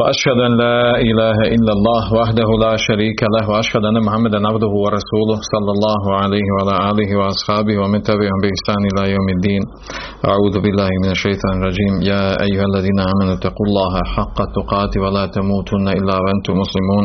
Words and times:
وأشهد 0.00 0.38
أن 0.48 0.52
لا 0.64 0.78
إله 1.10 1.38
إلا 1.56 1.72
الله 1.78 2.04
وحده 2.20 2.48
لا 2.64 2.74
شريك 2.88 3.20
له 3.34 3.44
وأشهد 3.50 3.84
أن 3.90 3.96
محمدا 4.06 4.38
عبده 4.50 4.72
ورسوله 4.84 5.38
صلى 5.52 5.70
الله 5.76 6.02
عليه 6.20 6.46
وعلى 6.54 6.74
آله 6.90 7.10
وأصحابه 7.20 7.74
ومن 7.82 8.00
تبعهم 8.10 8.38
بإحسان 8.42 8.80
إلى 8.90 9.02
يوم 9.14 9.28
الدين. 9.36 9.62
أعوذ 10.30 10.54
بالله 10.64 10.90
من 11.04 11.10
الشيطان 11.16 11.54
الرجيم. 11.60 11.94
يا 12.12 12.22
أيها 12.46 12.64
الذين 12.70 12.98
آمنوا 13.12 13.34
اتقوا 13.38 13.66
الله 13.68 13.92
حق 14.16 14.38
تقاته 14.58 14.98
ولا 15.04 15.24
تموتن 15.36 15.86
إلا 15.98 16.14
وأنتم 16.22 16.54
مسلمون. 16.64 17.04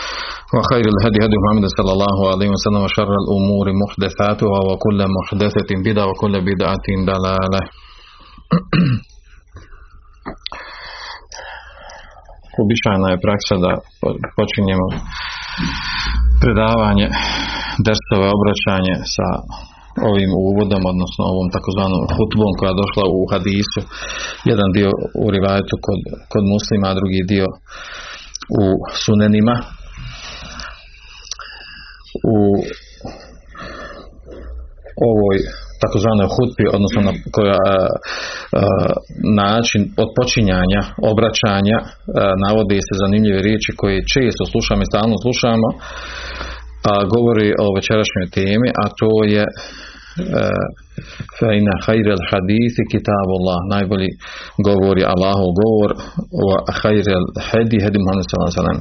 وخير 0.54 0.84
الهدي 0.94 1.18
هدي 1.26 1.36
محمد 1.44 1.66
صلى 1.78 1.92
الله 1.96 2.18
عليه 2.32 2.48
وسلم 2.54 2.82
وشر 2.86 3.10
الأمور 3.22 3.66
محدثاتها 3.82 4.58
وكل 4.68 5.00
محدثة 5.16 5.70
بدعة 5.86 6.06
وكل 6.10 6.34
بدعة 6.50 6.86
ضلالة 7.10 7.60
Uobičajena 12.58 13.08
je 13.10 13.24
praksa 13.26 13.54
da 13.64 13.72
počinjemo 14.38 14.86
predavanje, 16.42 17.06
dersove, 17.86 18.26
obraćanje 18.36 18.94
sa 19.14 19.28
ovim 20.10 20.30
uvodom, 20.48 20.82
odnosno 20.92 21.22
ovom 21.32 21.48
takozvanom 21.56 22.02
hutbom 22.16 22.52
koja 22.58 22.70
je 22.70 22.80
došla 22.82 23.04
u 23.18 23.20
hadisu. 23.32 23.80
Jedan 24.50 24.68
dio 24.76 24.90
u 25.22 25.24
rivajetu 25.34 25.74
kod, 25.86 26.00
kod 26.32 26.44
muslima, 26.54 26.86
a 26.88 26.98
drugi 27.00 27.20
dio 27.32 27.48
u 28.62 28.64
sunenima. 29.04 29.54
u 32.35 32.37
ovoj 35.09 35.37
takozvanoj 35.83 36.27
hutbi, 36.35 36.65
odnosno 36.77 36.99
na 37.07 37.13
koja 37.35 37.57
a, 37.57 37.69
a, 37.71 38.61
način 39.45 39.81
od 40.03 40.09
počinjanja, 40.17 40.81
obraćanja 41.11 41.77
a, 41.81 41.87
navode 42.45 42.77
se 42.87 42.93
zanimljive 43.03 43.39
riječi 43.47 43.71
koje 43.81 44.09
često 44.13 44.43
slušamo 44.51 44.81
i 44.81 44.91
stalno 44.91 45.15
slušamo, 45.25 45.67
a 46.91 46.93
govori 47.15 47.49
o 47.63 47.65
večerašnjoj 47.77 48.27
temi, 48.37 48.69
a 48.81 48.83
to 48.99 49.11
je 49.35 49.43
fejna 51.39 51.73
hajrel 51.85 52.23
hadisi 52.31 52.81
kitabullah. 52.93 53.57
Najbolji 53.73 54.09
govor 54.67 54.95
je 55.01 55.05
Allahov 55.13 55.49
govor 55.61 55.89
wa 56.47 56.57
hajrel 56.81 57.25
hedi 57.49 57.77
hedi 57.83 57.97
Muhammed 58.03 58.25
sallallahu 58.25 58.49
alaihi 58.49 58.61
wasallam. 58.61 58.79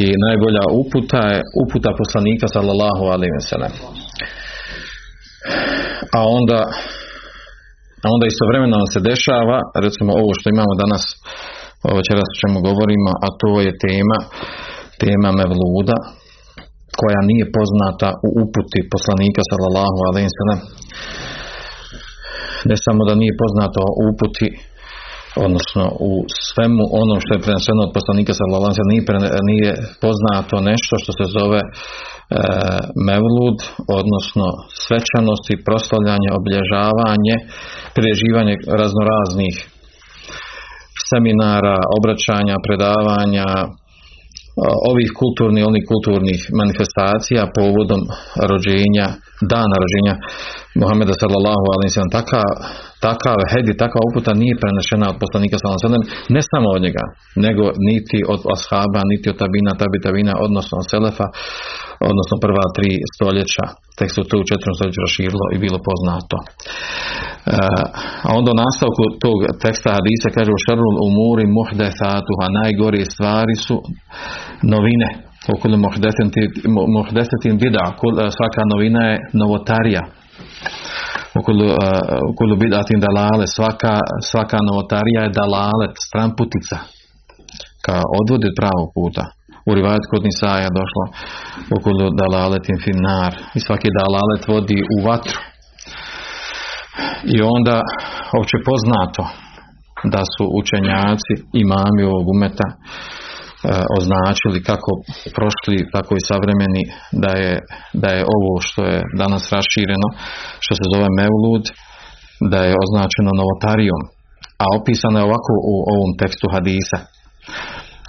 I 0.00 0.02
najbolja 0.26 0.64
uputa 0.80 1.22
je 1.32 1.38
uputa 1.62 1.90
poslanika 2.00 2.46
sallallahu 2.56 3.04
alaihi 3.14 3.34
wasallam. 3.38 3.72
A 6.16 6.20
onda 6.38 6.58
a 8.04 8.06
onda 8.14 8.26
istovremeno 8.26 8.76
nam 8.76 8.88
se 8.94 9.00
dešava 9.10 9.58
recimo 9.86 10.10
ovo 10.20 10.30
što 10.38 10.46
imamo 10.54 10.72
danas 10.82 11.04
večeras 11.98 12.28
o 12.30 12.38
čemu 12.42 12.56
govorimo 12.68 13.10
a 13.26 13.28
to 13.40 13.50
je 13.66 13.72
tema 13.86 14.18
tema 15.02 15.30
mevluda 15.40 15.96
koja 17.00 17.20
nije 17.30 17.46
poznata 17.58 18.08
u 18.26 18.28
uputi 18.44 18.80
poslanika 18.94 19.42
sallallahu 19.50 19.98
alejhi 20.08 20.28
ve 20.30 20.36
sellem 20.38 20.60
ne 22.70 22.76
samo 22.84 23.00
da 23.08 23.14
nije 23.22 23.40
poznata 23.42 23.78
u 23.82 24.04
uputi 24.12 24.48
odnosno 25.46 25.84
u 26.10 26.12
svemu 26.50 26.84
onom 27.02 27.18
što 27.22 27.30
je 27.34 27.44
preneseno 27.44 27.80
od 27.86 27.92
poslanika 27.98 28.32
sallallahu 28.34 28.72
alejhi 28.72 28.92
nije, 28.92 29.04
nije 29.52 29.70
poznato 30.04 30.54
nešto 30.70 30.92
što 31.02 31.10
se 31.18 31.24
zove 31.38 31.60
e, 31.62 31.68
mevlud 33.08 33.58
odnosno 34.00 34.46
svečanosti 34.84 35.54
proslavljanje 35.66 36.28
obilježavanje 36.38 37.34
prireživanje 37.96 38.54
raznoraznih 38.80 39.54
seminara 41.10 41.78
obraćanja 41.98 42.56
predavanja 42.66 43.48
ovih 44.90 45.08
kulturnih, 45.20 45.62
onih 45.70 45.84
kulturnih 45.92 46.40
manifestacija 46.60 47.42
povodom 47.58 48.02
rođenja, 48.50 49.06
dana 49.52 49.76
rođenja 49.82 50.14
Muhameda 50.80 51.14
sallallahu 51.22 51.66
alaihi 51.74 51.92
sallam, 51.94 52.14
takav, 52.18 52.46
takav 53.06 53.36
hedi, 53.52 53.72
takva 53.82 54.00
uputa 54.08 54.32
nije 54.42 54.60
prenešena 54.62 55.06
od 55.12 55.16
poslanika 55.22 55.54
sallallahu 55.56 55.86
sallam, 55.86 56.06
ne 56.36 56.42
samo 56.50 56.68
od 56.76 56.80
njega, 56.86 57.04
nego 57.46 57.64
niti 57.90 58.18
od 58.32 58.40
ashaba, 58.54 59.00
niti 59.12 59.26
od 59.32 59.36
tabina, 59.42 59.72
tabi 59.82 59.98
tabina, 60.06 60.32
odnosno 60.46 60.74
od 60.82 60.86
selefa, 60.92 61.26
odnosno 62.10 62.34
prva 62.44 62.66
tri 62.76 62.90
stoljeća, 63.14 63.64
tek 63.98 64.08
se 64.14 64.20
to 64.28 64.34
u 64.38 64.48
četvrtom 64.48 64.74
stoljeću 64.76 65.00
raširilo 65.06 65.46
i 65.54 65.56
bilo 65.64 65.78
poznato. 65.88 66.36
E, 67.46 67.56
a 68.26 68.28
onda 68.38 68.48
u 68.54 68.60
nastavku 68.64 69.04
tog 69.24 69.38
teksta 69.64 69.88
hadisa 69.96 70.28
kaže 70.36 70.50
u 70.52 70.62
šarul 70.64 70.96
umuri 71.08 71.46
muhdethatuha, 71.58 72.46
najgore 72.60 73.04
stvari 73.12 73.56
su 73.66 73.76
novine. 74.72 75.10
Okolo 75.54 75.76
muhdesetin 76.96 77.54
bida, 77.62 77.84
svaka 78.38 78.62
novina 78.72 79.02
je 79.10 79.16
novotarija. 79.40 80.02
Okolo 82.32 82.52
bidatin 82.62 83.00
dalale, 83.06 83.46
svaka, 83.56 83.94
svaka 84.30 84.58
novotarija 84.68 85.20
je 85.22 85.36
dalalet, 85.40 85.94
stramputica, 86.06 86.78
ka 87.84 87.96
odvodi 88.20 88.46
od 88.50 88.56
pravog 88.60 88.88
puta. 88.96 89.24
U 89.68 89.70
rivajet 89.78 90.04
kod 90.10 90.22
Nisaja 90.28 90.68
došlo 90.80 91.04
okolo 91.76 92.04
dalaletin 92.22 92.78
finar 92.84 93.32
i 93.56 93.60
svaki 93.66 93.88
dalalet 94.00 94.42
vodi 94.52 94.78
u 94.94 94.96
vatru 95.08 95.38
i 97.34 97.36
onda 97.56 97.76
opće 98.40 98.58
poznato 98.68 99.22
da 100.14 100.22
su 100.34 100.44
učenjaci 100.60 101.34
imami 101.64 102.02
ovog 102.02 102.26
umeta 102.34 102.68
e, 102.72 102.76
označili 103.98 104.58
kako 104.70 104.90
prošli 105.36 105.76
tako 105.94 106.12
i 106.16 106.26
savremeni 106.30 106.82
da 107.22 107.32
je, 107.42 107.52
da 108.02 108.08
je 108.16 108.22
ovo 108.36 108.52
što 108.66 108.80
je 108.92 108.98
danas 109.22 109.44
rašireno 109.56 110.08
što 110.64 110.72
se 110.78 110.84
zove 110.92 111.08
Mevlud 111.20 111.64
da 112.52 112.58
je 112.68 112.80
označeno 112.84 113.30
novotarijom 113.40 114.02
a 114.62 114.64
opisano 114.78 115.16
je 115.18 115.28
ovako 115.30 115.52
u 115.72 115.74
ovom 115.94 116.10
tekstu 116.20 116.46
hadisa 116.54 116.98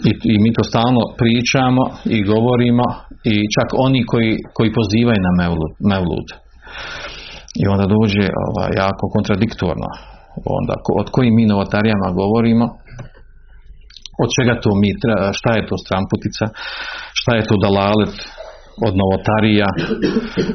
i, 0.10 0.12
i 0.34 0.36
mi 0.44 0.50
to 0.56 0.64
stalno 0.72 1.04
pričamo 1.22 1.84
i 2.16 2.18
govorimo 2.34 2.86
i 3.34 3.36
čak 3.56 3.70
oni 3.88 4.02
koji, 4.12 4.32
koji 4.56 4.78
pozivaju 4.80 5.20
na 5.28 5.34
mevlud, 5.42 5.74
mevlud. 5.92 6.28
I 7.62 7.64
onda 7.74 7.86
dođe 7.96 8.26
ovaj, 8.48 8.72
jako 8.84 9.04
kontradiktorno. 9.16 9.90
Onda, 10.60 10.74
od 11.02 11.08
kojim 11.16 11.34
mi 11.36 11.52
novotarijama 11.54 12.18
govorimo, 12.22 12.66
od 14.24 14.30
čega 14.38 14.54
to 14.64 14.70
mi, 14.82 14.90
šta 15.40 15.50
je 15.58 15.68
to 15.70 15.76
stramputica, 15.84 16.46
šta 17.20 17.32
je 17.36 17.48
to 17.50 17.56
dalalet 17.66 18.16
od 18.88 18.94
novotarija, 19.02 19.70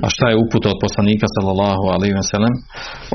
a 0.05 0.07
šta 0.15 0.25
je 0.29 0.41
uputa 0.45 0.67
od 0.75 0.79
poslanika 0.85 1.27
sallallahu 1.35 1.85
alaihi 1.95 2.15
sallam, 2.35 2.57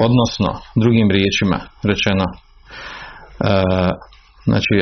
odnosno, 0.08 0.50
drugim 0.84 1.08
riječima 1.18 1.58
rečeno, 1.92 2.26
uh, 2.32 3.92
Znači, 4.50 4.76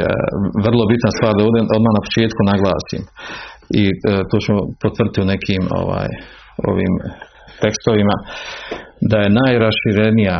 vrlo 0.65 0.83
bitna 0.91 1.11
stvar 1.17 1.31
da 1.35 1.45
ovdje 1.47 1.61
odmah 1.77 1.93
na 1.97 2.05
početku 2.07 2.41
naglasim. 2.53 3.01
I 3.81 3.83
e, 3.89 3.93
to 4.29 4.35
ćemo 4.43 4.59
potvrditi 4.83 5.23
u 5.23 5.29
nekim 5.33 5.61
ovaj, 5.81 6.09
ovim 6.71 6.93
tekstovima, 7.63 8.15
da 9.11 9.17
je 9.21 9.35
najraširenija 9.41 10.37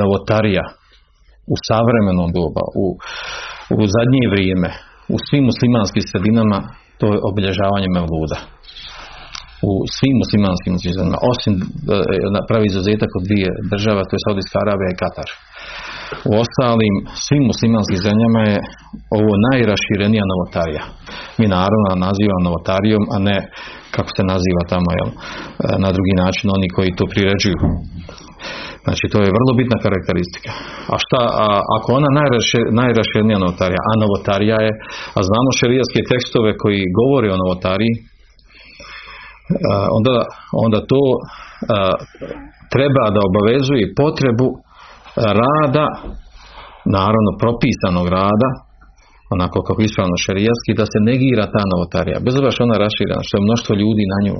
novotarija 0.00 0.64
u 1.52 1.54
savremenom 1.68 2.28
doba, 2.38 2.64
u, 2.82 2.86
u 3.80 3.82
zadnje 3.94 4.24
vrijeme, 4.34 4.70
u 5.14 5.16
svim 5.26 5.44
muslimanskim 5.50 6.04
sredinama, 6.10 6.58
to 6.98 7.06
je 7.12 7.24
obilježavanje 7.30 7.88
Mevluda. 7.96 8.38
U 9.70 9.72
svim 9.96 10.14
muslimanskim 10.22 10.74
sredinama, 10.80 11.18
osim 11.32 11.54
pravi 12.48 12.66
izuzetak 12.68 13.10
od 13.18 13.22
dvije 13.28 13.50
država, 13.72 14.00
to 14.06 14.12
je 14.14 14.24
Saudijska 14.24 14.56
Arabija 14.60 14.90
i 14.92 15.00
Katar. 15.02 15.28
U 16.30 16.32
ostalim 16.44 16.94
svim 17.24 17.44
muslimanskim 17.50 17.98
zemljama 18.06 18.40
je 18.50 18.56
ovo 19.18 19.32
najraširenija 19.48 20.24
novotarija. 20.32 20.84
Mi 21.38 21.46
naravno 21.58 21.88
nazivamo 22.06 22.46
novotarijom, 22.48 23.04
a 23.14 23.16
ne 23.28 23.38
kako 23.94 24.10
se 24.16 24.22
naziva 24.32 24.62
tamo, 24.72 24.88
jel, 24.98 25.10
na 25.84 25.90
drugi 25.96 26.14
način 26.22 26.46
oni 26.56 26.68
koji 26.76 26.96
to 26.98 27.04
priređuju. 27.12 27.58
Znači, 28.84 29.04
to 29.12 29.18
je 29.24 29.36
vrlo 29.38 29.52
bitna 29.60 29.78
karakteristika. 29.84 30.50
A 30.92 30.94
šta, 31.04 31.20
a, 31.44 31.46
ako 31.76 31.88
ona 31.98 32.10
najraširenija 32.82 33.38
novotarija, 33.44 33.80
a 33.90 33.92
novotarija 34.02 34.58
je, 34.66 34.72
a 35.16 35.18
znamo 35.28 35.50
šerijaske 35.60 36.00
tekstove 36.10 36.50
koji 36.62 36.94
govore 37.00 37.28
o 37.32 37.40
novotariji, 37.42 37.94
onda, 39.96 40.14
onda 40.64 40.78
to 40.92 41.02
treba 42.74 43.04
da 43.14 43.20
obavezuje 43.28 43.94
potrebu 44.02 44.48
rada, 45.40 45.86
naravno 46.96 47.30
propisanog 47.42 48.06
rada, 48.18 48.48
onako 49.34 49.58
kako 49.66 49.80
ispravno 49.82 50.16
šerijaski, 50.26 50.78
da 50.80 50.84
se 50.92 50.98
negira 51.10 51.44
ta 51.54 51.62
novotarija. 51.72 52.18
Bez 52.26 52.32
obzira 52.34 52.54
što 52.54 52.66
ona 52.68 52.78
raširena, 52.86 53.22
što 53.26 53.34
je 53.36 53.46
mnoštvo 53.46 53.72
ljudi 53.82 54.04
na 54.12 54.18
nju, 54.24 54.36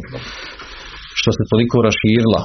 što 1.21 1.31
se 1.37 1.43
toliko 1.53 1.77
raširila, 1.89 2.43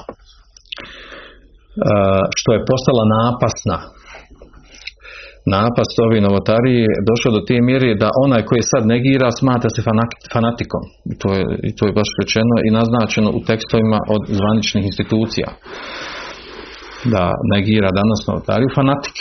što 2.39 2.49
je 2.53 2.65
postala 2.69 3.03
napasna. 3.17 3.77
Napast 5.57 5.95
ove 6.05 6.19
novotarije 6.27 6.87
došao 7.09 7.31
do 7.37 7.41
te 7.47 7.57
mjere 7.69 7.89
da 8.03 8.09
onaj 8.25 8.41
koji 8.49 8.61
sad 8.71 8.83
negira 8.93 9.29
smatra 9.41 9.69
se 9.75 9.81
fanatikom. 10.33 10.83
I 11.11 11.13
to 11.21 11.29
je, 11.37 11.43
i 11.69 11.71
to 11.77 11.83
je 11.87 11.97
baš 11.99 12.09
rečeno 12.21 12.55
i 12.67 12.69
naznačeno 12.79 13.29
u 13.37 13.39
tekstovima 13.49 13.99
od 14.15 14.21
zvaničnih 14.37 14.83
institucija. 14.91 15.47
Da 17.13 17.23
negira 17.53 17.89
danas 17.99 18.21
novotariju 18.27 18.69
fanatik. 18.75 19.17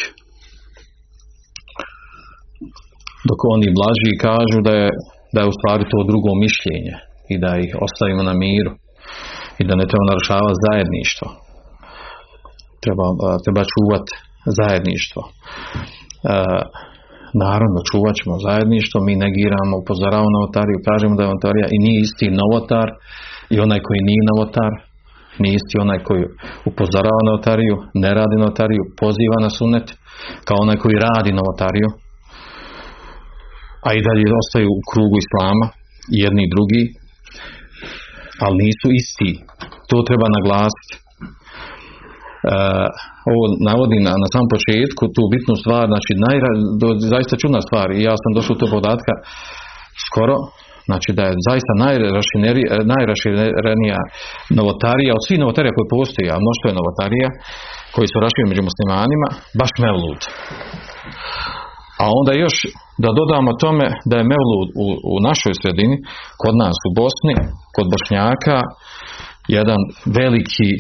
Dok 3.29 3.39
oni 3.55 3.77
blaži 3.79 4.13
kažu 4.27 4.59
da 4.69 4.73
je, 4.81 4.89
da 5.35 5.39
je 5.41 5.51
u 5.51 5.57
stvari 5.59 5.85
to 5.93 5.99
drugo 6.11 6.31
mišljenje 6.45 6.95
i 7.33 7.35
da 7.43 7.51
ih 7.65 7.71
ostavimo 7.87 8.23
na 8.31 8.35
miru 8.45 8.73
i 9.61 9.63
da 9.69 9.75
ne 9.81 9.87
treba 9.91 10.05
narušavati 10.13 10.63
zajedništvo. 10.67 11.29
Treba, 12.83 13.07
treba 13.45 13.63
čuvati 13.73 14.13
zajedništvo. 14.59 15.23
E, 15.27 15.31
naravno, 17.45 17.79
čuvat 17.91 18.15
ćemo 18.21 18.35
zajedništvo, 18.49 18.97
mi 19.09 19.23
negiramo, 19.25 19.75
upozoravamo 19.83 20.37
novotariju, 20.37 20.87
kažemo 20.89 21.13
da 21.15 21.23
je 21.23 21.31
novotarija 21.31 21.67
i 21.71 21.83
nije 21.85 21.99
isti 22.07 22.27
novotar 22.41 22.89
i 23.55 23.57
onaj 23.67 23.81
koji 23.87 24.01
nije 24.09 24.23
novotar, 24.31 24.73
nije 25.43 25.55
isti 25.61 25.75
onaj 25.85 25.99
koji 26.09 26.23
upozorava 26.71 27.21
novotariju, 27.29 27.77
ne 28.03 28.11
radi 28.19 28.37
novotariju, 28.43 28.83
poziva 29.03 29.39
na 29.45 29.51
sunet, 29.57 29.87
kao 30.47 30.59
onaj 30.65 30.77
koji 30.83 31.03
radi 31.09 31.33
novotariju, 31.41 31.89
a 33.87 33.89
i 33.97 34.05
dalje 34.07 34.39
ostaju 34.43 34.69
u 34.79 34.85
krugu 34.91 35.17
islama, 35.25 35.67
jedni 36.23 36.43
i 36.45 36.53
drugi, 36.55 36.83
ali 38.45 38.63
nisu 38.65 38.89
isti. 39.01 39.31
To 39.91 39.97
treba 40.09 40.27
naglasiti. 40.39 40.93
E, 40.97 42.57
ovo 43.33 43.43
navodi 43.71 43.99
na, 44.07 44.13
na 44.23 44.29
samom 44.33 44.49
početku 44.55 45.03
tu 45.15 45.23
bitnu 45.35 45.55
stvar, 45.63 45.85
znači 45.93 46.13
najra, 46.27 46.51
zaista 47.15 47.35
čudna 47.43 47.61
stvar 47.67 47.87
i 47.91 48.07
ja 48.09 48.15
sam 48.23 48.31
došao 48.37 48.61
do 48.63 48.67
podatka 48.77 49.13
skoro, 50.07 50.37
znači 50.89 51.11
da 51.17 51.23
je 51.27 51.45
zaista 51.49 51.73
najraširenija 52.95 54.01
novotarija 54.59 55.13
od 55.19 55.23
svih 55.27 55.39
novotarija 55.43 55.77
koje 55.77 55.95
postoji, 55.99 56.27
a 56.29 56.45
mnoštvo 56.45 56.67
je 56.69 56.79
novotarija 56.81 57.29
koji 57.95 58.07
su 58.09 58.17
rašireni 58.25 58.51
među 58.53 58.63
muslimanima, 58.71 59.29
baš 59.61 59.73
Mevlud. 59.83 60.21
A 62.03 62.05
onda 62.19 62.33
još 62.45 62.57
da 63.03 63.09
dodamo 63.19 63.61
tome 63.65 63.87
da 64.11 64.15
je 64.17 64.31
Mevlud 64.33 64.69
u, 64.85 64.87
u 65.13 65.15
našoj 65.29 65.55
sredini, 65.63 65.97
kod 66.43 66.55
nas 66.63 66.77
u 66.89 66.91
Bosni, 67.01 67.35
kod 67.75 67.87
Bošnjaka, 67.93 68.59
jedan 69.57 69.81
veliki 70.19 70.73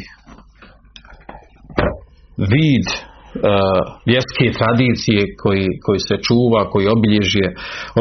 vid 2.52 2.86
uh, 2.90 3.00
vjerske 4.10 4.46
tradicije 4.58 5.20
koji, 5.42 5.66
koji 5.84 6.00
se 6.08 6.16
čuva, 6.26 6.60
koji 6.72 6.94
obilježje, 6.96 7.46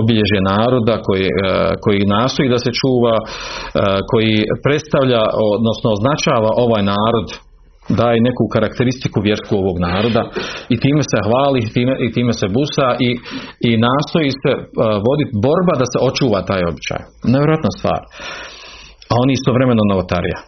obilježje 0.01 0.39
naroda, 0.53 0.95
koji, 1.07 1.27
uh, 1.31 1.39
koji 1.83 2.11
nastoji 2.17 2.53
da 2.53 2.59
se 2.65 2.71
čuva, 2.81 3.15
uh, 3.21 3.27
koji 4.11 4.33
predstavlja, 4.65 5.21
odnosno 5.57 5.87
označava 5.97 6.49
ovaj 6.65 6.83
narod 6.93 7.27
daje 7.99 8.17
neku 8.27 8.43
karakteristiku 8.55 9.17
vjersku 9.27 9.53
ovog 9.61 9.77
naroda 9.87 10.23
i 10.73 10.75
time 10.83 11.01
se 11.11 11.17
hvali 11.25 11.61
time, 11.75 11.93
i 12.05 12.07
time 12.15 12.33
se 12.41 12.47
busa 12.57 12.87
i, 13.07 13.09
i 13.69 13.71
nastoji 13.87 14.31
se 14.41 14.51
voditi 15.05 15.33
borba 15.45 15.73
da 15.81 15.85
se 15.91 15.97
očuva 16.09 16.39
taj 16.49 16.61
običaj. 16.71 17.01
Nevjerojatna 17.33 17.71
stvar. 17.79 18.01
A 19.11 19.13
oni 19.23 19.31
istovremeno 19.33 19.83
novotarija. 19.91 20.39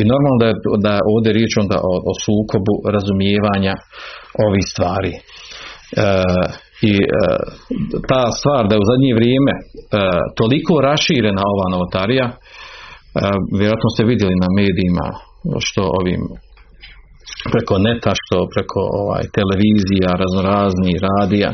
I 0.00 0.02
normalno 0.12 0.36
da 0.42 0.46
je, 0.50 0.54
da 0.84 0.90
je 0.96 1.06
ovdje 1.12 1.30
riječ 1.38 1.52
onda 1.62 1.76
o, 1.90 1.92
o 2.10 2.12
sukobu 2.24 2.74
razumijevanja 2.94 3.74
ovih 4.46 4.64
stvari. 4.72 5.14
E, 5.16 5.20
I 6.90 6.94
e, 7.02 7.06
ta 8.10 8.22
stvar 8.38 8.62
da 8.66 8.72
je 8.74 8.82
u 8.84 8.90
zadnje 8.90 9.12
vrijeme 9.20 9.54
e, 9.58 9.62
toliko 10.40 10.74
raširena 10.88 11.42
ova 11.54 11.66
novotarija, 11.74 12.26
vjerojatno 13.58 13.88
ste 13.94 14.02
vidjeli 14.10 14.34
na 14.44 14.48
medijima 14.60 15.06
što 15.66 15.82
ovim 16.00 16.22
preko 17.52 17.74
neta, 17.88 18.10
što 18.22 18.36
preko 18.54 18.80
ovaj, 19.02 19.24
televizija, 19.38 20.20
raznorazni 20.22 20.92
radija, 21.08 21.50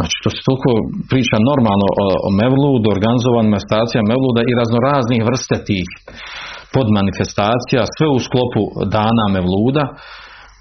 Znači, 0.00 0.16
to 0.24 0.28
se 0.34 0.40
toliko 0.48 0.70
priča 1.10 1.36
normalno 1.50 1.88
o, 2.04 2.08
o 2.26 2.28
Mevludu, 2.40 2.86
organizovanim 2.96 3.50
manifestacijama 3.52 4.10
Mevluda 4.12 4.40
i 4.44 4.58
raznoraznih 4.60 5.20
vrste 5.30 5.56
tih 5.68 5.86
podmanifestacija, 6.74 7.94
sve 7.96 8.06
u 8.16 8.18
sklopu 8.26 8.62
dana 8.96 9.24
Mevluda, 9.36 9.84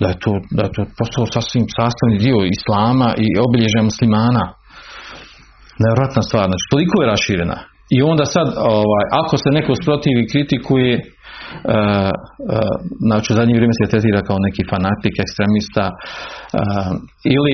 da 0.02 0.08
je 0.12 0.18
to, 0.24 0.32
da 0.58 0.62
je 0.66 0.72
to 0.76 0.82
postalo 1.00 1.26
sasvim 1.36 1.66
sastavni 1.78 2.18
dio 2.26 2.40
islama 2.58 3.10
i 3.26 3.28
obilježja 3.46 3.82
muslimana. 3.90 4.46
Nevjerojatna 5.82 6.24
stvar, 6.28 6.46
znači 6.50 6.66
toliko 6.74 6.96
je 7.00 7.12
raširena. 7.16 7.58
I 7.96 7.98
onda 8.12 8.26
sad, 8.36 8.48
ovaj, 8.78 9.06
ako 9.22 9.36
se 9.42 9.50
neko 9.58 9.74
sprotivi 9.82 10.30
kritikuje, 10.32 10.92
znači 13.08 13.28
u 13.32 13.38
zadnje 13.40 13.54
vrijeme 13.58 13.76
se 13.80 13.92
tretira 13.92 14.22
kao 14.28 14.38
neki 14.48 14.64
fanatik, 14.72 15.14
ekstremista 15.26 15.86
e, 15.92 15.96
ili 17.36 17.54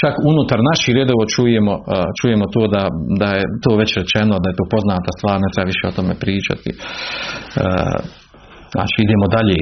čak 0.00 0.14
unutar 0.30 0.58
naših 0.70 0.92
redova 0.98 1.24
čujemo, 1.34 1.74
čujemo 2.20 2.44
to 2.54 2.62
da, 2.74 2.82
da 3.20 3.28
je 3.38 3.44
to 3.64 3.70
već 3.82 3.90
rečeno, 4.00 4.34
da 4.42 4.46
je 4.48 4.58
to 4.60 4.64
poznata 4.74 5.10
stvar, 5.18 5.36
ne 5.44 5.50
treba 5.52 5.70
više 5.72 5.84
o 5.86 5.96
tome 5.98 6.14
pričati. 6.24 6.70
Znači 8.74 8.96
idemo 9.06 9.26
dalje. 9.36 9.60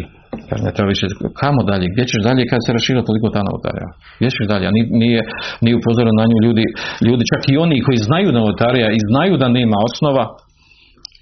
Ne 0.65 0.71
treba 0.75 0.89
više, 0.95 1.07
kamo 1.43 1.61
dalje, 1.71 1.87
gdje 1.93 2.05
ćeš 2.11 2.21
dalje 2.29 2.43
kad 2.51 2.61
se 2.65 2.71
rašira 2.77 3.01
toliko 3.09 3.27
ta 3.35 3.41
novotarija? 3.49 3.89
Gdje 4.19 4.29
ćeš 4.35 4.47
dalje? 4.53 4.67
Nije, 4.77 4.87
nije, 5.03 5.21
nije 5.65 5.77
upozoreno 5.81 6.15
na 6.21 6.27
nju 6.31 6.39
ljudi, 6.47 6.65
ljudi, 7.07 7.23
čak 7.33 7.43
i 7.53 7.55
oni 7.65 7.77
koji 7.87 7.99
znaju 8.09 8.29
novotarija 8.39 8.89
i 8.93 9.01
znaju 9.11 9.35
da 9.43 9.57
nema 9.59 9.77
osnova, 9.89 10.25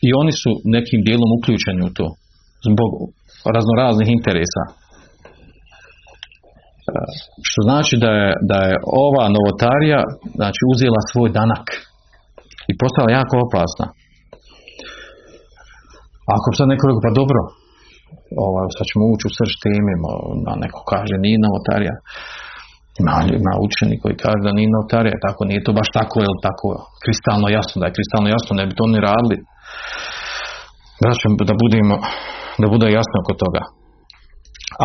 i 0.07 0.09
oni 0.21 0.33
su 0.43 0.51
nekim 0.77 1.01
dijelom 1.07 1.31
uključeni 1.39 1.83
u 1.89 1.95
to 1.99 2.07
zbog 2.71 2.91
raznoraznih 3.55 4.09
interesa. 4.19 4.63
E, 4.69 4.73
što 7.49 7.61
znači 7.69 7.95
da 8.05 8.11
je, 8.21 8.29
da 8.51 8.59
je 8.69 8.75
ova 9.07 9.25
novotarija 9.37 10.01
znači, 10.39 10.61
uzela 10.73 11.01
svoj 11.11 11.29
danak 11.41 11.67
i 12.71 12.73
postala 12.81 13.17
jako 13.19 13.35
opasna. 13.47 13.87
Ako 16.37 16.47
sad 16.57 16.67
neko 16.69 16.85
rekao, 16.87 17.07
pa 17.07 17.19
dobro, 17.21 17.41
ovaj, 18.47 18.67
sad 18.77 18.85
ćemo 18.91 19.05
ući 19.13 19.25
u 19.29 19.35
srž 19.39 19.53
teme, 19.65 19.93
neko 20.65 20.81
kaže 20.93 21.15
nije 21.25 21.45
novotarija. 21.47 21.95
Ima, 23.01 23.15
ima 23.41 23.53
učeni 23.67 23.95
koji 24.03 24.15
kaže 24.25 24.41
da 24.47 24.57
nije 24.59 24.75
novotarija, 24.75 25.25
tako 25.27 25.41
nije 25.51 25.65
to 25.67 25.73
baš 25.81 25.89
tako, 25.99 26.17
je 26.23 26.29
tako 26.49 26.69
kristalno 27.03 27.47
jasno, 27.57 27.77
da 27.81 27.87
je 27.87 27.97
kristalno 27.97 28.29
jasno, 28.37 28.51
ne 28.61 28.65
bi 28.69 28.73
to 28.79 28.85
ni 28.93 28.99
radili. 29.09 29.37
Da 31.49 31.55
budemo, 31.63 31.97
da 32.63 32.67
bude 32.73 32.87
jasno 32.99 33.17
oko 33.23 33.35
toga. 33.43 33.63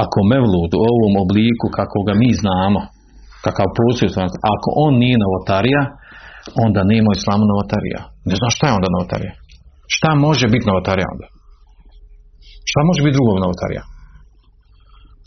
Ako 0.03 0.17
mevlud 0.31 0.71
u 0.75 0.81
ovom 0.93 1.13
obliku 1.23 1.65
kako 1.79 1.97
ga 2.07 2.13
mi 2.21 2.29
znamo, 2.41 2.81
kakav 3.45 3.67
postoji 3.79 4.09
ako 4.53 4.67
on 4.85 4.93
nije 5.03 5.17
novotarija, 5.25 5.81
onda 6.65 6.81
nema 6.93 7.09
islamu 7.19 7.43
novotarija. 7.51 8.01
Ne 8.29 8.35
znam 8.39 8.51
šta 8.55 8.63
je 8.67 8.77
onda 8.77 8.89
novotarija. 8.95 9.33
Šta 9.95 10.09
može 10.25 10.45
biti 10.53 10.69
novotarija 10.71 11.07
onda? 11.13 11.27
Šta 12.69 12.79
može 12.89 12.99
biti 13.05 13.17
drugog 13.17 13.37
novotarija? 13.45 13.83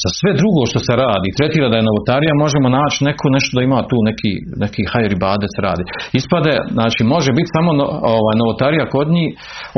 Za 0.02 0.10
sve 0.18 0.30
drugo 0.40 0.60
što 0.70 0.78
se 0.86 0.92
radi, 1.04 1.36
tretira 1.38 1.66
da 1.70 1.76
je 1.78 1.88
novotarija, 1.88 2.42
možemo 2.44 2.66
naći 2.80 2.98
neko 3.08 3.26
nešto 3.36 3.52
da 3.56 3.62
ima 3.62 3.80
tu 3.90 3.96
neki, 4.08 4.32
neki 4.64 4.82
hajri 4.92 5.16
se 5.54 5.60
radi. 5.68 5.84
Ispade, 6.20 6.52
znači 6.76 7.00
može 7.14 7.30
biti 7.38 7.54
samo 7.56 7.70
no, 7.78 7.86
ovaj, 8.16 8.34
novotarija 8.42 8.84
kod 8.94 9.08
njih 9.16 9.28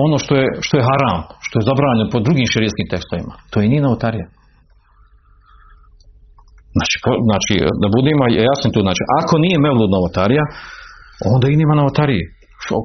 ono 0.04 0.16
što 0.22 0.32
je, 0.40 0.46
što 0.66 0.74
je 0.76 0.86
haram, 0.90 1.18
što 1.46 1.54
je 1.56 1.68
zabranjeno 1.70 2.12
po 2.12 2.18
drugim 2.26 2.46
širijskim 2.52 2.86
tekstovima. 2.92 3.34
To 3.50 3.56
i 3.60 3.70
nije 3.72 3.82
novotarija. 3.88 4.26
Znači, 6.76 6.96
po- 7.04 7.20
znači, 7.28 7.54
da 7.82 7.86
budemo 7.96 8.22
jasni 8.50 8.68
tu, 8.74 8.80
znači, 8.86 9.02
ako 9.20 9.34
nije 9.44 9.64
Mevlud 9.66 9.90
novotarija, 9.96 10.44
onda 11.34 11.46
i 11.48 11.60
nema 11.62 11.74
novotarije. 11.80 12.24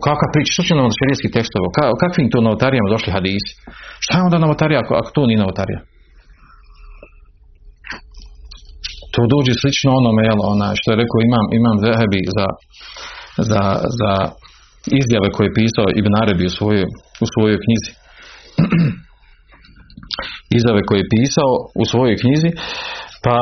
Kakva 0.08 0.28
priča, 0.34 0.52
što 0.54 0.64
će 0.68 0.74
nam 0.76 0.90
tekstova, 1.38 1.68
ka, 1.78 1.84
kakvim 2.04 2.28
to 2.34 2.40
novotarijama 2.48 2.94
došli 2.96 3.16
hadisi? 3.18 3.52
Šta 4.06 4.14
je 4.18 4.26
onda 4.28 4.38
novotarija 4.46 4.80
ako, 4.84 4.94
ako 5.02 5.10
to 5.16 5.22
nije 5.30 5.40
novotarija? 5.44 5.80
To 9.16 9.22
dođe 9.34 9.54
slično 9.62 9.90
onome, 10.00 10.22
jel, 10.30 10.40
ona, 10.54 10.68
što 10.80 10.88
je 10.90 11.02
rekao 11.02 11.20
imam, 11.30 11.46
imam 11.60 11.76
Zehebi 11.84 12.22
za, 12.38 12.48
za, 13.50 13.64
za 14.00 14.12
izjave 15.00 15.28
koje 15.34 15.46
je 15.48 15.58
pisao 15.60 15.88
Ibn 16.00 16.14
Arabi 16.24 16.44
u 16.52 16.56
svojoj, 16.58 16.86
u 17.24 17.26
svojoj 17.34 17.58
knjizi. 17.64 17.92
izjave 20.58 20.82
koje 20.88 20.98
je 21.00 21.12
pisao 21.16 21.52
u 21.82 21.84
svojoj 21.92 22.16
knjizi, 22.22 22.50
pa, 23.24 23.36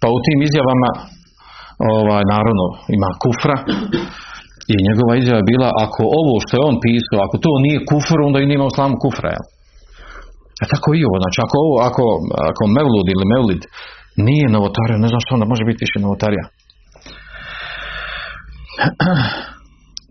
pa 0.00 0.06
u 0.16 0.18
tim 0.24 0.38
izjavama 0.48 0.90
ovaj, 1.98 2.24
naravno 2.34 2.66
ima 2.96 3.10
kufra 3.22 3.56
i 4.72 4.74
njegova 4.88 5.12
izjava 5.14 5.40
je 5.40 5.50
bila 5.52 5.68
ako 5.84 6.02
ovo 6.20 6.34
što 6.44 6.52
je 6.54 6.66
on 6.70 6.76
pisao, 6.86 7.18
ako 7.26 7.36
to 7.44 7.52
nije 7.64 7.86
kufr, 7.90 8.18
onda 8.28 8.38
i 8.40 8.50
nema 8.52 8.64
u 8.64 8.72
islamu 8.74 8.96
kufra. 9.04 9.30
Jel? 9.36 9.44
A 10.62 10.64
tako 10.72 10.88
i 10.98 11.06
ovo, 11.08 11.16
znači 11.22 11.38
ako 11.44 11.56
ovo, 11.64 11.76
ako, 11.88 12.04
ako 12.50 12.62
mevlud 12.78 13.06
ili 13.14 13.24
mevlid 13.34 13.62
nije 14.28 14.46
novotarija, 14.56 15.02
ne 15.04 15.08
znam 15.10 15.20
što 15.24 15.34
onda 15.36 15.46
može 15.52 15.64
biti 15.68 15.84
više 15.86 15.98
novotarija. 16.04 16.44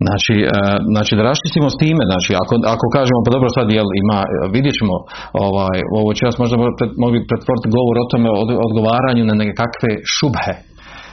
Znači, 0.04 0.34
e, 0.56 0.58
znači 0.94 1.12
da 1.16 1.22
raščistimo 1.30 1.68
s 1.74 1.76
time, 1.82 2.02
znači 2.10 2.30
ako, 2.42 2.54
ako 2.74 2.86
kažemo 2.96 3.20
pa 3.24 3.30
dobro 3.36 3.48
sad 3.56 3.66
jel 3.78 3.88
ima, 4.02 4.18
vidjet 4.54 4.74
ćemo 4.80 4.94
ovaj, 5.46 5.78
ovo 5.96 6.08
vas 6.28 6.38
možda 6.42 6.56
mogli 7.04 7.18
pretvoriti 7.30 7.74
govor 7.76 7.96
o 7.98 8.10
tome 8.12 8.28
o 8.30 8.38
odgovaranju 8.66 9.22
na 9.30 9.34
nekakve 9.44 9.90
šubhe, 10.14 10.54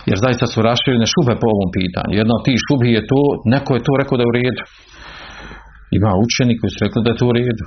jer 0.09 0.17
zaista 0.25 0.45
su 0.51 0.57
raširene 0.69 1.07
šubhe 1.13 1.33
po 1.41 1.47
ovom 1.55 1.69
pitanju. 1.77 2.13
Jedna 2.21 2.33
od 2.37 2.43
tih 2.47 2.57
šubhi 2.65 2.89
je 2.97 3.03
to, 3.11 3.21
neko 3.53 3.71
je 3.75 3.85
to 3.87 3.91
rekao 4.01 4.15
da 4.17 4.23
je 4.23 4.31
u 4.31 4.37
redu. 4.39 4.63
Ima 5.97 6.11
učeni 6.25 6.53
koji 6.59 6.71
su 6.73 6.79
rekli 6.85 6.99
da 7.03 7.09
je 7.11 7.19
to 7.19 7.25
u 7.29 7.35
redu. 7.39 7.65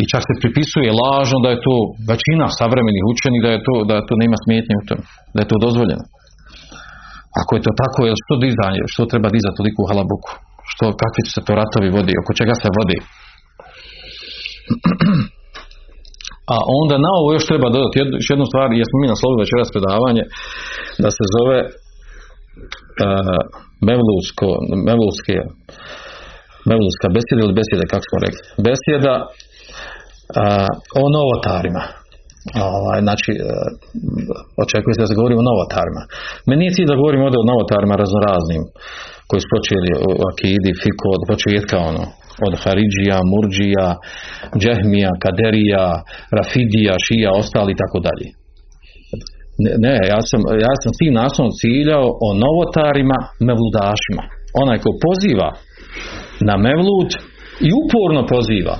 I 0.00 0.02
čak 0.12 0.22
se 0.28 0.40
pripisuje 0.42 0.98
lažno 1.02 1.38
da 1.44 1.48
je 1.52 1.62
to 1.66 1.76
većina 2.12 2.46
savremenih 2.58 3.04
učenih 3.12 3.40
da 3.46 3.50
je 3.54 3.60
to, 3.66 3.74
da 3.90 4.06
to 4.08 4.14
nema 4.22 4.36
smetnje 4.44 4.74
u 4.82 4.84
tom, 4.88 5.00
da 5.34 5.38
je 5.40 5.50
to 5.50 5.56
dozvoljeno. 5.66 6.04
Ako 7.40 7.50
je 7.56 7.64
to 7.66 7.72
tako, 7.82 7.98
jel 8.08 8.18
što 8.22 8.34
dizanje, 8.46 8.80
što 8.94 9.10
treba 9.12 9.28
dizati 9.36 9.58
toliku 9.60 9.82
halabuku? 9.90 10.30
Što, 10.70 10.84
kakvi 11.02 11.22
se 11.34 11.40
to 11.46 11.52
ratovi 11.60 11.88
vodi, 11.96 12.12
oko 12.22 12.32
čega 12.40 12.54
se 12.62 12.68
vodi? 12.78 12.98
A 16.54 16.56
onda 16.80 16.94
na 17.04 17.10
ovo 17.20 17.28
još 17.36 17.48
treba 17.50 17.68
dodati 17.74 17.96
jednu, 18.02 18.16
jednu 18.32 18.46
stvar, 18.50 18.68
jer 18.80 18.86
smo 18.88 18.98
mi 18.98 19.12
naslovili 19.12 19.42
večeras 19.44 19.68
predavanje, 19.74 20.24
da 21.04 21.08
se 21.16 21.24
zove 21.36 21.58
uh, 21.66 23.40
Mevlusko, 23.88 24.48
Mevluske, 24.88 25.36
Mevluska 26.70 27.06
besjeda 27.16 27.40
ili 27.42 27.58
besjeda, 27.60 27.84
kako 27.92 28.04
smo 28.08 28.18
rekli. 28.26 28.42
Besjeda 28.68 29.14
o 31.02 31.04
novotarima. 31.16 31.84
Ovaj, 32.70 32.98
znači, 33.06 33.30
uh, 33.36 33.40
očekuje 34.64 34.92
se 34.94 35.02
da 35.02 35.10
se 35.10 35.18
govori 35.20 35.34
o 35.36 35.48
novotarima. 35.50 36.02
Meni 36.46 36.60
nije 36.60 36.74
cilj 36.76 36.88
da 36.90 37.00
govorim 37.00 37.24
ovdje 37.26 37.38
o 37.40 37.50
novotarima 37.52 38.00
raznoraznim, 38.02 38.62
koji 39.28 39.40
su 39.42 39.48
počeli 39.56 39.88
u 40.20 40.22
Akidi, 40.30 40.78
Fiko, 40.82 41.08
od 41.16 41.22
početka 41.30 41.76
ono, 41.90 42.04
od 42.46 42.54
Haridžija, 42.62 43.16
Murđija, 43.32 43.86
Džehmija, 44.60 45.10
Kaderija, 45.22 45.84
Rafidija, 46.38 46.94
Šija, 47.06 47.30
ostali 47.42 47.70
i 47.72 47.80
tako 47.82 47.98
dalje. 48.08 48.28
Ne, 49.84 49.94
ja 50.12 50.20
sam, 50.30 50.40
ja 50.66 50.74
sam 50.82 50.90
s 50.92 50.98
tim 51.00 51.14
naslovom 51.22 51.52
ciljao 51.60 52.06
o 52.26 52.28
novotarima, 52.44 53.18
mevludašima. 53.48 54.24
Onaj 54.62 54.78
ko 54.84 54.90
poziva 55.06 55.48
na 56.48 56.54
mevlud 56.66 57.10
i 57.66 57.70
uporno 57.82 58.22
poziva. 58.34 58.76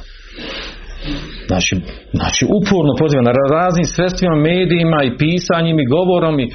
Znači, 1.51 1.73
znači 2.19 2.43
uporno 2.59 2.93
poziva 3.03 3.23
na 3.29 3.35
raznim 3.57 3.87
sredstvima, 3.95 4.45
medijima 4.51 4.99
i 5.05 5.17
pisanjem 5.23 5.77
i 5.81 5.91
govorom 5.97 6.35
i 6.45 6.51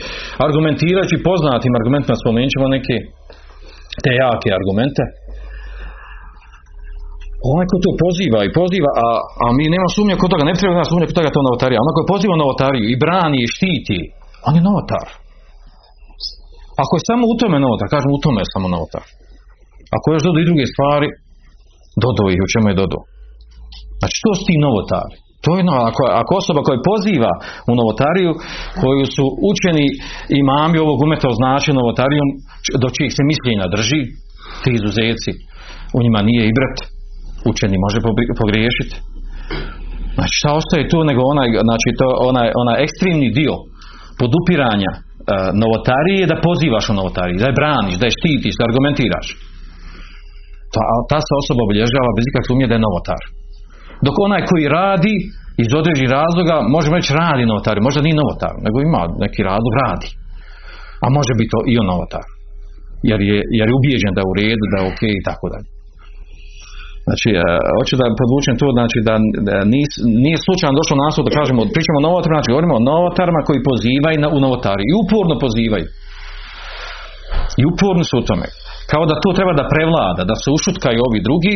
argumentirajući 0.45 1.25
poznatim 1.29 1.73
argumentima, 1.79 2.21
spomenut 2.23 2.53
ćemo 2.55 2.75
neke 2.77 2.95
te 4.03 4.11
jake 4.19 4.49
argumente. 4.59 5.03
Onaj 7.51 7.65
ko 7.71 7.75
to 7.85 7.91
poziva 8.05 8.39
i 8.43 8.53
poziva, 8.59 8.89
a, 9.05 9.07
a 9.43 9.45
mi 9.57 9.65
nema 9.75 9.87
sumnje 9.95 10.15
kod 10.21 10.29
toga, 10.31 10.43
ne 10.49 10.55
treba 10.59 10.73
nas 10.79 10.89
sumnje 10.91 11.07
kod 11.09 11.17
toga 11.19 11.35
to 11.35 11.41
novotarija. 11.47 11.83
Onaj 11.83 11.95
ko 11.97 12.11
poziva 12.13 12.35
novotariju 12.43 12.85
i 12.89 12.99
brani 13.03 13.37
i 13.41 13.51
štiti, 13.55 13.99
on 14.47 14.53
je 14.57 14.67
novotar. 14.69 15.07
Ako 16.81 16.91
je 16.95 17.07
samo 17.09 17.23
u 17.31 17.35
tome 17.41 17.57
novotar, 17.65 17.87
kažem 17.95 18.11
u 18.17 18.23
tome 18.25 18.39
je 18.43 18.53
samo 18.53 18.67
novotar. 18.75 19.03
Ako 19.95 20.05
još 20.07 20.23
dodao 20.25 20.41
i 20.41 20.49
druge 20.49 20.65
stvari, 20.73 21.07
dodao 22.03 22.27
ih 22.33 22.39
u 22.45 22.51
čemu 22.53 22.67
je 22.69 22.79
dodao. 22.81 23.03
Znači 24.03 24.17
to 24.25 24.31
su 24.37 24.43
ti 24.49 24.55
novotari. 24.67 25.15
To 25.43 25.51
je, 25.57 25.61
no, 25.69 25.75
ako, 25.89 26.03
ako 26.21 26.31
osoba 26.41 26.59
koja 26.65 26.87
poziva 26.91 27.31
u 27.71 27.73
novotariju, 27.79 28.31
koju 28.81 29.05
su 29.15 29.25
učeni 29.51 29.85
imami 30.41 30.77
ovog 30.85 30.97
umeta 31.05 31.27
označeni 31.33 31.79
novotarijom, 31.81 32.27
do 32.83 32.87
čijih 32.95 33.11
se 33.17 33.23
mišljenja 33.31 33.65
drži, 33.75 34.01
ti 34.61 34.69
izuzeci, 34.79 35.31
u 35.97 35.99
njima 36.03 36.19
nije 36.29 36.43
i 36.45 36.55
brat, 36.57 36.77
učeni 37.51 37.83
može 37.85 37.99
pogriješiti. 38.41 38.95
Znači 40.15 40.33
šta 40.39 40.49
ostaje 40.59 40.89
tu 40.91 40.97
nego 41.09 41.21
onaj, 41.33 41.47
znači 41.67 41.89
to, 41.99 42.07
onaj, 42.29 42.47
onaj 42.61 42.77
ekstremni 42.85 43.29
dio 43.39 43.55
podupiranja 44.21 44.91
e, 44.95 44.99
novotarije 45.61 46.23
da 46.31 46.43
pozivaš 46.49 46.85
u 46.89 46.97
novotariji, 46.99 47.41
da 47.41 47.47
je 47.49 47.59
braniš, 47.61 47.95
da 47.99 48.05
je 48.07 48.17
štitiš, 48.19 48.53
da 48.57 48.67
argumentiraš. 48.69 49.27
Ta, 50.73 50.83
ta 51.09 51.19
se 51.25 51.33
osoba 51.41 51.61
obilježava 51.67 52.09
bez 52.17 52.23
ikakve 52.27 52.47
sumnje 52.49 52.67
da 52.69 52.75
je 52.77 52.85
novotar. 52.87 53.21
Dok 54.05 54.15
onaj 54.27 54.41
koji 54.49 54.73
radi 54.79 55.13
iz 55.63 55.69
određenih 55.79 56.11
razloga, 56.19 56.55
možemo 56.75 56.97
reći 56.99 57.11
radi 57.21 57.43
novotar, 57.51 57.75
možda 57.87 57.99
nije 58.01 58.21
novotar, 58.21 58.53
nego 58.65 58.77
ima 58.79 59.01
neki 59.25 59.41
razlog, 59.49 59.73
radi. 59.83 60.09
A 61.03 61.05
može 61.17 61.33
biti 61.39 61.53
to 61.53 61.59
i 61.71 61.73
on 61.81 61.87
novotar. 61.93 62.25
Jer 63.09 63.19
je, 63.29 63.37
jer 63.57 63.65
je 63.69 63.77
ubijeđen 63.79 64.13
da 64.13 64.21
je 64.21 64.29
u 64.31 64.37
redu, 64.39 64.65
da 64.71 64.77
je 64.77 64.87
ok 64.91 65.01
i 65.19 65.25
tako 65.29 65.45
dalje. 65.53 65.67
Znači, 67.07 67.29
e, 67.41 67.43
hoću 67.77 67.93
da 67.99 68.17
podvučem 68.21 68.55
to, 68.61 68.67
znači 68.77 68.97
da, 69.07 69.15
da 69.47 69.55
nis, 69.73 69.91
nije 70.23 70.37
slučajno 70.45 70.79
došlo 70.79 70.95
naslov 71.05 71.23
da 71.27 71.37
kažemo, 71.39 71.59
pričamo 71.75 71.97
o 71.99 72.05
novotarima, 72.07 72.37
znači 72.37 72.53
govorimo 72.53 72.75
o 72.77 72.85
novotarima 72.91 73.41
koji 73.47 73.67
pozivaju 73.69 74.17
na, 74.23 74.27
u 74.35 74.39
novotari 74.45 74.83
i 74.87 74.95
uporno 75.01 75.35
pozivaju. 75.43 75.87
I 77.61 77.63
uporno 77.71 78.03
su 78.09 78.15
u 78.21 78.27
tome. 78.29 78.47
Kao 78.91 79.03
da 79.09 79.21
to 79.23 79.29
treba 79.37 79.53
da 79.59 79.71
prevlada, 79.73 80.21
da 80.31 80.35
se 80.41 80.47
ušutkaju 80.57 80.99
ovi 81.07 81.19
drugi 81.27 81.55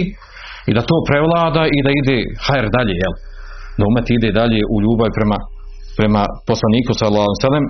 i 0.69 0.71
da 0.77 0.81
to 0.89 0.97
prevlada 1.09 1.63
i 1.77 1.79
da 1.85 1.91
ide 1.99 2.17
hajr 2.45 2.65
dalje, 2.77 2.95
jel? 3.03 3.13
Da 3.77 3.83
umet 3.89 4.07
ide 4.09 4.29
dalje 4.39 4.61
u 4.73 4.75
ljubav 4.85 5.09
prema, 5.17 5.37
prema 5.99 6.23
poslaniku 6.49 6.91
sallallahu 6.99 7.33
alejhi. 7.47 7.69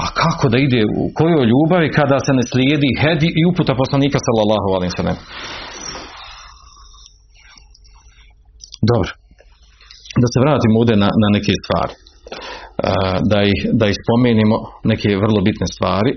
A 0.00 0.02
kako 0.20 0.44
da 0.52 0.58
ide 0.66 0.80
u 1.02 1.04
kojoj 1.18 1.44
ljubavi 1.52 1.88
kada 1.98 2.18
se 2.26 2.32
ne 2.38 2.44
slijedi 2.50 2.90
hedi 3.02 3.28
i 3.40 3.42
uputa 3.50 3.72
poslanika 3.82 4.18
sallallahu 4.26 4.68
alejhi 4.76 5.02
ve? 5.08 5.14
Dobro. 8.90 9.10
Da 10.22 10.26
se 10.32 10.38
vratimo 10.44 10.74
ovdje 10.80 10.96
na, 11.04 11.08
na 11.22 11.28
neke 11.36 11.52
stvari. 11.62 11.94
Da 13.32 13.38
ih, 13.52 13.60
da 13.80 13.84
ih 13.90 13.96
spomenimo 14.02 14.56
neke 14.90 15.08
vrlo 15.22 15.40
bitne 15.48 15.66
stvari 15.74 16.12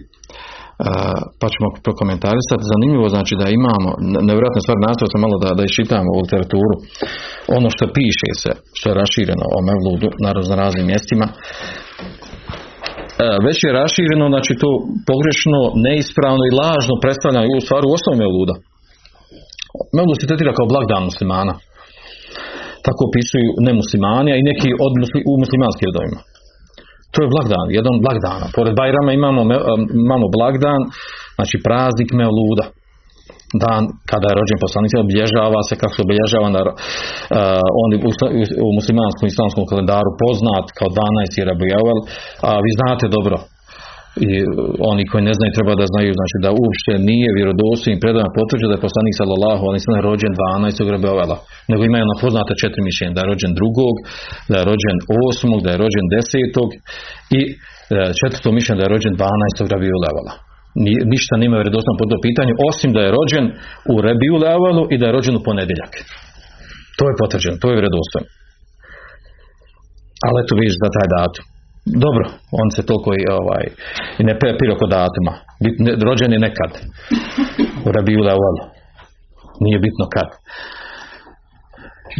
pa 1.39 1.47
ćemo 1.53 1.67
prokomentarisati. 1.85 2.69
Zanimljivo 2.73 3.07
znači 3.15 3.33
da 3.41 3.47
imamo, 3.59 3.89
nevjerojatne 4.29 4.61
stvari, 4.63 4.87
nastavio 4.87 5.13
sam 5.13 5.21
malo 5.25 5.37
da, 5.43 5.49
da 5.57 5.63
iščitamo 5.63 6.09
u 6.13 6.21
literaturu, 6.23 6.75
ono 7.57 7.67
što 7.75 7.93
piše 7.97 8.29
se, 8.41 8.51
što 8.77 8.85
je 8.87 8.99
rašireno 9.01 9.45
o 9.55 9.59
Mevludu 9.67 10.09
na 10.23 10.29
raznim 10.61 10.85
mjestima, 10.91 11.27
već 13.47 13.57
je 13.65 13.77
rašireno, 13.81 14.25
znači 14.33 14.53
to 14.61 14.69
pogrešno, 15.09 15.59
neispravno 15.87 16.43
i 16.45 16.55
lažno 16.61 16.95
predstavlja 17.03 17.41
u 17.59 17.65
stvari 17.65 17.85
u 17.87 17.95
osnovu 17.97 18.15
Mevluda. 18.23 18.55
Mevlud 19.97 20.17
se 20.19 20.29
tretira 20.29 20.51
kao 20.57 20.71
blagdan 20.71 21.03
muslimana. 21.09 21.53
Tako 22.85 23.01
opisuju 23.09 23.49
nemuslimani, 23.67 24.29
a 24.31 24.37
i 24.37 24.47
neki 24.51 24.69
od 24.85 24.93
u 25.31 25.33
muslimanskim 25.43 25.87
redovima. 25.89 26.19
To 27.15 27.19
je 27.23 27.33
blagdan, 27.35 27.67
jedan 27.79 27.95
blagdan. 28.05 28.39
Pored 28.57 28.73
Bajrama 28.79 29.11
imamo, 29.19 29.41
imamo 30.05 30.25
blagdan, 30.37 30.81
znači 31.37 31.55
praznik 31.65 32.09
Mevluda. 32.19 32.65
Dan 33.63 33.81
kada 34.11 34.25
je 34.27 34.37
rođen 34.39 34.59
poslanik, 34.65 34.91
obilježava 35.05 35.59
se 35.67 35.73
kako 35.81 35.93
se 35.95 36.05
obilježava 36.07 36.47
na, 36.55 36.61
uh, 36.67 36.73
on 37.83 37.89
u, 38.09 38.11
u 38.65 38.67
muslimanskom 38.77 39.25
islamskom 39.27 39.65
kalendaru 39.69 40.11
poznat 40.23 40.65
kao 40.77 40.89
12. 40.89 41.49
Rabijavel, 41.49 41.99
a 42.47 42.49
vi 42.65 42.71
znate 42.79 43.05
dobro 43.17 43.37
i 44.23 44.29
oni 44.91 45.03
koji 45.09 45.21
ne 45.29 45.33
znaju 45.37 45.51
treba 45.57 45.73
da 45.81 45.85
znaju 45.91 46.11
znači 46.19 46.35
da 46.45 46.49
uopšte 46.61 46.91
nije 47.11 47.37
vjerodostojnim 47.39 47.99
predajama 48.03 48.37
potvrđeno 48.39 48.69
da 48.71 48.77
je 48.77 48.87
poslanik 48.87 49.15
sallallahu 49.21 49.63
alejhi 49.67 49.85
ve 49.95 50.05
rođen 50.09 50.33
12. 50.39 50.95
Rabiula, 50.95 51.37
nego 51.71 51.81
imaju 51.83 52.01
ona 52.07 52.17
poznata 52.25 52.53
četiri 52.61 52.81
mišljenja 52.89 53.15
da 53.15 53.21
je 53.21 53.29
rođen 53.31 53.51
drugog, 53.59 53.95
da 54.51 54.55
je 54.57 54.67
rođen 54.71 54.97
osmog, 55.27 55.59
da 55.65 55.69
je 55.71 55.81
rođen 55.83 56.05
desetog 56.15 56.69
i 57.39 57.41
e, 57.49 57.53
četvrto 58.19 58.47
mišljenje 58.57 58.79
da 58.79 58.85
je 58.85 58.93
rođen 58.95 59.13
12. 59.21 59.73
Rabiula. 59.73 60.33
Ništa 61.13 61.33
nema 61.43 61.55
vjerodostojno 61.59 62.01
po 62.01 62.09
tom 62.11 62.21
pitanju 62.27 62.53
osim 62.69 62.89
da 62.95 63.01
je 63.03 63.13
rođen 63.17 63.45
u 63.93 63.95
Rabiul 64.07 64.41
i 64.93 64.95
da 64.99 65.05
je 65.05 65.15
rođen 65.17 65.35
u 65.39 65.45
ponedjeljak. 65.47 65.93
To 66.97 67.03
je 67.09 67.19
potvrđeno, 67.21 67.55
to 67.61 67.67
je 67.69 67.77
vjerodostojno. 67.77 68.27
Ali 70.25 70.35
eto 70.43 70.51
vidiš 70.59 70.75
za 70.83 70.89
taj 70.95 71.07
datum. 71.17 71.45
Dobro, 71.85 72.25
on 72.61 72.67
se 72.75 72.81
toliko 72.89 73.09
i, 73.21 73.23
ovaj, 73.39 73.65
i 74.19 74.21
ne 74.29 74.33
pire 74.59 74.73
oko 74.73 74.87
datuma. 74.97 75.33
Bit, 75.63 75.75
ne, 75.85 75.91
rođen 76.07 76.31
je 76.33 76.45
nekad. 76.47 76.71
U 77.85 77.87
Rabiul 77.95 78.27
Nije 79.63 79.79
bitno 79.85 80.05
kad. 80.15 80.29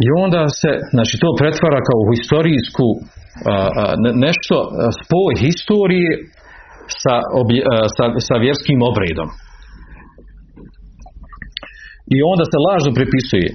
I 0.04 0.06
onda 0.24 0.42
se, 0.60 0.70
znači 0.94 1.14
to 1.22 1.28
pretvara 1.40 1.80
kao 1.88 1.98
u 2.00 2.10
historijsku 2.14 2.86
nešto, 4.26 4.56
spoj 5.00 5.32
historije 5.44 6.12
sa, 7.02 7.14
sa, 7.96 8.04
sa 8.26 8.34
vjerskim 8.44 8.80
obredom. 8.90 9.28
I 12.14 12.16
onda 12.32 12.44
se 12.48 12.64
lažno 12.68 12.90
pripisuje. 12.98 13.48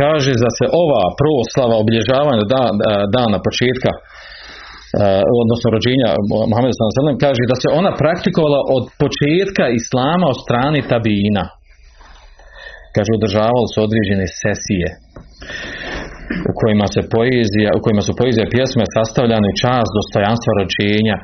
Kaže 0.00 0.32
da 0.44 0.50
se 0.58 0.66
ova 0.82 1.04
proslava 1.20 1.74
obilježavanja 1.82 2.44
dana 3.16 3.38
početka 3.46 3.90
odnosno 5.42 5.66
rođenja 5.76 6.08
Muhammeda 6.50 6.74
sallallahu 6.74 7.24
kaže 7.26 7.42
da 7.52 7.56
se 7.62 7.68
ona 7.80 7.92
praktikovala 8.02 8.60
od 8.76 8.84
početka 9.02 9.64
islama 9.80 10.26
od 10.32 10.38
strane 10.44 10.78
tabina. 10.92 11.44
Kaže 12.96 13.10
održavali 13.18 13.68
su 13.72 13.78
određene 13.86 14.26
sesije 14.42 14.88
u 16.50 16.52
kojima 16.60 16.86
se 16.94 17.00
poezija, 17.14 17.70
u 17.78 17.82
kojima 17.84 18.02
su 18.06 18.12
poezija 18.20 18.52
pjesme 18.54 18.84
sastavljane 18.96 19.46
u 19.50 19.58
čast 19.62 19.90
dostojanstva 19.98 20.50
rođenja 20.60 21.16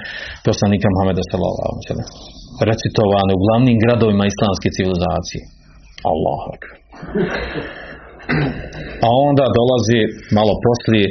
poslanika 0.48 0.86
Muhammeda 0.92 1.22
sallallahu 1.30 1.78
recitovane 2.70 3.32
u 3.34 3.42
glavnim 3.44 3.76
gradovima 3.84 4.24
islamske 4.26 4.68
civilizacije. 4.76 5.42
Allah. 6.12 6.40
A 9.04 9.08
onda 9.28 9.44
dolazi 9.58 10.00
malo 10.38 10.54
poslije, 10.66 11.06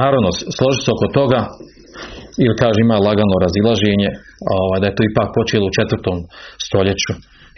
naravno 0.00 0.28
složi 0.58 0.80
se 0.84 0.90
oko 0.96 1.06
toga 1.18 1.40
ili 2.44 2.54
kaže 2.62 2.78
ima 2.82 2.96
lagano 3.08 3.36
razilaženje. 3.46 4.10
Ovaj, 4.62 4.78
da 4.80 4.86
je 4.86 4.96
to 4.96 5.02
ipak 5.04 5.28
počelo 5.38 5.64
u 5.66 5.76
četvrtom 5.78 6.16
stoljeću. 6.66 7.12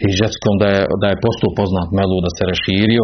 Ižetskom 0.09 0.53
da 0.61 0.67
je, 0.75 0.81
da 1.01 1.07
je 1.09 1.23
postup 1.25 1.51
poznat 1.59 1.89
Melu 1.97 2.17
da 2.25 2.31
se 2.37 2.43
raširio. 2.51 3.03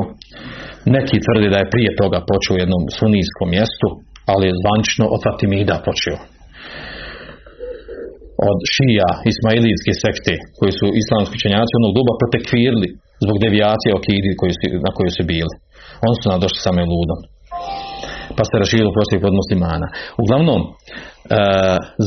Neki 0.96 1.18
tvrdi 1.25 1.48
da 1.53 1.58
je 1.60 1.72
prije 1.74 1.92
toga 2.01 2.20
počeo 2.32 2.53
u 2.53 2.62
jednom 2.63 2.84
sunijskom 2.98 3.48
mjestu 3.56 3.88
ali 4.32 4.44
je 4.48 4.60
zvanično 4.62 5.06
od 5.15 5.20
Fatimida 5.25 5.75
počeo. 5.88 6.18
Od 8.50 8.60
šija 8.74 9.10
ismailijske 9.32 9.94
sekte 10.03 10.34
koji 10.58 10.72
su 10.80 10.88
islamski 11.01 11.38
čenjaci 11.44 11.74
onog 11.80 11.94
doba 11.98 12.13
protekvirili 12.22 12.89
zbog 13.24 13.36
devijacije 13.46 13.92
okidi 14.00 14.32
na 14.86 14.92
kojoj 14.96 15.13
su 15.18 15.24
bili. 15.32 15.53
Oni 16.06 16.15
su 16.20 16.25
nadošli 16.34 16.60
sa 16.65 16.72
Meludom 16.77 17.20
pa 18.37 18.43
se 18.49 18.55
raširilo 18.63 18.97
poslije 18.99 19.23
kod 19.25 19.33
muslimana. 19.41 19.87
Uglavnom, 20.21 20.61
e, 20.67 20.71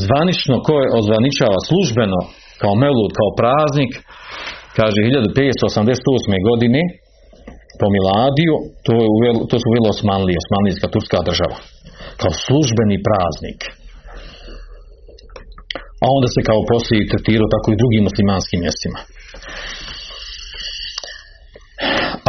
zvanično 0.05 0.55
ko 0.67 0.73
je 0.83 0.93
ozvaničava 0.99 1.59
službeno 1.69 2.19
kao 2.61 2.73
melud, 2.83 3.11
kao 3.19 3.29
praznik, 3.39 3.91
kaže 4.79 4.99
1588. 5.01 6.47
godine 6.49 6.81
po 7.79 7.87
Miladiju, 7.95 8.55
to, 8.85 8.93
je 9.03 9.07
uvelo, 9.15 9.39
to 9.49 9.55
su 9.61 9.65
uvelo 9.71 9.87
Osmanlije, 9.95 10.37
Osmanlijska 10.43 10.87
turska 10.93 11.19
država, 11.29 11.57
kao 12.21 12.33
službeni 12.45 12.97
praznik. 13.07 13.59
A 16.03 16.05
onda 16.15 16.27
se 16.35 16.41
kao 16.49 16.59
poslije 16.71 17.09
tretirao 17.11 17.53
tako 17.53 17.67
i 17.71 17.79
drugim 17.81 18.03
muslimanskim 18.07 18.59
mjestima. 18.65 18.99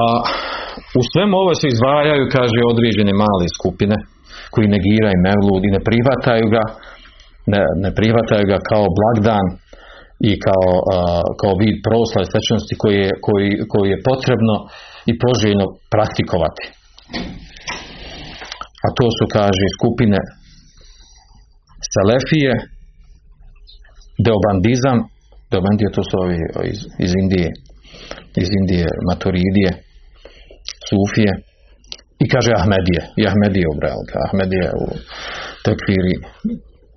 A 0.05 0.07
u 0.99 1.03
svemu 1.11 1.35
ovo 1.43 1.53
se 1.61 1.67
izdvajaju, 1.69 2.33
kaže, 2.37 2.71
određene 2.73 3.13
male 3.25 3.47
skupine 3.59 3.97
koji 4.55 4.75
negiraju 4.77 5.25
Mevlud 5.27 5.63
i 5.65 5.75
ne 5.77 5.81
prihvataju 5.89 6.47
ga, 6.55 6.65
ne, 7.53 7.61
ne 7.85 7.91
prihvataju 7.99 8.45
ga 8.53 8.59
kao 8.71 8.87
blagdan 8.99 9.47
i 10.31 10.33
kao, 10.47 10.71
kao 11.41 11.53
vid 11.63 11.77
proslave 11.87 12.27
svečanosti 12.33 12.75
koji 12.83 12.99
je, 13.05 13.11
koji, 13.27 13.49
koji 13.73 13.89
je 13.93 14.05
potrebno 14.11 14.55
i 15.11 15.13
poželjno 15.25 15.67
praktikovati. 15.95 16.65
A 18.85 18.87
to 18.99 19.07
su, 19.17 19.25
kaže, 19.39 19.67
skupine 19.79 20.21
Selefije, 21.95 22.53
Deobandizam, 24.27 24.99
Deobandije 25.51 25.89
to 25.97 26.03
su 26.09 26.15
ovi 26.25 26.37
iz, 26.73 26.81
iz 27.05 27.13
Indije, 27.23 27.51
iz 28.43 28.49
Indije, 28.61 28.89
Maturidije, 29.09 29.71
Sufije 30.89 31.33
i 32.25 32.27
kaže 32.33 32.51
Ahmedije. 32.61 33.03
I 33.21 33.23
Ahmedije 33.31 33.67
ubrao. 33.75 34.01
Ahmedije 34.27 34.67
u 34.83 34.87
tekfiri 35.65 36.15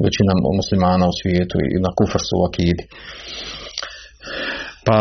većina 0.05 0.33
muslimana 0.59 1.05
u 1.11 1.17
svijetu 1.19 1.55
i 1.73 1.77
na 1.85 1.91
kufar 1.97 2.21
su 2.27 2.33
u 2.39 2.45
akidi. 2.49 2.83
Pa, 4.87 4.97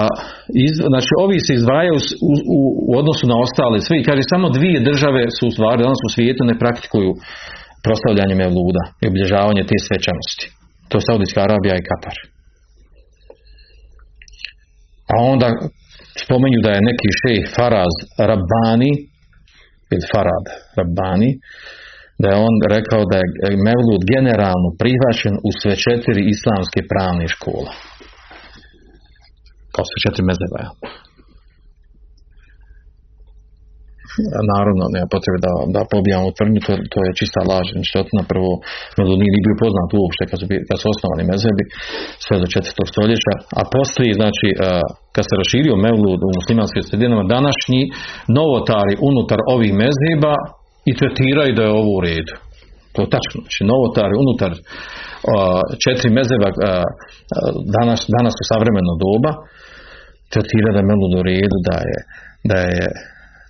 iz, 0.66 0.74
znači, 0.92 1.10
ovi 1.24 1.38
se 1.46 1.52
izdvajaju 1.54 1.96
u, 2.30 2.32
u, 2.56 2.58
u, 2.88 2.90
odnosu 3.00 3.24
na 3.32 3.36
ostale 3.44 3.78
sve 3.86 3.94
i 3.98 4.06
kaže 4.08 4.22
samo 4.32 4.46
dvije 4.56 4.78
države 4.90 5.22
su 5.36 5.42
u 5.46 5.54
stvari 5.54 5.82
danas 5.86 6.00
u 6.06 6.12
svijetu 6.14 6.42
ne 6.50 6.54
praktikuju 6.62 7.10
proslavljanje 7.84 8.34
mevluda 8.42 8.82
i 9.02 9.04
obilježavanje 9.10 9.62
te 9.70 9.76
svečanosti. 9.88 10.46
To 10.88 10.94
je 10.98 11.06
Saudijska 11.06 11.40
Arabija 11.42 11.74
i 11.76 11.86
Katar. 11.88 12.16
A 15.12 15.14
onda 15.32 15.48
spomenju 16.24 16.58
da 16.66 16.70
je 16.72 16.86
neki 16.90 17.08
šejh 17.20 17.44
Faraz 17.56 17.94
Rabbani 18.30 18.92
ili 19.92 20.04
Farad 20.12 20.46
Rabbani 20.78 21.30
da 22.20 22.26
je 22.30 22.42
on 22.48 22.54
rekao 22.76 23.02
da 23.10 23.16
je 23.20 23.64
Mevlud 23.68 24.02
generalno 24.14 24.68
prihvaćen 24.80 25.34
u 25.48 25.50
sve 25.60 25.74
četiri 25.84 26.22
islamske 26.34 26.80
pravne 26.90 27.26
škole. 27.34 27.70
Kao 29.74 29.84
sve 29.90 29.98
četiri 30.04 30.24
mezeba. 30.30 30.60
Naravno 34.52 34.84
nema 34.94 35.08
potrebe 35.14 35.38
da, 35.46 35.52
da 35.76 35.80
pobijamo 35.92 36.36
tvrdnju, 36.36 36.60
to, 36.66 36.72
to 36.92 36.98
je 37.06 37.18
čista 37.20 37.40
laž. 37.50 37.66
na 38.18 38.24
prvo 38.32 38.50
Mevlud 38.96 39.18
nije 39.20 39.44
bio 39.46 39.56
poznat 39.64 39.88
uopšte 39.98 40.24
kad 40.30 40.36
su, 40.40 40.46
kad 40.68 40.76
su 40.80 40.86
osnovani 40.92 41.24
mezebi 41.32 41.64
sve 42.24 42.36
do 42.42 42.46
četvrtog 42.54 42.86
stoljeća, 42.92 43.34
a 43.58 43.60
poslije 43.76 44.12
znači 44.20 44.48
kad 45.14 45.24
se 45.28 45.34
raširio 45.42 45.74
Mevlud 45.86 46.20
u 46.26 46.30
muslimanskim 46.38 46.82
sredinama, 46.88 47.32
današnji 47.36 47.80
novotari 48.38 48.94
unutar 49.10 49.38
ovih 49.54 49.72
mezheba 49.82 50.34
i 50.90 50.92
tretiraju 51.00 51.52
da 51.56 51.62
je 51.64 51.76
ovo 51.80 51.90
u 51.98 52.00
redu. 52.08 52.34
To 52.94 52.98
je 53.02 53.12
tačno. 53.16 53.38
Znači, 53.44 53.60
novotari 53.72 54.14
unutar 54.24 54.52
četiri 55.84 56.08
mezeba 56.18 56.48
danas, 57.78 58.00
danas 58.16 58.34
u 58.42 58.44
savremeno 58.50 58.92
doba 59.04 59.32
tretiraju 60.34 60.72
da 60.74 60.80
je 60.80 60.90
Mevlud 60.90 61.12
u 61.20 61.22
redu, 61.30 61.56
da 61.68 61.76
je, 61.88 61.98
da 62.50 62.58
je 62.70 62.84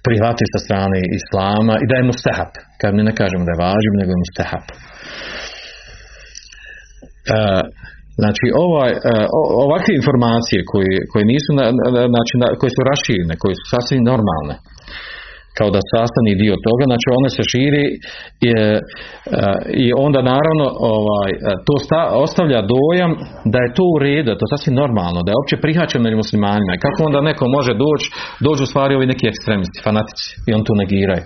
prihvati 0.06 0.44
sa 0.52 0.58
strane 0.64 0.98
Islama 1.18 1.74
i 1.82 1.84
da 1.90 1.94
je 1.96 2.08
mustahab. 2.10 2.52
Kad 2.80 2.90
mi 2.96 3.02
ne 3.08 3.14
kažemo 3.20 3.42
da 3.46 3.52
je 3.52 3.62
važib, 3.66 3.94
nego 4.00 4.10
je 4.12 4.22
mustahab. 4.24 4.64
E, 4.70 4.72
znači, 8.20 8.46
ovaj, 8.66 8.92
e, 8.92 8.96
ovakve 9.66 9.92
informacije 10.00 10.60
koje, 10.70 10.94
koje 11.10 11.24
nisu, 11.32 11.50
na, 11.58 11.64
znači, 12.14 12.32
koje 12.60 12.70
su 12.76 12.80
raširene, 12.90 13.34
koje 13.42 13.54
su 13.60 13.64
sasvim 13.74 14.02
normalne, 14.12 14.56
kao 15.60 15.70
da 15.76 15.88
sastavni 15.94 16.32
dio 16.42 16.54
toga, 16.66 16.84
znači 16.90 17.06
one 17.18 17.28
se 17.36 17.42
širi 17.52 17.84
i, 18.48 18.50
i 19.84 19.86
onda 20.06 20.20
naravno 20.32 20.66
ovaj, 20.96 21.30
to 21.66 21.74
sta, 21.84 22.00
ostavlja 22.26 22.60
dojam 22.74 23.12
da 23.52 23.58
je 23.62 23.74
to 23.78 23.84
u 23.94 23.96
redu, 24.06 24.30
to 24.36 24.44
je 24.44 24.52
sasvim 24.54 24.74
normalno, 24.82 25.18
da 25.22 25.30
je 25.30 25.40
opće 25.42 25.56
prihvaćeno 25.64 26.04
među 26.04 26.16
muslimanima. 26.24 26.72
I 26.74 26.82
kako 26.86 26.98
onda 27.08 27.28
neko 27.30 27.44
može 27.58 27.72
doći, 27.84 28.06
dođu 28.46 28.62
u 28.64 28.70
stvari 28.72 28.92
ovi 28.94 29.06
neki 29.12 29.24
ekstremisti, 29.32 29.84
fanatici 29.86 30.28
i 30.48 30.50
on 30.56 30.62
tu 30.66 30.72
negiraju 30.82 31.24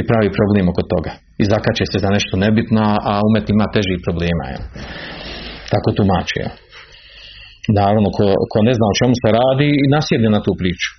i 0.00 0.02
pravi 0.08 0.28
problem 0.38 0.64
oko 0.72 0.82
toga. 0.92 1.12
I 1.42 1.44
zakače 1.52 1.84
se 1.92 1.98
za 2.04 2.10
nešto 2.16 2.34
nebitno, 2.44 2.82
a 3.10 3.12
umet 3.28 3.46
ima 3.54 3.66
težih 3.74 3.98
problema. 4.06 4.44
Ja. 4.52 4.60
Tako 5.72 5.88
tumači. 5.98 6.36
Ja. 6.44 6.50
Naravno, 7.80 8.08
ko, 8.16 8.26
ko 8.52 8.58
ne 8.68 8.72
zna 8.78 8.86
o 8.88 8.98
čemu 9.00 9.14
se 9.22 9.28
radi 9.40 9.68
i 9.82 9.86
nasjedne 9.96 10.28
na 10.36 10.40
tu 10.46 10.52
priču. 10.60 10.90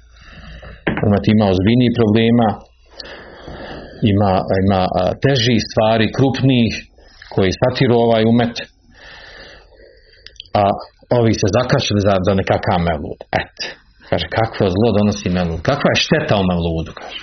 Umet 1.08 1.26
ima 1.34 1.46
ozbiljnijih 1.54 1.94
problema, 2.00 2.48
ima, 4.12 4.34
ima 4.64 4.82
težih 5.24 5.60
stvari, 5.70 6.06
krupnijih, 6.18 6.74
koji 7.34 7.60
satiru 7.62 7.96
ovaj 8.06 8.24
umet. 8.32 8.56
a 10.62 10.64
ovi 11.20 11.34
se 11.42 11.48
zakašili 11.58 12.00
za, 12.08 12.14
za 12.28 12.34
nekakav 12.40 12.80
mevlud. 12.90 13.20
Et, 13.42 13.58
kaže, 14.10 14.26
kakvo 14.38 14.66
zlo 14.76 14.90
donosi 14.98 15.28
mevlud? 15.38 15.62
Kakva 15.70 15.90
je 15.92 16.04
šteta 16.06 16.34
u 16.42 16.44
mevludu? 16.52 16.92
Kaže. 17.00 17.20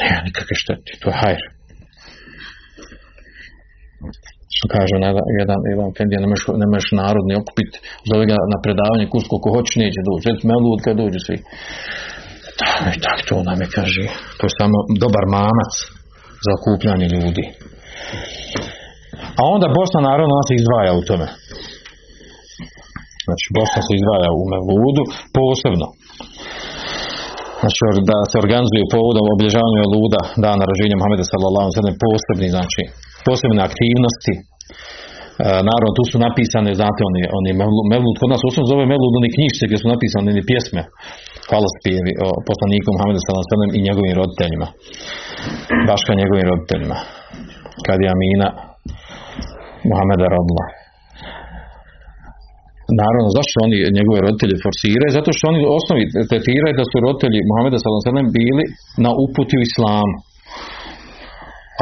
Nema 0.00 0.20
nikakve 0.28 0.54
štete, 0.62 0.90
to 1.00 1.06
je 1.10 1.16
hajr. 1.22 1.42
Što 4.56 4.66
kaže 4.76 4.92
jedan, 5.40 5.60
jedan, 5.72 5.88
Fendija, 5.96 6.18
nemaš, 6.24 6.42
nemaš 6.62 6.84
narod 7.00 7.24
ni 7.28 7.34
okupit, 7.40 7.70
zove 8.10 8.24
ga 8.30 8.36
na 8.52 8.58
predavanje 8.64 9.06
kursko 9.12 9.34
ko 9.42 9.48
hoće 9.54 9.74
neće 9.84 10.00
doći. 10.08 10.26
Eto 10.32 10.42
mevlud 10.52 10.78
kad 10.84 10.94
dođu 11.02 11.20
svi. 11.26 11.38
I 12.96 12.98
tak 13.06 13.18
to 13.28 13.36
nam 13.48 13.58
je 13.62 13.68
kaže. 13.76 14.04
To 14.38 14.42
je 14.46 14.58
samo 14.60 14.76
dobar 15.04 15.24
mamac 15.38 15.72
za 16.44 16.50
okupljanje 16.58 17.06
ljudi. 17.14 17.44
A 19.38 19.42
onda 19.54 19.66
Bosna 19.78 20.00
naravno 20.10 20.32
ona 20.36 20.46
se 20.48 20.54
izdvaja 20.60 20.92
u 21.00 21.02
tome. 21.08 21.26
Znači 23.26 23.46
Bosna 23.58 23.80
se 23.86 23.92
izdvaja 23.98 24.30
u 24.40 24.42
Mevludu 24.52 25.02
posebno. 25.38 25.86
Znači 27.60 27.80
da 28.10 28.18
se 28.30 28.36
organizuje 28.44 28.92
povodom 28.96 29.26
obilježavanja 29.34 29.78
Mevluda 29.82 30.20
dana 30.46 30.62
rođenja 30.70 30.96
Muhameda 30.96 31.24
sallallahu 31.32 31.68
alejhi 31.68 32.02
posebni 32.06 32.48
znači 32.56 32.82
posebne 33.26 33.60
aktivnosti. 33.68 34.34
E, 35.44 35.46
naravno 35.70 35.90
tu 35.96 36.04
su 36.10 36.16
napisane 36.26 36.70
znate 36.80 37.00
oni 37.08 37.22
oni 37.38 37.50
Mevlud 37.92 38.16
kod 38.20 38.28
nas 38.32 38.42
osnovno 38.48 38.70
zove 38.72 38.84
Mevlud 38.92 39.12
oni 39.20 39.34
knjižce 39.36 39.62
gdje 39.66 39.78
su 39.82 39.86
napisane 39.94 40.30
ni 40.36 40.42
pjesme 40.50 40.82
hvalospjevi 41.48 42.12
o 42.26 42.28
poslaniku 42.48 42.88
Muhammedu 42.94 43.20
sallallahu 43.22 43.76
i 43.78 43.86
njegovim 43.88 44.14
roditeljima. 44.20 44.68
Baš 45.88 46.00
kao 46.06 46.20
njegovim 46.22 46.46
roditeljima. 46.52 46.96
Kad 47.86 47.98
je 48.02 48.12
Amina 48.14 48.48
Muhammeda 49.90 50.26
rodila. 50.36 50.64
Naravno, 53.02 53.28
zašto 53.38 53.56
oni 53.66 53.76
njegove 53.98 54.18
roditelje 54.26 54.56
forsiraju? 54.66 55.16
Zato 55.18 55.30
što 55.36 55.44
oni 55.52 55.60
osnovi 55.78 56.02
tretiraju 56.30 56.74
da 56.80 56.84
su 56.90 56.96
roditelji 57.06 57.40
Muhammeda 57.50 57.78
sallallahu 57.78 58.36
bili 58.38 58.64
na 59.04 59.10
uputi 59.24 59.54
u 59.58 59.64
islamu. 59.68 60.16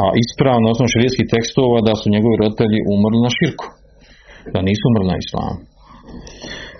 A 0.01 0.05
ispravno 0.23 0.65
osnovno 0.73 0.93
širijskih 0.95 1.27
tekstova 1.33 1.77
da 1.87 1.93
su 1.99 2.05
njegovi 2.15 2.35
roditelji 2.43 2.79
umrli 2.93 3.19
na 3.25 3.31
širku. 3.37 3.65
Da 4.53 4.59
nisu 4.69 4.83
umrli 4.89 5.07
na 5.13 5.17
islamu. 5.23 5.55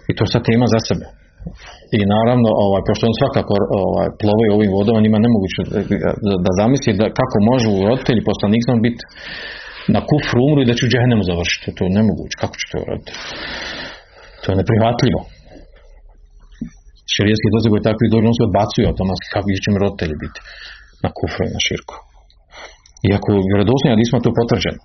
I 0.09 0.11
to 0.15 0.21
je 0.23 0.33
sad 0.33 0.41
tema 0.49 0.65
za 0.73 0.79
sebe. 0.87 1.05
I 1.97 1.99
naravno, 2.15 2.49
ovaj, 2.65 2.81
pošto 2.87 3.03
on 3.09 3.15
svakako 3.21 3.53
ovaj, 3.83 4.09
plove 4.21 4.47
ovim 4.55 4.71
vodama, 4.77 5.05
njima 5.05 5.19
nemoguće 5.25 5.61
da, 6.25 6.33
da 6.45 6.51
zamisli 6.59 6.99
da 7.01 7.05
kako 7.19 7.37
može 7.51 7.67
u 7.69 7.79
roditelji 7.87 8.27
poslaniknom 8.29 8.77
biti 8.87 9.03
na 9.95 9.99
kufru 10.09 10.39
umru 10.47 10.59
i 10.61 10.69
da 10.69 10.73
će 10.77 10.83
u 10.85 10.91
džehennemu 10.91 11.23
završiti. 11.31 11.75
To 11.75 11.81
je 11.85 11.95
nemoguće. 11.99 12.35
Kako 12.43 12.55
će 12.59 12.65
to 12.71 12.77
uraditi? 12.83 13.11
To 14.41 14.47
je 14.51 14.59
neprihvatljivo. 14.61 15.21
Širijetski 17.13 17.53
doze 17.55 17.67
koji 17.71 17.87
takvi 17.89 18.05
dođu, 18.13 18.25
on 18.27 18.37
se 18.37 18.47
odbacuju 18.49 18.89
automatski 18.91 19.27
kako 19.35 19.47
će 19.63 19.69
mi 19.71 19.83
roditelji 19.83 20.15
biti 20.23 20.39
na 21.03 21.09
kufru 21.17 21.41
i 21.45 21.55
na 21.55 21.61
širku. 21.67 21.95
Iako 23.09 23.31
vjerodostojno 23.49 23.95
nismo 24.01 24.17
to 24.25 24.31
potvrđeno. 24.39 24.79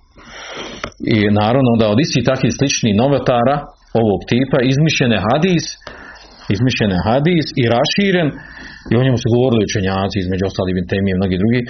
I 1.15 1.17
naravno 1.41 1.71
da 1.79 1.85
od 1.93 1.99
istih 2.05 2.21
takvih 2.29 2.51
sličnih 2.57 2.93
novotara 3.03 3.55
ovog 4.01 4.19
tipa 4.31 4.57
izmišljene 4.71 5.17
hadis 5.27 5.65
izmišljen 6.55 6.93
hadis 7.07 7.45
i 7.61 7.63
raširen 7.75 8.27
i 8.91 8.93
o 8.99 9.03
njemu 9.05 9.17
su 9.21 9.27
govorili 9.35 9.67
učenjaci 9.69 10.17
između 10.19 10.43
ostalih 10.49 10.73
i 10.77 11.17
mnogi 11.19 11.37
drugi 11.41 11.61
uh, 11.65 11.69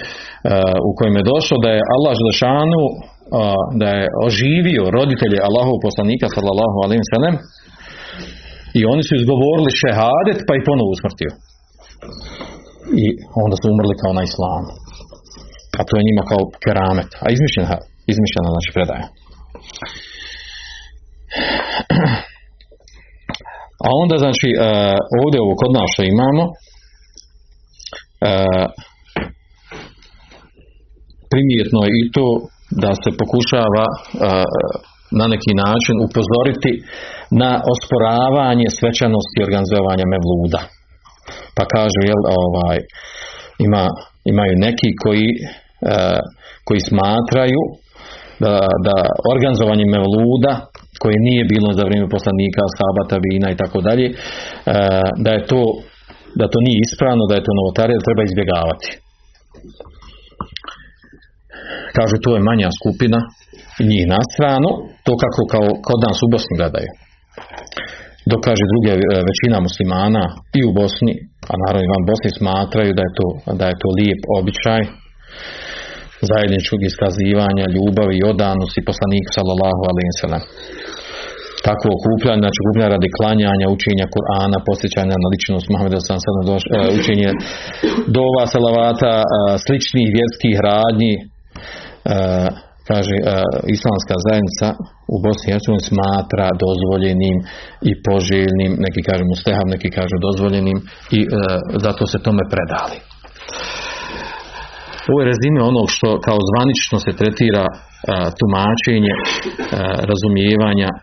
u 0.88 0.90
kojem 0.98 1.14
je 1.18 1.28
došlo 1.32 1.56
da 1.64 1.70
je 1.76 1.88
Allah 1.96 2.12
Želešanu 2.20 2.82
uh, 2.88 2.94
da 3.80 3.88
je 3.98 4.04
oživio 4.28 4.84
roditelje 4.98 5.38
Allahov 5.48 5.76
poslanika 5.86 6.26
sallallahu 6.34 6.78
alaihi 6.84 7.10
sallam 7.14 7.34
i 8.78 8.80
oni 8.92 9.02
su 9.06 9.12
izgovorili 9.16 9.78
šehadet 9.82 10.38
pa 10.46 10.52
i 10.54 10.64
ponovo 10.68 10.90
usmrtio 10.96 11.32
i 13.04 13.06
onda 13.44 13.56
su 13.60 13.64
umrli 13.72 13.94
kao 14.02 14.12
na 14.18 14.22
islamu 14.30 14.70
a 15.82 15.86
to 15.88 15.92
je 15.96 16.06
njima 16.08 16.22
kao 16.30 16.42
keramet 16.64 17.10
a 17.24 17.26
izmišljena, 17.34 17.76
izmišljena 18.12 18.48
znači 18.54 18.70
predaja 18.76 19.06
A 23.86 23.88
onda 24.02 24.16
znači 24.24 24.48
e, 24.52 24.56
ovdje 25.22 25.38
ovo 25.44 25.54
kod 25.62 25.70
nas 25.76 25.88
što 25.92 26.02
imamo 26.14 26.44
e, 26.48 26.52
primjetno 31.32 31.78
je 31.86 31.92
i 32.02 32.04
to 32.16 32.26
da 32.82 32.90
se 33.02 33.10
pokušava 33.20 33.84
e, 33.90 33.94
na 35.20 35.26
neki 35.34 35.52
način 35.64 35.96
upozoriti 36.06 36.72
na 37.42 37.50
osporavanje 37.72 38.68
svečanosti 38.78 39.44
organizovanja 39.46 40.06
mevluda. 40.14 40.62
Pa 41.56 41.62
kažu 41.74 42.00
jel 42.10 42.22
ovaj 42.42 42.78
ima, 43.66 43.84
imaju 44.32 44.54
neki 44.66 44.90
koji 45.02 45.28
koji 46.66 46.80
smatraju 46.90 47.62
da, 48.44 48.54
da 48.86 48.96
organizovanje 49.32 49.84
mevluda 49.94 50.52
koje 51.02 51.16
nije 51.28 51.50
bilo 51.52 51.68
za 51.78 51.82
vrijeme 51.88 52.08
poslanika, 52.16 52.62
sabata, 52.78 53.16
vina 53.26 53.48
i 53.50 53.60
tako 53.62 53.78
dalje, 53.86 54.06
e, 54.08 54.14
da 55.24 55.30
je 55.36 55.46
to 55.50 55.62
da 56.40 56.44
to 56.52 56.58
nije 56.66 56.78
ispravno, 56.86 57.22
da 57.30 57.34
je 57.36 57.46
to 57.46 57.52
novotarija, 57.58 57.98
da 57.98 58.08
treba 58.08 58.22
izbjegavati. 58.24 58.88
Kažu 61.96 62.16
to 62.24 62.30
je 62.34 62.46
manja 62.50 62.68
skupina 62.78 63.18
njih 63.90 64.04
na 64.14 64.20
stranu, 64.32 64.70
to 65.06 65.12
kako 65.22 65.42
kao 65.52 65.68
kod 65.86 65.98
nas 66.06 66.18
u 66.26 66.28
Bosni 66.32 66.54
gledaju. 66.60 66.90
Dok 68.30 68.40
kaže 68.48 68.64
druge 68.72 68.92
e, 68.96 69.00
većina 69.30 69.56
muslimana 69.68 70.24
i 70.58 70.60
u 70.68 70.72
Bosni, 70.80 71.14
a 71.50 71.52
naravno 71.62 71.84
i 71.86 71.92
van 71.94 72.04
Bosni 72.10 72.30
smatraju 72.38 72.92
da 72.98 73.02
je 73.06 73.12
to, 73.18 73.28
da 73.60 73.64
je 73.68 73.80
to 73.82 73.88
lijep 73.98 74.20
običaj 74.38 74.82
zajedničkog 76.30 76.80
iskazivanja 76.90 77.64
ljubavi 77.76 78.14
i 78.18 78.26
odanosti 78.32 78.86
poslanika 78.90 79.30
sallallahu 79.36 79.82
alaihi 79.90 80.14
sallam 80.22 80.44
takvo 81.68 81.88
okupljanje, 81.98 82.40
znači 82.44 82.58
okupljanje 82.62 82.94
radi 82.96 83.10
klanjanja, 83.18 83.66
učenja 83.76 84.06
Kur'ana, 84.14 84.58
posjećanja 84.68 85.16
na 85.22 85.28
ličnost 85.32 85.66
sad 86.24 86.34
doš, 86.52 86.62
uh, 86.66 86.72
učenje 86.98 87.30
dova, 88.18 88.42
salavata, 88.54 89.14
uh, 89.22 89.28
sličnih 89.64 90.06
vjerskih 90.16 90.54
radnji, 90.70 91.14
uh, 91.18 92.48
kaže 92.90 93.16
islamska 93.76 94.14
zajednica 94.26 94.66
u 95.14 95.16
Bosni 95.24 95.46
i 95.46 95.52
Hercegovini 95.52 95.90
smatra 95.90 96.46
dozvoljenim 96.64 97.36
i 97.90 97.92
poželjnim, 98.06 98.72
neki 98.86 99.00
kažu 99.08 99.24
mustehab, 99.32 99.66
neki 99.74 99.88
kažu 99.98 100.16
dozvoljenim 100.26 100.78
i 101.18 101.20
zato 101.84 102.02
se 102.12 102.24
tome 102.26 102.44
predali. 102.52 102.98
Ovo 105.08 105.18
je 105.20 105.30
rezime 105.32 105.60
onog 105.70 105.86
što 105.94 106.08
kao 106.26 106.38
zvanično 106.50 106.96
se 107.04 107.12
tretira 107.20 107.64
tumačenje 108.38 109.14
razumijevanja 110.10 110.90
uh, 110.94 111.00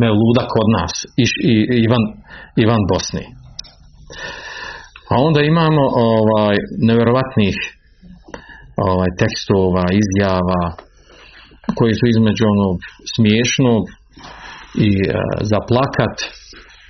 Mevluda 0.00 0.44
kod 0.54 0.66
nas 0.78 0.92
i, 1.24 1.26
i, 1.52 1.54
Ivan, 1.86 2.04
Ivan 2.64 2.82
Bosni. 2.90 3.24
A 5.12 5.14
onda 5.26 5.40
imamo 5.52 5.82
ovaj 6.10 6.56
nevjerovatnih 6.88 7.56
ovaj 8.76 9.10
tekstova, 9.20 9.84
izjava 10.02 10.62
koji 11.78 11.92
su 11.98 12.04
između 12.14 12.44
onog 12.54 12.76
smiješnog 13.14 13.82
i 14.88 14.90
e, 15.00 15.12
zaplakat 15.52 16.16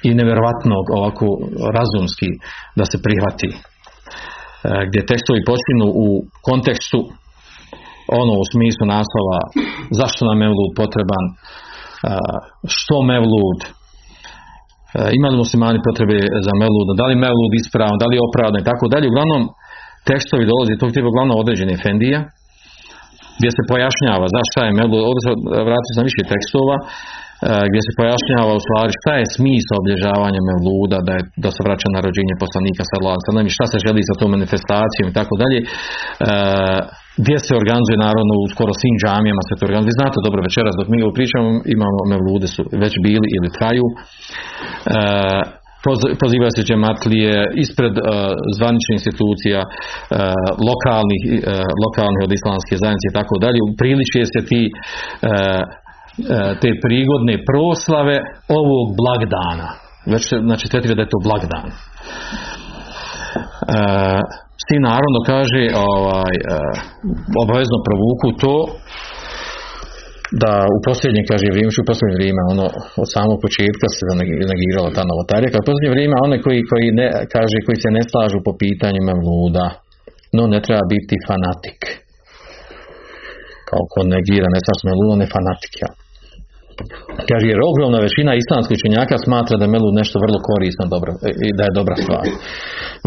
i 0.09 0.11
nevjerovatnog 0.18 0.85
ovako 0.98 1.26
razumski 1.78 2.28
da 2.78 2.85
se 2.90 2.96
prihvati. 3.05 3.48
E, 4.64 4.68
gdje 4.88 5.11
tekstovi 5.12 5.40
počinu 5.53 5.87
u 6.05 6.07
kontekstu 6.48 7.01
ono 8.20 8.33
u 8.42 8.44
smislu 8.53 8.85
naslova 8.96 9.38
zašto 10.01 10.20
nam 10.29 10.38
Mevlud 10.44 10.70
potreban, 10.81 11.25
što 12.77 12.96
Mevlud, 13.12 13.61
ima 15.18 15.29
li 15.31 15.42
muslimani 15.44 15.79
potrebe 15.88 16.18
za 16.46 16.53
Mevlud, 16.62 16.87
da 17.01 17.05
li 17.07 17.22
Mevlud 17.27 17.53
ispravan, 17.61 18.01
da 18.03 18.07
li 18.09 18.14
je 18.16 18.27
opravdan 18.29 18.61
i 18.62 18.68
tako 18.70 18.87
dalje. 18.92 19.07
Uglavnom, 19.09 19.42
tekstovi 20.11 20.51
dolazi 20.53 20.81
tog 20.81 20.90
tipa 20.94 21.09
uglavnom 21.11 21.37
određene 21.42 21.72
Efendija, 21.79 22.18
gdje 23.38 23.51
se 23.57 23.62
pojašnjava 23.72 24.27
zašto 24.37 24.57
je 24.59 24.77
Mevlud, 24.81 25.03
ovdje 25.09 25.22
se 25.27 25.33
vratio 25.68 25.92
sam 25.96 26.09
više 26.09 26.22
tekstova, 26.33 26.77
gdje 27.68 27.81
se 27.87 27.92
pojašnjava 28.00 28.52
u 28.57 28.64
stvari 28.66 28.90
šta 28.98 29.12
je 29.20 29.33
smisao 29.37 29.76
obilježavanja 29.83 30.40
Mevluda, 30.48 30.98
da, 31.07 31.12
je, 31.18 31.22
da 31.44 31.50
se 31.55 31.61
vraća 31.66 31.88
na 31.94 32.00
rođenje 32.07 32.35
poslanika 32.44 32.83
sallallahu 32.85 33.48
i 33.48 33.57
šta 33.57 33.66
se 33.72 33.85
želi 33.87 34.09
sa 34.09 34.14
tom 34.20 34.31
manifestacijom 34.37 35.07
i 35.09 35.16
tako 35.18 35.35
dalje 35.42 35.59
gdje 37.22 37.37
se 37.46 37.52
organizuje 37.62 38.05
naravno 38.07 38.35
u 38.44 38.50
skoro 38.52 38.72
svim 38.81 38.96
džamijama 39.02 39.42
se 39.44 39.55
to 39.59 39.64
organizuje. 39.68 39.98
Znate 40.00 40.26
dobro 40.26 40.40
večeras 40.48 40.74
dok 40.78 40.88
mi 40.92 40.98
ovo 41.05 41.12
pričamo 41.18 41.48
imamo 41.76 42.00
mevlude 42.12 42.48
su 42.55 42.62
već 42.83 42.94
bili 43.07 43.28
ili 43.37 43.55
traju. 43.57 43.87
E, 43.90 43.96
poziva 46.22 46.48
se 46.57 46.66
džematlije 46.68 47.35
ispred 47.64 47.94
zvaničnih 48.59 48.94
institucija 48.98 49.61
lokalnih, 50.70 51.22
lokalnih 51.85 52.20
od 52.26 52.33
islamske 52.38 52.74
zajednice 52.83 53.07
i 53.09 53.16
tako 53.20 53.35
dalje. 53.44 53.59
Priličuje 53.81 54.24
se 54.35 54.40
ti 54.50 54.62
te 56.62 56.70
prigodne 56.85 57.35
proslave 57.51 58.16
ovog 58.59 58.87
blagdana. 59.01 59.68
Već 60.12 60.25
znači, 60.48 60.64
tretira 60.72 60.94
da 60.94 61.03
je 61.03 61.14
to 61.14 61.20
blagdan. 61.29 61.66
E, 61.68 61.75
s 64.62 64.64
tim 64.68 64.83
naravno 64.90 65.18
kaže 65.33 65.62
ovaj, 65.92 66.35
e, 66.38 66.42
obavezno 67.42 67.79
provuku 67.87 68.29
to 68.42 68.55
da 70.42 70.53
u 70.77 70.79
posljednje, 70.87 71.22
kaže 71.31 71.46
vrijeme, 71.55 71.70
u 71.83 71.88
posljednje 71.90 72.16
vrijeme, 72.18 72.40
ono, 72.55 72.66
od 73.03 73.09
samog 73.14 73.38
početka 73.44 73.87
se 73.96 74.03
negirala 74.53 74.96
ta 74.96 75.03
novotarija, 75.11 75.53
kad 75.53 75.61
u 75.62 75.68
posljednje 75.68 75.94
vrijeme 75.94 76.14
one 76.27 76.37
koji, 76.44 76.61
koji 76.70 76.87
ne, 77.01 77.07
kaže, 77.35 77.57
koji 77.66 77.79
se 77.85 77.90
ne 77.96 78.03
slažu 78.11 78.38
po 78.46 78.53
pitanjima 78.62 79.12
luda, 79.27 79.66
no 80.37 80.42
ne 80.55 80.59
treba 80.64 80.85
biti 80.94 81.14
fanatik. 81.29 81.81
Kao 83.68 83.83
ko 83.92 83.98
negira, 84.14 84.46
ne 84.55 84.61
slažu 84.64 84.83
me 84.88 84.94
ludo, 84.98 85.14
ne 85.22 85.29
fanatik, 85.35 85.75
ja. 85.85 85.90
Kaže, 87.28 87.44
jer 87.52 87.60
ogromna 87.70 87.98
većina 88.06 88.32
islamskih 88.34 88.76
učenjaka 88.78 89.16
smatra 89.26 89.54
da 89.56 89.64
je 89.64 89.74
melud 89.74 89.94
nešto 90.00 90.16
vrlo 90.24 90.38
korisno 90.48 90.84
dobro, 90.94 91.10
i 91.48 91.50
da 91.58 91.62
je 91.66 91.78
dobra 91.80 91.96
stvar. 92.04 92.24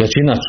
Većina 0.04 0.34
uh, 0.38 0.44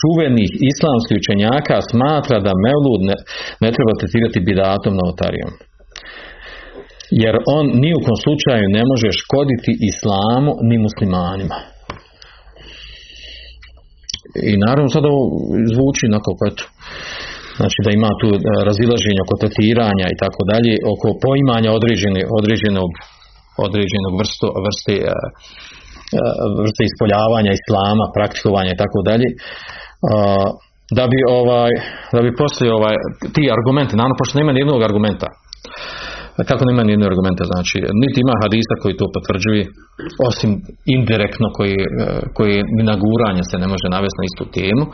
čuvenih 0.00 0.50
islamskih 0.72 1.14
učenjaka 1.22 1.76
smatra 1.92 2.38
da 2.46 2.62
melud 2.66 3.00
ne, 3.10 3.16
ne 3.64 3.68
treba 3.76 3.92
tretirati 4.00 4.46
bidatom 4.48 4.92
novotarijom 5.00 5.52
jer 7.22 7.34
on 7.56 7.64
ni 7.82 7.90
u 7.98 8.00
kom 8.06 8.16
slučaju 8.24 8.74
ne 8.76 8.82
može 8.90 9.08
škoditi 9.22 9.72
islamu 9.90 10.52
ni 10.68 10.76
muslimanima. 10.86 11.58
I 14.52 14.54
naravno 14.66 14.88
sada 14.94 15.08
ovo 15.08 15.24
zvuči 15.74 16.02
onako 16.10 16.30
eto, 16.50 16.64
znači 17.58 17.78
da 17.84 17.90
ima 17.98 18.10
tu 18.20 18.28
e, 18.34 18.38
razilaženje 18.68 19.20
oko 19.22 19.36
tetiranja 19.44 20.06
i 20.10 20.20
tako 20.22 20.40
dalje, 20.52 20.72
oko 20.92 21.08
poimanja 21.24 21.70
određene, 21.78 22.22
određenog, 22.38 22.90
određenog 23.66 24.12
vrsto, 24.20 24.46
vrste, 24.66 24.94
e, 25.12 25.14
e, 26.18 26.22
vrste 26.64 26.82
ispoljavanja 26.90 27.52
islama, 27.60 28.04
praktikovanja 28.16 28.70
i 28.74 28.80
tako 28.82 28.98
dalje. 29.08 29.28
Da 30.98 31.04
bi 31.12 31.18
ovaj, 31.40 31.72
da 32.14 32.20
bi 32.24 32.38
poslije 32.42 32.70
ovaj, 32.78 32.94
ti 33.34 33.42
argumenti, 33.56 33.98
naravno 33.98 34.16
pošto 34.20 34.38
nema 34.40 34.52
nijednog 34.52 34.82
argumenta, 34.88 35.28
kako 36.50 36.62
nema 36.68 36.82
nijednog 36.84 37.10
argumenta, 37.12 37.44
znači, 37.52 37.76
niti 38.02 38.18
ima 38.20 38.34
hadisa 38.42 38.74
koji 38.82 38.98
to 39.00 39.06
potvrđuje, 39.14 39.62
osim 40.28 40.50
indirektno 40.96 41.46
koji, 41.56 41.78
e, 41.82 41.86
koji 42.36 42.54
ni 42.76 42.82
na 42.90 42.94
guranje 43.04 43.42
se 43.50 43.56
ne 43.62 43.68
može 43.72 43.86
navesti 43.96 44.20
na 44.20 44.28
istu 44.30 44.44
temu, 44.56 44.84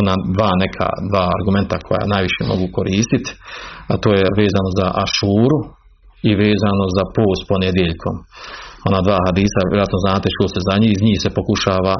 ona 0.00 0.14
dva 0.36 0.50
neka, 0.62 0.88
dva 1.10 1.24
argumenta 1.38 1.76
koja 1.86 2.12
najviše 2.14 2.42
mogu 2.52 2.66
koristiti, 2.76 3.30
a 3.92 3.94
to 4.02 4.08
je 4.18 4.24
vezano 4.40 4.70
za 4.78 4.86
ašuru 5.04 5.58
i 6.28 6.30
vezano 6.44 6.84
za 6.96 7.04
post 7.16 7.42
ponedjeljkom 7.50 8.16
ona 8.88 9.00
dva 9.06 9.18
hadisa, 9.26 9.60
vjerojatno 9.70 9.98
znate 10.06 10.26
što 10.34 10.44
se 10.52 10.60
za 10.68 10.74
njih, 10.82 10.92
iz 10.94 11.02
njih 11.06 11.18
se 11.24 11.30
pokušava 11.38 11.94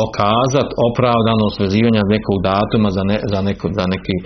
dokazati 0.00 0.72
opravdanost 0.88 1.56
vezivanja 1.64 2.12
nekog 2.14 2.38
datuma 2.50 2.88
za, 2.96 3.02
ne, 3.10 3.16
za, 3.32 3.40
neko, 3.48 3.66
za, 3.78 3.84
neki, 3.94 4.16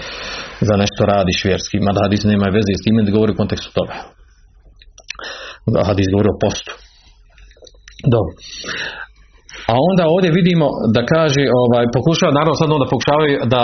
za 0.68 0.74
nešto 0.82 1.00
radi 1.12 1.32
vjerski. 1.48 1.76
Mada 1.86 2.00
hadis 2.06 2.22
nema 2.32 2.46
veze 2.56 2.72
s 2.76 2.84
time 2.84 3.00
da 3.02 3.16
govori 3.16 3.32
u 3.32 3.40
kontekstu 3.40 3.70
toga. 3.78 3.94
Hadis 5.88 6.06
govori 6.14 6.28
o 6.32 6.40
postu. 6.44 6.72
Dobro. 8.14 8.32
A 9.70 9.72
onda 9.90 10.04
ovdje 10.14 10.30
vidimo 10.40 10.66
da 10.94 11.00
kaže, 11.14 11.42
ovaj, 11.62 11.84
pokušava, 11.96 12.36
naravno 12.38 12.56
sad 12.60 12.68
onda 12.76 12.92
pokušavaju 12.94 13.34
da, 13.54 13.62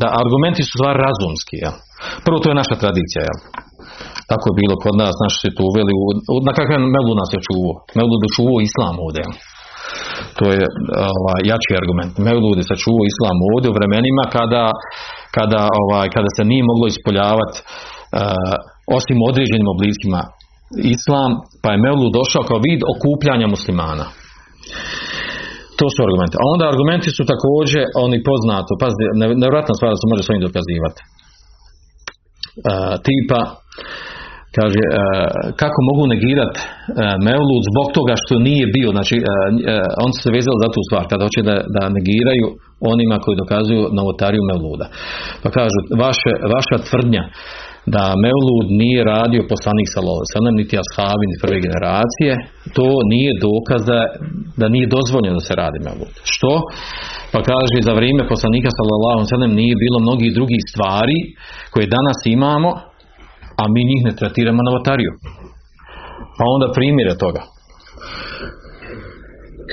da 0.00 0.06
argumenti 0.22 0.62
su 0.66 0.72
stvar 0.78 0.94
razumski. 1.06 1.56
Ja. 1.64 1.72
Prvo 2.24 2.38
to 2.40 2.46
je 2.50 2.60
naša 2.62 2.76
tradicija. 2.82 3.20
Ja. 3.28 3.34
Tako 4.30 4.44
je 4.48 4.58
bilo 4.60 4.74
kod 4.84 4.94
nas, 5.02 5.14
naši 5.24 5.38
se 5.42 5.56
to 5.56 5.62
uveli, 5.70 5.92
u, 6.32 6.34
na 6.48 6.52
kakav 6.58 6.78
Mevlu 6.96 7.12
nas 7.20 7.30
je 7.36 7.40
čuvo. 7.48 7.72
Mevlu 7.98 8.14
je 8.24 8.34
čuvo 8.36 8.54
islam 8.68 8.94
ovdje. 9.04 9.24
To 10.38 10.44
je 10.54 10.62
ovaj, 11.18 11.40
jači 11.50 11.72
argument. 11.80 12.12
Mevludi 12.28 12.62
se 12.70 12.74
čuvo 12.84 13.00
islam 13.12 13.36
ovdje 13.52 13.68
u 13.70 13.76
vremenima 13.78 14.24
kada, 14.36 14.64
kada, 15.36 15.62
ovaj, 15.82 16.06
kada 16.14 16.28
se 16.36 16.42
nije 16.50 16.68
moglo 16.70 16.86
ispoljavati 16.88 17.56
uh, 17.60 18.54
osim 18.98 19.18
određenim 19.30 19.68
oblicima 19.74 20.20
islam, 20.96 21.30
pa 21.62 21.68
je 21.72 21.84
Mevlu 21.86 22.06
došao 22.18 22.48
kao 22.48 22.58
vid 22.66 22.80
okupljanja 22.94 23.46
muslimana. 23.56 24.06
To 25.78 25.86
su 25.92 25.98
argumenti. 26.06 26.36
A 26.40 26.44
onda 26.52 26.64
argumenti 26.72 27.08
su 27.16 27.22
također 27.32 27.82
oni 28.04 28.18
poznato, 28.28 28.72
pazite, 28.82 29.04
nevjerojatna 29.42 29.74
stvar 29.76 29.90
da 29.92 29.98
se 30.00 30.10
može 30.10 30.22
s 30.24 30.30
ovim 30.30 30.46
dokazivati. 30.48 31.00
Uh, 32.68 32.94
tipa, 33.06 33.40
kaže 34.56 34.82
e, 34.86 34.92
kako 35.60 35.78
mogu 35.90 36.04
negirati 36.14 36.60
e, 36.62 36.66
Mevlud 37.26 37.62
zbog 37.70 37.86
toga 37.96 38.14
što 38.22 38.34
nije 38.48 38.64
bio 38.76 38.88
znači 38.96 39.16
e, 39.18 39.24
on 40.04 40.10
se 40.20 40.28
vezali 40.36 40.58
za 40.64 40.68
tu 40.74 40.80
stvar. 40.88 41.04
Kada 41.10 41.22
hoće 41.26 41.40
da, 41.50 41.56
da 41.76 41.82
negiraju 41.98 42.46
onima 42.92 43.16
koji 43.24 43.40
dokazuju 43.42 43.82
novotariju 43.98 44.42
Mevluda 44.50 44.86
pa 45.42 45.48
kažu 45.58 45.78
vaše, 46.04 46.32
vaša 46.54 46.76
tvrdnja 46.88 47.24
da 47.94 48.04
Mevlud 48.24 48.68
nije 48.82 49.00
radio 49.14 49.42
poslanik 49.52 49.88
sallallahu 49.90 50.56
niti 50.60 50.74
ashabi 50.84 51.24
ni 51.30 51.36
prve 51.42 51.58
generacije 51.66 52.32
to 52.76 52.88
nije 53.12 53.30
dokaz 53.48 53.80
da, 53.90 54.00
da 54.60 54.66
nije 54.74 54.86
dozvoljeno 54.96 55.36
da 55.40 55.44
se 55.48 55.54
radi 55.62 55.78
Mevlud 55.86 56.12
što? 56.34 56.52
pa 57.32 57.38
kaže 57.50 57.78
za 57.88 57.92
vrijeme 57.98 58.22
poslanika 58.32 58.68
alejhi 58.78 59.56
nije 59.60 59.74
bilo 59.84 59.98
mnogih 60.06 60.30
drugih 60.38 60.62
stvari 60.70 61.18
koje 61.72 61.94
danas 61.96 62.18
imamo 62.36 62.70
a 63.60 63.62
mi 63.74 63.82
njih 63.90 64.00
ne 64.08 64.12
tretiramo 64.20 64.60
novotariju. 64.68 65.12
Pa 66.36 66.44
onda 66.54 66.66
primjere 66.78 67.14
toga. 67.24 67.42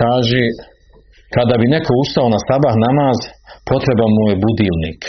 Kaže, 0.02 0.42
kada 1.36 1.56
bi 1.62 1.74
neko 1.76 1.92
ustao 2.04 2.28
na 2.36 2.40
sabah 2.48 2.76
namaz, 2.88 3.18
potreba 3.70 4.06
mu 4.16 4.24
je 4.32 4.42
budilnik. 4.46 5.02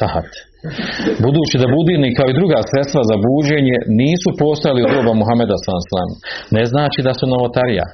Sahat. 0.00 0.30
Budući 1.24 1.56
da 1.62 1.74
budilnik 1.76 2.14
kao 2.18 2.28
i 2.30 2.38
druga 2.40 2.58
sredstva 2.70 3.02
za 3.10 3.16
buđenje 3.26 3.76
nisu 4.02 4.30
postojali 4.42 4.80
u 4.82 4.92
doba 4.94 5.12
Muhameda 5.20 5.56
s.a.v. 5.64 5.96
Ne 6.56 6.64
znači 6.72 6.98
da 7.06 7.12
su 7.18 7.24
novotarija 7.34 7.86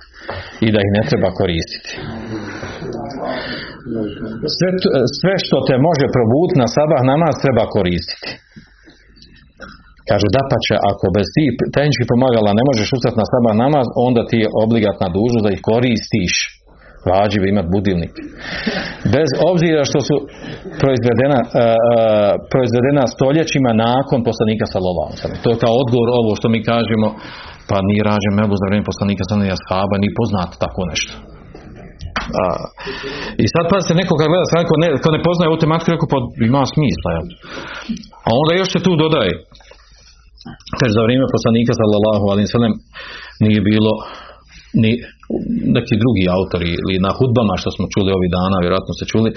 i 0.66 0.68
da 0.74 0.78
ih 0.84 0.90
ne 0.96 1.02
treba 1.08 1.30
koristiti. 1.40 1.90
Sve, 4.56 4.70
sve 5.20 5.34
što 5.44 5.56
te 5.68 5.74
može 5.88 6.06
probuditi 6.16 6.60
na 6.62 6.68
sabah 6.76 7.00
namaz 7.12 7.34
treba 7.44 7.64
koristiti. 7.76 8.28
Kaže 10.10 10.26
da 10.36 10.42
pa 10.50 10.58
će 10.66 10.74
ako 10.90 11.06
bez 11.16 11.26
ti 11.34 11.44
tehničkih 11.76 12.06
pomagala 12.12 12.58
ne 12.58 12.64
možeš 12.68 12.88
ustati 12.96 13.20
na 13.20 13.26
sabah 13.32 13.54
namaz, 13.64 13.86
onda 14.08 14.22
ti 14.30 14.36
je 14.42 14.52
obligatna 14.64 15.06
dužnost 15.16 15.44
da 15.46 15.50
ih 15.52 15.62
koristiš. 15.70 16.34
Vađiv 17.10 17.42
imati 17.44 17.72
budilnik. 17.76 18.14
Bez 19.14 19.28
obzira 19.50 19.82
što 19.90 20.00
su 20.08 20.14
proizvedena, 20.80 21.40
uh, 21.44 21.50
proizvedena 22.52 23.04
stoljećima 23.14 23.70
nakon 23.88 24.18
poslanika 24.28 24.66
sallallahu 24.72 25.12
To 25.42 25.48
je 25.52 25.62
kao 25.64 25.74
odgovor 25.82 26.08
ovo 26.20 26.30
što 26.38 26.46
mi 26.54 26.60
kažemo, 26.72 27.08
pa 27.68 27.76
nije 27.88 28.02
rađen 28.10 28.34
mebu 28.40 28.54
za 28.60 28.66
vrijeme 28.66 28.90
poslanika 28.90 29.22
sallallahu 29.24 29.56
ashaba, 29.58 29.94
ni 30.04 30.16
poznato 30.18 30.54
tako 30.64 30.80
nešto. 30.92 31.12
A, 32.42 32.44
I 33.42 33.44
sad 33.54 33.64
pa 33.70 33.76
se 33.86 33.92
neko 34.00 34.12
kad 34.18 34.26
gleda 34.30 34.68
ko 34.70 34.76
ne, 34.82 34.88
ko 35.04 35.08
ne 35.16 35.20
poznaje 35.26 35.48
ovu 35.48 35.62
tematiku, 35.64 35.92
rekao 35.94 36.12
pa 36.12 36.18
ima 36.50 36.62
smisla. 36.74 37.08
Ja. 37.16 37.22
A 38.26 38.28
onda 38.40 38.52
još 38.52 38.70
se 38.74 38.80
tu 38.86 38.92
dodaje 39.02 39.32
Kaže 40.78 40.92
za 40.98 41.02
vrijeme 41.06 41.34
poslanika 41.36 41.72
sallallahu 41.80 42.24
alaihi 42.32 42.52
sallam 42.56 42.74
nije 43.44 43.60
bilo 43.70 43.92
ni 44.82 44.92
neki 45.78 45.94
drugi 46.02 46.24
autori 46.36 46.70
ili 46.80 46.94
na 47.06 47.10
hudbama 47.18 47.54
što 47.62 47.70
smo 47.76 47.84
čuli 47.94 48.16
ovih 48.18 48.30
dana, 48.38 48.56
vjerojatno 48.64 48.92
ste 48.96 49.04
čuli, 49.12 49.30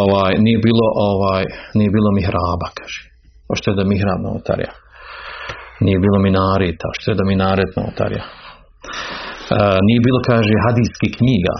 ovaj, 0.00 0.32
nije 0.46 0.58
bilo 0.68 0.86
ovaj, 1.10 1.44
nije 1.78 1.90
bilo 1.96 2.10
mihraba, 2.18 2.68
kaže. 2.78 3.00
Što 3.58 3.66
je 3.70 3.78
da 3.80 3.84
mihrab 3.92 4.20
novotarija. 4.28 4.72
Nije 5.86 5.98
bilo 6.04 6.18
minareta, 6.26 6.88
što 6.96 7.06
je 7.10 7.18
da 7.20 7.24
minaret 7.32 7.70
novotarija. 7.78 8.24
E, 8.24 8.32
nije 9.88 10.00
bilo, 10.06 10.18
kaže, 10.30 10.64
hadijskih 10.66 11.12
knjiga, 11.20 11.54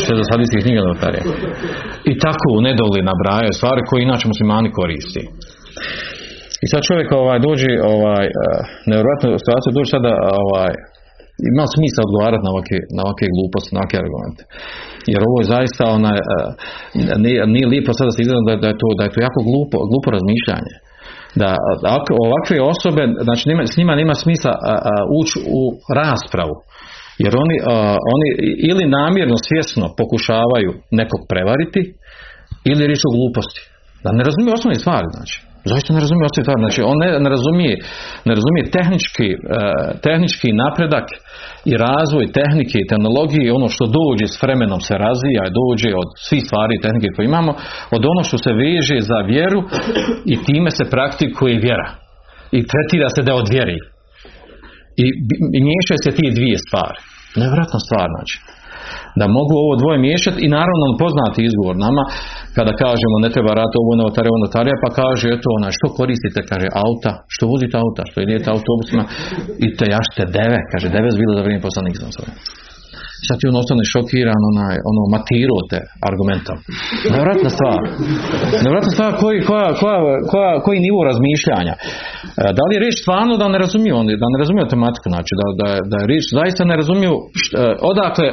što 0.00 0.08
je 0.12 0.30
hadijskih 0.34 0.60
knjiga 0.64 0.80
novotarija. 0.86 1.24
I 2.10 2.12
tako 2.24 2.46
u 2.56 2.60
nedoli 2.68 3.08
nabrajaju 3.10 3.52
stvari 3.58 3.82
koje 3.88 4.00
inače 4.02 4.24
muslimani 4.32 4.70
koristi. 4.78 5.22
I 6.64 6.66
sad 6.72 6.80
čovjek 6.88 7.08
ovaj, 7.22 7.38
dođe, 7.46 7.72
ovaj, 7.94 8.26
e, 8.26 8.32
nevjerojatno 8.90 9.26
situaciju 9.42 9.72
dođe 9.76 9.90
sada 9.96 10.12
ovaj, 10.44 10.72
ima 11.52 11.64
smisla 11.74 12.00
odgovarati 12.06 12.44
na 12.46 12.52
ovakve, 12.54 12.78
na 12.96 13.00
ovakve 13.06 13.26
gluposti, 13.36 13.70
na 13.74 13.80
ovakve 13.80 13.98
argumente. 14.04 14.42
Jer 15.12 15.20
ovo 15.28 15.36
je 15.40 15.50
zaista 15.54 15.82
onaj, 15.98 16.18
e, 16.20 16.26
nije, 17.24 17.38
nije 17.54 17.66
lijepo 17.72 17.90
sada 17.98 18.10
se 18.12 18.20
izgleda 18.22 18.42
da, 18.48 18.54
da, 18.62 18.68
je 18.72 18.76
to, 18.82 18.88
da 18.98 19.02
je 19.04 19.12
to 19.14 19.20
jako 19.26 19.40
glupo, 19.48 19.76
glupo 19.90 20.08
razmišljanje. 20.16 20.74
Da 21.40 21.50
ovakve 22.26 22.56
osobe, 22.74 23.02
znači 23.26 23.44
nema, 23.50 23.62
s 23.72 23.76
njima 23.80 23.92
nema 24.02 24.14
smisla 24.24 24.52
ući 25.18 25.36
u 25.60 25.62
raspravu. 26.00 26.56
Jer 27.24 27.32
oni, 27.42 27.56
oni 28.14 28.28
ili 28.70 28.84
namjerno, 28.98 29.36
svjesno 29.48 29.84
pokušavaju 30.00 30.70
nekog 31.00 31.20
prevariti, 31.30 31.82
ili 32.70 32.86
riječ 32.88 33.02
o 33.08 33.14
gluposti. 33.16 33.60
Da 34.04 34.08
ne 34.12 34.22
razumiju 34.28 34.54
osnovne 34.54 34.78
stvari, 34.82 35.08
znači. 35.16 35.36
Zaista 35.64 35.94
ne 35.94 36.00
razumije 36.00 36.26
osjetaj. 36.32 36.54
Znači, 36.64 36.80
on 36.90 36.96
ne, 37.04 37.08
ne 37.24 37.30
razumije, 37.36 37.74
ne 38.28 38.32
razumije 38.38 38.64
tehnički, 38.76 39.28
e, 39.32 39.36
tehnički 40.06 40.48
napredak 40.62 41.06
i 41.70 41.72
razvoj 41.86 42.26
tehnike 42.38 42.76
i 42.80 42.88
tehnologije 42.90 43.56
ono 43.58 43.68
što 43.74 43.84
dođe 44.00 44.26
s 44.26 44.42
vremenom 44.42 44.80
se 44.88 44.94
razvija 45.06 45.42
i 45.46 45.54
dođe 45.60 45.90
od 46.02 46.08
svih 46.26 46.42
stvari 46.46 46.72
i 46.74 46.82
tehnike 46.84 47.08
koje 47.14 47.24
imamo, 47.26 47.52
od 47.96 48.02
ono 48.12 48.22
što 48.28 48.36
se 48.44 48.50
veže 48.64 48.98
za 49.10 49.18
vjeru 49.32 49.60
i 50.32 50.34
time 50.46 50.70
se 50.78 50.84
praktikuje 50.94 51.62
vjera. 51.66 51.88
I 52.58 52.60
tretira 52.70 53.08
se 53.14 53.22
da 53.22 53.30
je 53.32 53.42
od 53.42 53.48
vjeri. 53.54 53.78
I, 55.04 55.06
i 55.56 55.58
miješaju 55.66 55.98
se 56.04 56.10
ti 56.18 56.36
dvije 56.38 56.58
stvari. 56.66 56.98
Nevjerojatna 57.40 57.80
stvar, 57.86 58.08
znači 58.16 58.36
da 59.20 59.24
mogu 59.38 59.54
ovo 59.64 59.72
dvoje 59.80 59.98
miješati 60.06 60.38
i 60.42 60.52
naravno 60.58 60.86
poznati 61.02 61.40
izgovor 61.48 61.76
nama 61.86 62.02
kada 62.56 62.72
kažemo 62.84 63.16
ne 63.24 63.30
treba 63.34 63.52
rati 63.60 63.74
ovo 63.82 63.92
notarija, 64.02 64.30
ovo 64.32 64.44
notarija 64.46 64.76
pa 64.84 64.90
kaže 65.00 65.26
eto 65.36 65.48
ona 65.58 65.68
što 65.76 65.86
koristite 65.98 66.40
kaže 66.50 66.68
auta, 66.84 67.12
što 67.34 67.42
vozite 67.52 67.74
auta, 67.84 68.02
što 68.10 68.18
idete 68.20 68.46
autobusima 68.54 69.04
i 69.64 69.66
te 69.76 69.86
jašte 69.96 70.22
deve, 70.38 70.58
kaže 70.72 70.86
deve 70.96 71.08
zbilo 71.16 71.32
za 71.36 71.42
vrijeme 71.44 71.66
poslanik 71.68 71.94
sam 71.98 72.28
sad 73.26 73.36
ti 73.40 73.44
on 73.50 73.56
ostane 73.62 73.84
šokiran, 73.94 74.40
onaj, 74.50 74.76
ono, 74.90 75.02
matirote 75.14 75.78
argumentom. 76.10 76.56
Nevratna 77.14 77.50
stvar. 77.56 77.80
Nevratna 78.66 78.92
stvar 78.96 79.12
koji, 79.22 79.38
koja, 79.50 79.68
koja, 79.80 79.98
koja, 80.32 80.52
koji 80.66 80.86
nivo 80.86 81.00
razmišljanja. 81.10 81.74
E, 82.40 82.46
da 82.56 82.62
li 82.66 82.72
je 82.74 82.82
riječ 82.84 82.96
stvarno 83.04 83.34
da 83.40 83.46
ne 83.54 83.58
razumiju 83.64 83.94
oni, 84.02 84.12
da 84.22 84.26
ne 84.32 84.38
razumiju 84.42 84.72
tematiku, 84.74 85.06
znači 85.14 85.32
da, 85.40 85.46
da, 85.60 85.68
da 85.90 85.96
je 86.00 86.10
riječ 86.12 86.26
zaista 86.38 86.62
ne 86.70 86.76
razumiju 86.80 87.14
šta, 87.42 87.56
e, 87.62 87.64
odakle, 87.90 88.28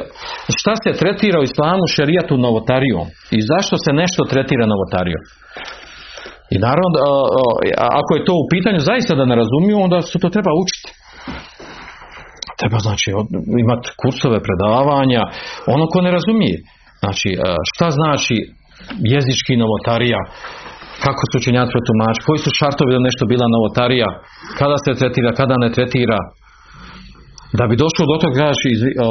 šta 0.59 0.73
se 0.81 0.99
tretira 1.01 1.37
u 1.39 1.47
islamu 1.49 1.83
šerijatu 1.95 2.33
novotarijom 2.45 3.07
i 3.37 3.39
zašto 3.51 3.75
se 3.83 3.91
nešto 4.01 4.21
tretira 4.31 4.65
novotarijom. 4.73 5.23
I 6.53 6.57
naravno, 6.67 6.97
ako 8.01 8.11
je 8.15 8.25
to 8.27 8.33
u 8.43 8.49
pitanju 8.53 8.79
zaista 8.91 9.13
da 9.19 9.25
ne 9.31 9.35
razumiju, 9.41 9.77
onda 9.85 9.97
se 10.01 10.17
to 10.23 10.29
treba 10.35 10.51
učiti. 10.63 10.89
Treba 12.59 12.77
znači 12.87 13.07
imati 13.63 13.87
kursove 14.01 14.37
predavanja, 14.47 15.21
ono 15.75 15.85
ko 15.91 15.97
ne 16.05 16.11
razumije. 16.17 16.57
Znači, 17.01 17.29
e, 17.33 17.39
šta 17.71 17.87
znači 17.99 18.35
jezički 19.13 19.53
novotarija, 19.63 20.19
kako 21.03 21.21
su 21.29 21.33
učenjaci 21.41 21.85
tumači, 21.87 22.25
koji 22.27 22.39
su 22.43 22.49
šartovi 22.59 22.91
da 22.95 23.07
nešto 23.07 23.23
bila 23.31 23.47
novotarija, 23.55 24.09
kada 24.59 24.77
se 24.83 24.91
tretira, 24.99 25.29
kada 25.39 25.55
ne 25.63 25.69
tretira, 25.75 26.19
da 27.59 27.63
bi 27.69 27.81
došlo 27.83 28.03
do 28.11 28.17
toga 28.25 28.47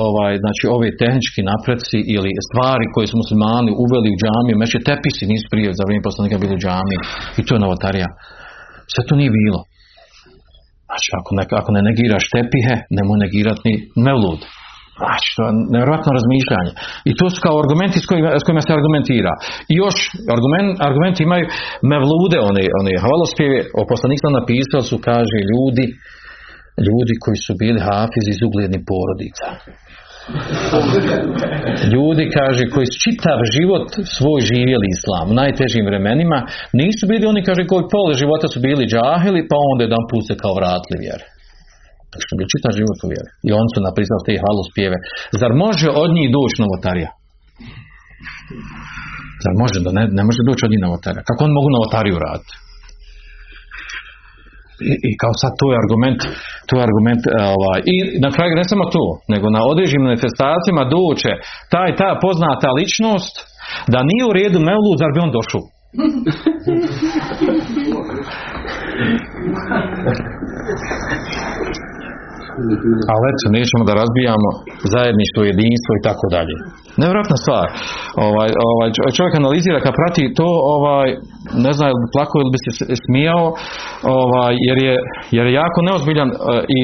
ovaj, 0.07 0.33
znači 0.45 0.65
ove 0.77 0.89
tehnički 1.03 1.41
napreci 1.53 1.99
ili 2.17 2.31
stvari 2.49 2.87
koje 2.95 3.07
su 3.11 3.17
muslimani 3.23 3.71
uveli 3.85 4.09
u 4.15 4.19
džamiju, 4.23 4.61
meće 4.63 4.79
tepisi 4.89 5.31
nisu 5.33 5.47
prije 5.53 5.69
za 5.79 5.83
vrijeme 5.87 6.09
poslanika 6.09 6.37
bili 6.43 6.55
u 6.57 6.63
džamiji 6.65 7.01
i 7.39 7.41
to 7.47 7.51
je 7.55 7.65
novotarija. 7.65 8.09
Sve 8.93 9.03
to 9.09 9.15
nije 9.21 9.31
bilo. 9.41 9.61
Znači, 10.89 11.09
ako 11.19 11.31
ne, 11.39 11.45
ako 11.61 11.71
ne 11.77 11.81
negiraš 11.89 12.25
tepihe, 12.35 12.75
nemoj 12.97 13.19
negirati 13.25 13.63
ni 13.69 13.75
melud. 14.07 14.41
Znači, 15.01 15.29
to 15.37 15.43
je 15.47 15.53
nevjerojatno 15.75 16.11
razmišljanje. 16.19 16.73
I 17.11 17.13
to 17.19 17.27
su 17.33 17.39
kao 17.47 17.57
argumenti 17.65 17.99
s 18.03 18.07
kojima, 18.11 18.31
s 18.41 18.45
kojima 18.47 18.63
se 18.65 18.73
argumentira. 18.79 19.33
I 19.73 19.75
još 19.83 19.97
argument, 20.35 20.71
argumenti 20.89 21.21
imaju 21.23 21.45
mevlude, 21.93 22.39
one, 22.51 22.65
one 22.81 22.93
hvalospjeve, 23.05 23.59
o 23.81 23.83
poslanika 23.91 24.29
napisao 24.39 24.83
su, 24.89 24.97
kaže, 25.09 25.39
ljudi, 25.53 25.87
ljudi 26.87 27.15
koji 27.23 27.39
su 27.47 27.53
bili 27.63 27.81
hafiz 27.89 28.25
iz 28.29 28.41
uglednih 28.49 28.83
porodica. 28.91 29.49
Ljudi, 31.95 32.25
kaže, 32.39 32.63
koji 32.75 32.87
su 32.91 32.97
čitav 33.05 33.39
život 33.57 33.89
svoj 34.17 34.41
živjeli 34.51 34.87
islam 34.97 35.27
u 35.31 35.39
najtežim 35.43 35.85
vremenima, 35.91 36.39
nisu 36.81 37.03
bili 37.11 37.25
oni, 37.33 37.43
kaže, 37.49 37.63
koji 37.71 37.91
pole 37.95 38.15
života 38.23 38.47
su 38.49 38.59
bili 38.67 38.91
džahili, 38.93 39.41
pa 39.51 39.57
onda 39.71 39.83
jedan 39.85 40.05
put 40.11 40.23
se 40.29 40.35
kao 40.43 40.55
vratili 40.61 40.99
vjere. 41.05 41.27
Znači, 42.15 42.33
bi 42.39 42.53
čitav 42.53 42.73
život 42.81 42.99
u 43.05 43.09
vjeri. 43.13 43.31
I 43.49 43.51
oni 43.61 43.69
su 43.75 43.79
napisali 43.89 44.27
te 44.27 44.35
hvalospjeve. 44.43 44.97
Zar 45.41 45.53
može 45.65 45.89
od 46.03 46.11
njih 46.17 46.29
doći 46.37 46.63
novotarija? 46.65 47.11
Zar 49.45 49.55
može 49.63 49.79
da 49.87 49.91
ne, 49.99 50.05
ne 50.19 50.23
može 50.29 50.41
doći 50.49 50.63
od 50.67 50.73
njih 50.73 50.83
novotarija? 50.87 51.23
Kako 51.29 51.41
oni 51.43 51.55
mogu 51.59 51.71
novotariju 51.77 52.17
raditi? 52.27 52.55
i, 55.09 55.11
kao 55.23 55.35
sad 55.43 55.53
to 55.61 55.67
je 55.73 55.77
argument, 55.83 56.21
to 56.69 56.73
je 56.77 56.87
argument 56.89 57.23
e, 57.27 57.29
ovaj, 57.57 57.81
i 57.95 57.97
na 58.25 58.31
kraju 58.37 58.53
ne 58.61 58.65
samo 58.73 58.85
to, 58.97 59.05
nego 59.33 59.47
na 59.57 59.61
određenim 59.73 60.07
manifestacijama 60.09 60.85
doće 60.97 61.33
taj 61.75 61.91
ta 62.01 62.11
poznata 62.25 62.69
ličnost 62.79 63.35
da 63.93 64.09
nije 64.11 64.25
u 64.27 64.37
redu 64.41 64.59
Mevlud, 64.69 64.97
zar 65.03 65.11
bi 65.15 65.25
on 65.27 65.33
došao? 65.39 65.63
Ali 73.13 73.25
eto, 73.33 73.45
nećemo 73.59 73.83
da 73.89 73.99
razbijamo 74.03 74.49
zajedništvo, 74.95 75.41
jedinstvo 75.51 75.93
i 75.95 76.05
tako 76.09 76.27
dalje. 76.35 76.55
Nevjerojatna 77.01 77.39
stvar. 77.45 77.67
Ovaj, 78.27 78.51
ovaj, 78.71 78.89
čovjek 79.17 79.35
analizira 79.35 79.79
kad 79.85 79.93
prati 80.01 80.23
to, 80.39 80.49
ovaj, 80.77 81.09
ne 81.65 81.73
zna 81.77 81.87
ili 81.91 82.01
bi 82.03 82.15
plakao 82.15 82.39
ili 82.41 82.55
bi 82.55 82.61
se 82.65 82.71
smijao, 83.05 83.47
ovaj, 84.21 84.53
jer, 84.69 84.79
je, 84.87 84.95
jer 85.37 85.45
je 85.47 85.59
jako 85.63 85.79
neozbiljan 85.89 86.31
e, 86.33 86.37
i 86.79 86.81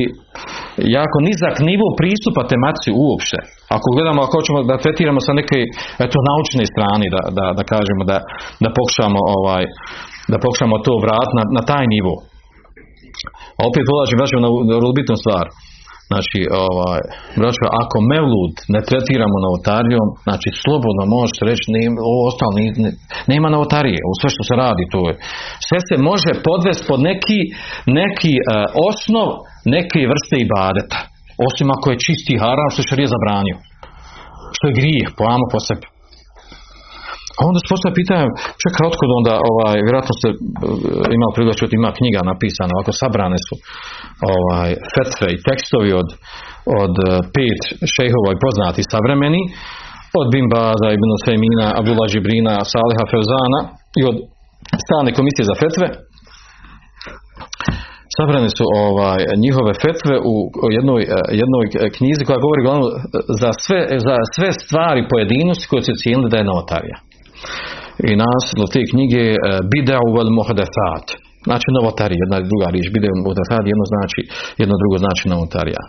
jako 0.97 1.17
nizak 1.29 1.55
nivo 1.71 1.87
pristupa 2.01 2.43
tematici 2.53 2.91
uopšte. 3.05 3.39
Ako 3.77 3.87
gledamo, 3.95 4.19
ako 4.23 4.35
hoćemo 4.39 4.59
da 4.71 4.83
tretiramo 4.85 5.21
sa 5.27 5.33
neke 5.41 5.59
eto, 6.05 6.17
naučne 6.29 6.65
strane, 6.73 7.07
da, 7.15 7.23
da, 7.39 7.47
da 7.59 7.63
kažemo 7.73 8.03
da, 8.11 8.19
da 8.65 8.69
pokušamo 8.79 9.21
ovaj, 9.37 9.65
da 10.33 10.37
pokušamo 10.45 10.77
to 10.87 10.93
vrat 11.05 11.31
na, 11.39 11.45
na 11.57 11.63
taj 11.71 11.85
nivo. 11.95 12.15
Opet 13.69 13.83
polažem 13.91 14.19
vraćam 14.19 14.41
na 14.45 15.19
stvar. 15.25 15.47
Znači, 16.11 16.41
ovaj, 16.67 17.03
braćo, 17.41 17.65
ako 17.83 17.97
mevlud 18.13 18.55
ne 18.75 18.81
tretiramo 18.89 19.37
novotarijom, 19.47 20.09
znači 20.27 20.49
slobodno 20.63 21.03
možete 21.17 21.43
reći, 21.51 21.67
nema, 21.77 21.97
ovo 22.11 22.21
ostalo, 22.31 22.53
ne, 22.85 22.91
nema 23.33 23.49
novotarije, 23.55 24.01
u 24.11 24.13
sve 24.21 24.29
što 24.35 24.43
se 24.49 24.55
radi 24.65 24.85
to 24.95 25.01
je. 25.09 25.15
Sve 25.69 25.79
se 25.89 25.95
može 26.11 26.31
podvesti 26.49 26.85
pod 26.91 27.01
neki, 27.11 27.41
neki 28.01 28.35
uh, 28.39 28.47
osnov 28.89 29.29
neke 29.77 30.01
vrste 30.13 30.37
ibadeta. 30.47 30.99
Osim 31.49 31.67
ako 31.77 31.87
je 31.91 32.03
čisti 32.07 32.35
haram 32.43 32.69
što 32.71 32.81
je 32.81 32.89
šarije 32.91 33.15
zabranio. 33.15 33.57
Što 34.57 34.65
je 34.67 34.77
grijeh, 34.81 35.09
po 35.17 35.23
amo 35.35 35.47
po 35.53 35.59
sebi. 35.67 35.87
A 37.41 37.43
onda 37.49 37.59
se 37.61 37.73
postavlja 37.73 38.01
pitanje, 38.01 38.27
čekaj, 38.63 38.83
otkud 38.91 39.11
onda, 39.19 39.35
ovaj, 39.51 39.77
vjerojatno 39.87 40.15
ste 40.19 40.29
uh, 40.31 40.37
imali 41.17 41.35
priliku 41.37 41.65
ima 41.79 41.91
knjiga 41.99 42.21
napisana, 42.33 42.73
ovako 42.77 42.93
sabrane 43.03 43.39
su 43.47 43.55
ovaj, 44.35 44.71
fetve 44.95 45.27
i 45.33 45.43
tekstovi 45.49 45.91
od, 46.01 46.09
od 46.83 46.95
uh, 47.01 47.09
pet 47.35 47.61
šejhova 47.95 48.31
i 48.33 48.43
poznati 48.45 48.89
savremeni, 48.93 49.43
od 50.21 50.27
Bimbaza, 50.33 50.89
Ibn 50.97 51.11
Sejmina, 51.25 51.67
Abdullah 51.79 52.09
Žibrina, 52.15 52.55
Saliha 52.73 53.05
Feuzana 53.13 53.61
i 54.01 54.03
od 54.11 54.17
stalne 54.85 55.11
komisije 55.19 55.45
za 55.51 55.57
fetve. 55.63 55.87
Sabrane 58.17 58.51
su 58.57 58.65
ovaj, 58.85 59.19
njihove 59.45 59.73
fetve 59.85 60.15
u 60.33 60.35
jednoj, 60.79 61.03
uh, 61.07 61.15
jednoj 61.43 61.65
knjizi 61.97 62.23
koja 62.29 62.45
govori 62.45 62.61
uglavnom 62.63 62.87
za 63.43 63.51
sve, 63.65 63.81
za 64.07 64.17
sve 64.35 64.49
stvari 64.61 65.11
pojedinosti 65.13 65.69
koje 65.71 65.83
se 65.89 66.01
cijenili 66.03 66.31
da 66.33 66.39
je 66.39 66.51
notarija 66.55 66.99
i 68.11 68.13
naslov 68.25 68.67
te 68.75 68.81
knjige 68.91 69.23
e, 69.35 69.37
Bideu 69.73 70.07
vel 70.17 70.31
muhadethat. 70.39 71.07
Znači 71.49 71.67
novotarija, 71.77 72.23
jedna 72.25 72.39
druga 72.51 72.67
riječ. 72.75 72.87
Bideu 72.95 73.15
muhadethat 73.25 73.65
jedno 73.73 73.85
znači, 73.95 74.21
jedno 74.61 74.75
drugo 74.81 74.97
znači 75.05 75.25
novotarija. 75.35 75.83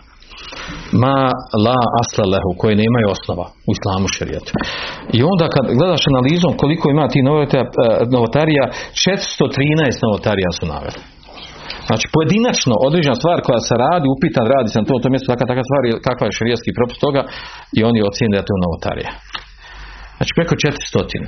Ma 1.02 1.18
la 1.64 1.80
asla 2.02 2.24
lehu, 2.32 2.50
koje 2.60 2.80
nemaju 2.82 3.06
osnova 3.16 3.46
u 3.68 3.70
islamu 3.76 4.06
šerijetu. 4.16 4.52
I 5.16 5.18
onda 5.30 5.44
kad 5.54 5.64
gledaš 5.78 6.02
analizom 6.06 6.52
koliko 6.62 6.86
ima 6.90 7.06
ti 7.12 7.20
novotarija, 8.16 8.64
413 9.06 10.06
novotarija 10.06 10.50
su 10.58 10.64
naveli. 10.74 11.00
Znači 11.88 12.06
pojedinačno 12.14 12.74
određena 12.88 13.16
stvar 13.20 13.38
koja 13.46 13.60
se 13.68 13.74
radi, 13.84 14.06
upitan 14.16 14.46
radi 14.54 14.68
se 14.70 14.78
na 14.80 14.86
to, 14.88 14.94
to 15.02 15.08
mjesto 15.12 15.28
takva, 15.32 15.46
takva 15.50 15.64
stvar, 15.68 15.82
kakva 16.08 16.24
je 16.26 16.36
šerijetski 16.38 16.76
propis 16.78 16.98
toga 17.04 17.22
i 17.78 17.80
oni 17.88 17.98
ocijene 18.08 18.36
da 18.36 18.52
je 18.54 18.62
novotarija. 18.66 19.10
Znači 20.22 20.38
preko 20.38 20.54
400. 20.54 21.18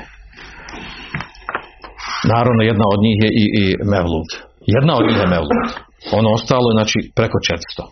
Naravno 2.34 2.60
jedna 2.70 2.86
od 2.94 3.00
njih 3.06 3.18
je 3.24 3.30
i, 3.42 3.44
i 3.60 3.64
Mevlud. 3.92 4.28
Jedna 4.76 4.92
od 4.98 5.04
njih 5.06 5.18
je 5.22 5.32
Mevlud. 5.34 5.68
Ono 6.18 6.28
ostalo 6.38 6.66
je 6.68 6.78
znači 6.78 6.98
preko 7.18 7.36
400. 7.38 7.84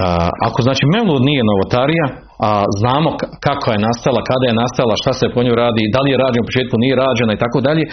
A, 0.00 0.04
ako 0.48 0.58
znači 0.66 0.84
Mevlud 0.94 1.22
nije 1.30 1.42
novotarija, 1.50 2.06
a 2.48 2.50
znamo 2.80 3.08
kako 3.46 3.66
je 3.72 3.84
nastala, 3.88 4.20
kada 4.30 4.44
je 4.48 4.60
nastala, 4.62 4.94
šta 5.02 5.12
se 5.18 5.34
po 5.34 5.40
njoj 5.44 5.56
radi, 5.64 5.92
da 5.94 6.00
li 6.02 6.08
je 6.12 6.20
rađena 6.24 6.44
u 6.44 6.48
početku, 6.50 6.74
nije 6.84 6.94
rađena 7.04 7.32
i 7.34 7.42
tako 7.44 7.58
dalje, 7.66 7.84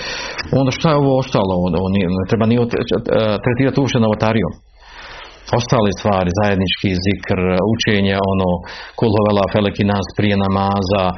onda 0.59 0.71
šta 0.77 0.88
je 0.91 1.01
ovo 1.01 1.11
ostalo? 1.21 1.51
Ovo 1.81 1.89
nije, 1.95 2.07
ne 2.19 2.25
treba 2.29 2.45
nije 2.49 2.59
tretirati 3.43 3.79
uopšte 3.79 3.99
novotarijom. 4.05 4.53
Ostale 5.59 5.89
stvari, 5.99 6.29
zajednički 6.41 6.89
zikr, 7.05 7.39
učenje, 7.75 8.15
ono, 8.33 8.49
kulhovela, 8.99 9.43
feleki 9.55 9.83
nas 9.93 10.07
prije 10.17 10.35
namaza, 10.45 11.03
uh, 11.11 11.15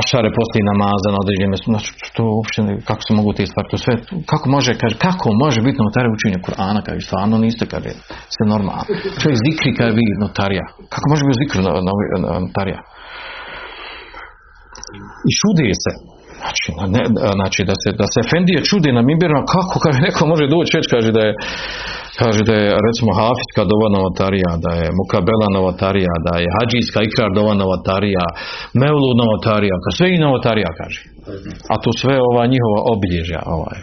ašare 0.00 0.30
poslije 0.38 0.62
namaza 0.72 1.08
na 1.14 1.18
određenim. 1.24 1.54
Znači, 1.72 1.90
to 2.16 2.22
uopće, 2.36 2.58
ne- 2.66 2.80
kako 2.88 3.02
se 3.06 3.12
mogu 3.18 3.30
te 3.36 3.44
stvari, 3.50 3.66
to 3.72 3.78
sve, 3.84 3.94
kako 4.32 4.46
može, 4.56 4.72
kaže, 4.82 4.96
kako 5.06 5.26
može 5.44 5.58
biti 5.66 5.78
notarija 5.86 6.16
učenje 6.18 6.38
Kur'ana, 6.46 6.80
kaže, 6.86 7.00
stvarno 7.08 7.36
niste, 7.44 7.64
kaže, 7.72 7.90
sve 8.34 8.44
normalno. 8.54 8.84
Čovjek 9.20 9.38
zikri, 9.46 9.70
kaže, 9.78 9.92
vi 10.00 10.06
notarija. 10.24 10.64
Kako 10.92 11.06
može 11.12 11.22
biti 11.28 11.40
zikr 11.42 11.56
notarija? 12.46 12.80
I 15.28 15.30
čudi 15.40 15.68
se. 15.84 16.15
Znači, 16.46 16.68
ne, 16.94 17.02
znači 17.38 17.60
da, 17.70 17.74
se, 17.82 17.88
da 18.00 18.06
se 18.12 18.18
Efendije 18.24 18.58
čudi 18.70 18.90
na 18.98 19.02
Mimberima, 19.08 19.42
kako 19.54 19.76
kaže 19.84 19.98
neko 20.08 20.20
može 20.32 20.44
doći 20.54 20.70
reći, 20.76 20.92
kaže 20.94 21.10
da 21.16 21.22
je 21.28 21.32
kaže 22.20 22.40
da 22.48 22.54
je 22.62 22.68
recimo 22.86 23.10
Hafidska 23.20 23.62
dova 23.72 23.88
novotarija, 23.96 24.50
da 24.64 24.72
je 24.80 24.86
Mukabela 25.00 25.48
novotarija, 25.56 26.14
da 26.26 26.32
je 26.42 26.54
Hadžijska 26.56 26.98
ikrar 27.02 27.30
dova 27.38 27.54
novotarija, 27.62 28.24
Mevlu 28.82 29.10
novotarija, 29.22 29.76
ka 29.84 29.90
sve 29.96 30.06
i 30.14 30.22
novotarija 30.26 30.70
kaže. 30.80 31.00
A 31.72 31.74
to 31.82 31.90
sve 32.00 32.16
ova 32.30 32.42
njihova 32.52 32.80
obilježja, 32.94 33.40
ovaj, 33.56 33.78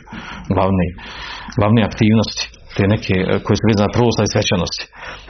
glavne, 0.55 0.85
glavne 1.59 1.81
aktivnosti 1.89 2.43
te 2.75 2.83
neke 2.93 3.15
eh, 3.21 3.25
koje 3.43 3.55
su 3.59 3.65
vezane 3.71 3.95
prosta 3.97 4.21
i 4.23 4.33
svečanosti. 4.33 4.83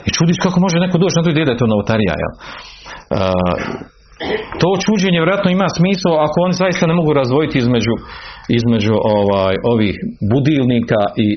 I 0.08 0.10
čudiš 0.18 0.38
kako 0.46 0.58
može 0.66 0.84
neko 0.86 0.98
doći 1.02 1.18
na 1.18 1.24
to 1.24 1.30
ideju 1.32 1.48
da 1.48 1.54
je 1.54 1.64
to 1.64 1.74
novotarija, 1.74 2.14
jel? 2.24 2.34
Uh, 2.38 2.44
to 4.62 4.70
čuđenje 4.86 5.20
vjerojatno 5.22 5.50
ima 5.52 5.68
smisla 5.78 6.12
ako 6.26 6.38
oni 6.46 6.56
zaista 6.64 6.84
ne 6.92 6.96
mogu 7.00 7.12
razdvojiti 7.20 7.56
između, 7.64 7.94
između 8.60 8.94
ovaj, 9.18 9.56
ovih 9.74 9.96
budilnika 10.34 11.02
i, 11.26 11.28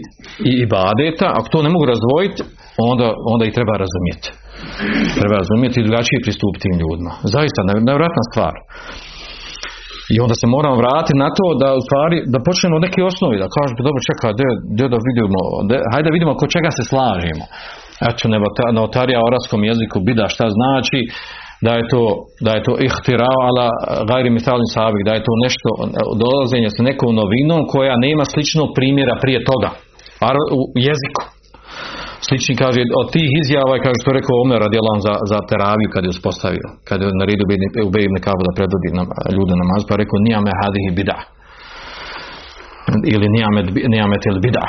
i 0.48 0.52
ibadeta, 0.66 1.26
ako 1.38 1.46
to 1.52 1.58
ne 1.66 1.70
mogu 1.74 1.84
razdvojiti, 1.92 2.40
onda, 2.90 3.06
onda 3.32 3.42
ih 3.44 3.54
treba 3.58 3.74
razumjeti. 3.84 4.28
Treba 5.18 5.34
razumjeti 5.42 5.76
i 5.78 5.86
drugačije 5.86 6.24
pristupiti 6.26 6.62
tim 6.64 6.76
ljudima. 6.82 7.12
Zaista, 7.34 7.60
nev- 7.68 7.84
nevjerojatna 7.88 8.24
stvar. 8.30 8.54
I 10.14 10.16
onda 10.24 10.34
se 10.40 10.46
moramo 10.56 10.76
vratiti 10.82 11.20
na 11.24 11.28
to 11.38 11.46
da 11.62 11.68
u 11.78 11.82
stvari, 11.86 12.16
da 12.32 12.38
počnemo 12.48 12.74
od 12.76 12.84
neke 12.86 13.00
osnovi, 13.10 13.36
da 13.42 13.54
kažemo, 13.56 13.86
dobro 13.88 14.00
čekaj, 14.10 14.30
gdje, 14.74 14.84
da 14.92 14.98
vidimo, 15.08 15.40
gdje- 15.66 15.84
hajde 15.92 16.10
vidimo 16.16 16.32
kod 16.40 16.48
čega 16.56 16.70
se 16.78 16.84
slažemo. 16.90 17.44
Eto, 18.08 18.22
novotarija 18.78 19.18
u 19.22 19.28
arabskom 19.30 19.60
jeziku 19.70 19.96
bida 20.08 20.26
šta 20.34 20.46
znači, 20.58 20.98
da 21.64 21.72
je 21.78 21.84
to, 21.92 22.02
da 22.46 22.50
je 22.56 22.62
to 22.66 22.72
ihtira 22.86 23.30
ala 23.48 23.68
gajri 24.10 24.30
misalin 24.38 24.68
sabik, 24.76 25.02
da 25.08 25.12
je 25.14 25.26
to 25.28 25.32
nešto, 25.44 25.70
dolazenje 26.22 26.70
sa 26.76 26.82
nekom 26.88 27.10
novinom 27.20 27.60
koja 27.72 27.94
nema 28.06 28.24
sličnog 28.32 28.68
primjera 28.78 29.14
prije 29.22 29.40
toga. 29.50 29.70
U 30.58 30.60
jeziku. 30.88 31.22
Slični 32.26 32.54
kaže, 32.62 32.80
od 33.02 33.06
tih 33.14 33.28
izjava 33.42 33.72
je 33.74 33.84
kaže 33.84 33.98
što 34.02 34.10
rekao 34.18 34.42
Omer 34.44 34.58
radijalan 34.66 34.98
za, 35.06 35.14
za 35.30 35.38
teraviju 35.50 35.88
kad 35.94 36.02
je 36.04 36.14
uspostavio, 36.16 36.66
kad 36.88 36.98
je 37.00 37.06
naredio 37.22 37.46
u 37.88 37.90
Bejibne 37.94 38.20
Kabu 38.26 38.42
da 38.48 38.56
predvodi 38.58 38.88
nam, 38.98 39.06
ljude 39.36 39.54
namaz, 39.62 39.80
pa 39.88 39.94
rekao 40.02 40.24
nijame 40.26 40.50
hadihi 40.60 40.90
bida. 40.98 41.18
Ili 43.12 43.26
nijamet, 43.36 43.66
nijamet 43.94 44.22
ili 44.30 44.40
bida 44.46 44.64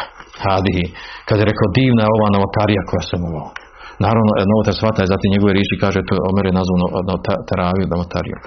hadihi. 0.45 0.85
Kad 1.27 1.37
je 1.39 1.49
rekao 1.51 1.67
divna 1.79 2.01
je 2.03 2.13
ova 2.17 2.27
novotarija 2.35 2.81
koja 2.89 3.03
sam 3.09 3.21
uvao. 3.29 3.49
Naravno, 4.05 4.31
novotar 4.51 4.75
svata 4.81 4.99
je 5.01 5.11
zatim 5.13 5.29
njegove 5.35 5.51
riječi 5.57 5.81
kaže 5.83 5.99
to 6.07 6.13
Omer 6.29 6.45
je 6.49 6.57
nazvao 6.59 6.77
no, 6.83 6.87
no, 7.09 7.13
ta- 7.25 7.41
teraviju, 7.49 7.85
novotariju. 7.93 8.37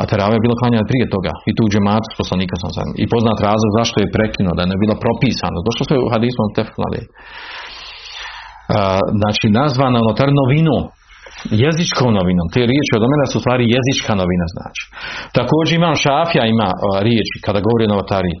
A 0.00 0.02
teravija 0.10 0.36
je 0.38 0.44
bila 0.46 0.60
klanjena 0.60 0.90
prije 0.90 1.06
toga 1.14 1.32
i 1.48 1.50
tu 1.56 1.62
u 1.64 1.70
džematu 1.72 2.08
poslanika 2.20 2.54
sam 2.62 2.70
sam. 2.76 2.88
I 3.02 3.04
poznat 3.14 3.38
razlog 3.48 3.70
zašto 3.78 3.96
je 3.98 4.14
prekinuo, 4.16 4.56
da 4.56 4.62
je 4.62 4.72
ne 4.72 4.78
bilo 4.82 4.94
propisano. 5.04 5.58
Došlo 5.68 5.82
se 5.88 5.94
u 6.04 6.10
hadismu 6.14 6.44
tefklali. 6.58 7.00
Znači, 9.20 9.44
nazvana 9.60 9.98
notar 10.08 10.28
novinom, 10.40 10.82
jezičkom 11.64 12.10
novinom. 12.18 12.46
Te 12.54 12.60
riječi 12.70 12.92
od 12.98 13.02
omena 13.06 13.26
su 13.32 13.38
stvari 13.42 13.64
jezička 13.76 14.12
novina 14.22 14.46
znači. 14.54 14.82
Također 15.38 15.74
imam 15.76 15.96
šafija 16.04 16.44
ima 16.46 16.68
riječi 17.08 17.36
kada 17.46 17.64
govori 17.66 17.84
o 17.84 17.92
novotariji. 17.94 18.36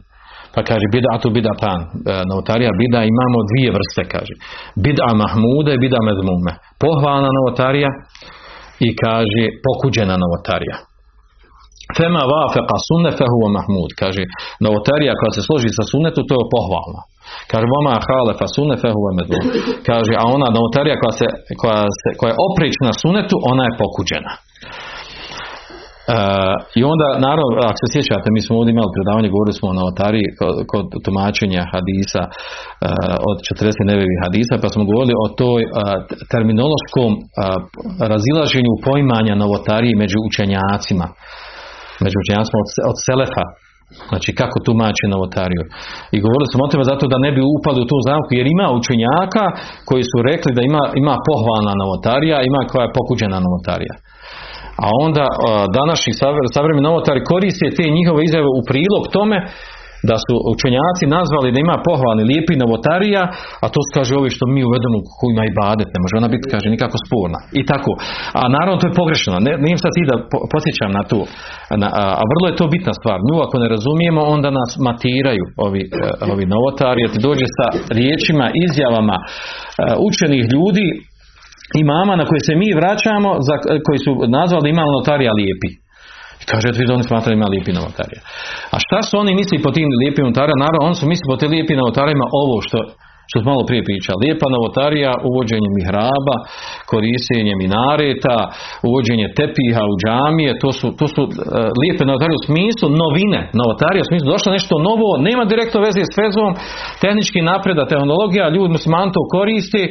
Pa 0.56 0.62
kaže 0.68 0.86
bid'atu 0.96 1.28
bid'atan. 1.36 1.80
E, 1.82 1.88
Novotarija 2.30 2.70
bida 2.80 3.00
imamo 3.12 3.38
dvije 3.50 3.70
vrste 3.76 4.02
kaže. 4.14 4.34
Bid'a 4.84 5.10
mahmude 5.22 5.70
i 5.74 5.82
bid'a 5.84 6.00
medmume. 6.08 6.52
Pohvalna 6.84 7.30
novotarija 7.38 7.90
i 8.86 8.88
kaže 9.04 9.44
pokuđena 9.64 10.14
novotarija. 10.24 10.76
Fema 11.96 12.22
vafeqa 12.32 12.76
sunne 12.88 13.10
fehuva 13.18 13.48
mahmud. 13.58 13.90
Kaže, 14.02 14.22
novotarija 14.64 15.12
koja 15.20 15.32
se 15.36 15.42
složi 15.48 15.68
sa 15.78 15.84
sunnetu, 15.92 16.20
to 16.28 16.34
je 16.40 16.50
pohvalna. 16.54 17.00
Kaže, 17.50 17.66
vama 17.74 17.94
halefa 18.06 18.46
sunne 18.56 18.76
fehuva 18.82 19.10
medmum. 19.18 19.44
Kaže, 19.88 20.12
a 20.22 20.24
ona 20.36 20.48
novotarija 20.56 20.96
koja, 21.02 21.14
se, 21.20 21.26
koja, 21.60 21.82
se, 22.00 22.08
koja 22.18 22.30
je 22.32 22.40
oprična 22.48 22.90
sunnetu, 23.02 23.34
ona 23.52 23.62
je 23.68 23.78
pokuđena. 23.82 24.32
I 26.78 26.80
onda, 26.92 27.06
naravno, 27.26 27.46
ako 27.70 27.78
se 27.80 27.86
sjećate, 27.94 28.28
mi 28.36 28.40
smo 28.44 28.52
ovdje 28.58 28.70
imali 28.72 28.96
predavanje, 28.96 29.34
govorili 29.34 29.58
smo 29.58 29.66
o 29.68 29.78
novotariji 29.80 30.28
kod, 30.40 30.54
kod 30.72 30.86
tumačenja 31.04 31.62
hadisa 31.72 32.22
uh, 32.26 32.32
od 33.30 33.36
40 33.48 33.90
nevevih 33.90 34.18
hadisa, 34.24 34.54
pa 34.62 34.68
smo 34.74 34.82
govorili 34.90 35.14
o 35.24 35.26
toj 35.42 35.60
uh, 35.64 35.70
terminološkom 36.32 37.10
uh, 37.18 37.22
razilaženju 38.12 38.72
poimanja 38.86 39.34
novotarije 39.44 39.94
među 40.02 40.18
učenjacima, 40.28 41.06
među 42.04 42.16
učenjacima 42.22 42.58
od, 42.64 42.68
od 42.90 42.96
Selefa, 43.06 43.46
Znači 44.10 44.30
kako 44.40 44.56
tumače 44.66 45.06
novotariju. 45.14 45.62
I 46.14 46.16
govorili 46.24 46.48
smo 46.50 46.60
o 46.64 46.70
tome 46.70 46.84
zato 46.92 47.04
da 47.12 47.18
ne 47.26 47.30
bi 47.36 47.50
upali 47.56 47.78
u 47.80 47.88
tu 47.90 47.98
zamku, 48.08 48.30
jer 48.38 48.46
ima 48.46 48.66
učenjaka 48.78 49.44
koji 49.88 50.04
su 50.10 50.16
rekli 50.30 50.50
da 50.56 50.62
ima, 50.70 50.82
ima 51.02 51.14
pohvalna 51.28 51.74
novotarija, 51.82 52.36
ima 52.50 52.60
koja 52.70 52.82
je 52.84 52.96
pokuđena 52.98 53.38
novotarija. 53.46 53.94
A 54.84 54.86
onda 55.06 55.24
današnji 55.80 56.12
savre- 56.22 56.52
savremeni 56.56 56.88
novotari 56.88 57.28
koriste 57.30 57.66
te 57.76 57.84
njihove 57.96 58.20
izjave 58.24 58.48
u 58.58 58.60
prilog 58.70 59.02
tome 59.16 59.38
da 60.10 60.16
su 60.26 60.34
učenjaci 60.54 61.04
nazvali 61.16 61.52
da 61.54 61.58
ima 61.60 61.76
pohvalni 61.88 62.24
lijepi 62.30 62.54
novotarija, 62.62 63.22
a 63.64 63.66
to 63.74 63.80
kaže 63.96 64.12
ovi 64.20 64.30
što 64.36 64.44
mi 64.54 64.60
uvedemo 64.68 64.96
koji 65.18 65.30
ima 65.32 65.44
i 65.46 65.56
badet, 65.60 65.88
ne 65.94 66.00
može 66.02 66.14
ona 66.20 66.28
biti 66.34 66.50
kaže 66.52 66.68
nikako 66.74 66.96
sporna. 67.04 67.38
I 67.60 67.62
tako. 67.72 67.90
A 68.40 68.42
naravno 68.56 68.76
to 68.80 68.86
je 68.88 68.98
pogrešno. 69.00 69.32
Ne, 69.46 69.52
nijem 69.64 69.78
sad 69.82 69.92
ti 69.96 70.02
da 70.10 70.16
po- 70.32 70.44
podsjećam 70.52 70.90
na 70.98 71.02
to. 71.10 71.20
Na, 71.80 71.88
a, 72.02 72.04
a 72.20 72.22
vrlo 72.32 72.46
je 72.48 72.58
to 72.60 72.66
bitna 72.74 72.92
stvar. 73.00 73.18
Nju 73.28 73.36
ako 73.46 73.54
ne 73.62 73.68
razumijemo 73.74 74.20
onda 74.36 74.48
nas 74.60 74.70
matiraju 74.88 75.44
ovi, 75.66 75.82
e, 75.84 75.86
ovi 76.32 76.44
novotari, 76.54 77.00
jer 77.02 77.10
ti 77.12 77.26
dođe 77.28 77.46
sa 77.58 77.66
riječima, 77.98 78.46
izjavama 78.66 79.16
e, 79.20 79.26
učenih 80.08 80.44
ljudi 80.54 80.86
i 81.80 81.82
mama 81.92 82.12
na 82.20 82.24
koje 82.28 82.40
se 82.48 82.54
mi 82.62 82.68
vraćamo, 82.80 83.30
za, 83.46 83.54
koji 83.86 83.98
su 84.04 84.10
nazvali 84.38 84.64
da 84.64 84.68
ima 84.74 84.84
notarija 84.96 85.32
lijepi. 85.40 85.70
I 86.42 86.44
kaže, 86.50 86.64
eto 86.68 86.78
vidi, 86.80 86.92
oni 86.92 87.08
smatraju 87.10 87.34
ima 87.36 87.48
lijepi 87.54 87.72
novotarija. 87.78 88.20
A 88.74 88.76
šta 88.84 88.98
su 89.06 89.12
oni 89.22 89.32
misli 89.40 89.64
po 89.64 89.70
tim 89.76 89.88
lijepim 90.00 90.24
novotarija? 90.24 90.62
Naravno, 90.64 90.86
oni 90.88 90.96
su 91.00 91.06
misli 91.12 91.26
po 91.30 91.36
tim 91.40 91.50
lijepim 91.56 91.76
novotarijama 91.82 92.26
ovo 92.42 92.56
što, 92.66 92.78
što 93.28 93.36
smo 93.38 93.48
malo 93.52 93.64
prije 93.68 93.82
pričali. 93.88 94.22
Lijepa 94.24 94.46
novotarija, 94.56 95.12
uvođenje 95.30 95.68
mihraba, 95.78 96.36
korištenje 96.90 97.54
minareta, 97.62 98.36
uvođenje 98.88 99.26
tepiha 99.38 99.82
u 99.92 99.94
džamije, 100.02 100.50
to 100.62 100.70
su, 100.78 100.86
to 100.98 101.06
su 101.14 101.22
uh, 101.24 101.32
lijepe 101.82 102.02
novotarije 102.08 102.38
u 102.40 102.46
smislu 102.48 102.86
novine. 103.02 103.40
Novotarija 103.60 104.02
u 104.04 104.10
smislu 104.10 104.26
došlo 104.34 104.50
nešto 104.58 104.74
novo, 104.88 105.08
nema 105.28 105.44
direktno 105.52 105.78
veze 105.86 106.02
s 106.12 106.14
vezom, 106.22 106.50
tehnički 107.02 107.40
napreda, 107.52 107.90
tehnologija, 107.92 108.54
ljudi 108.54 108.76
musliman 108.76 109.08
to 109.16 109.22
koristi, 109.36 109.82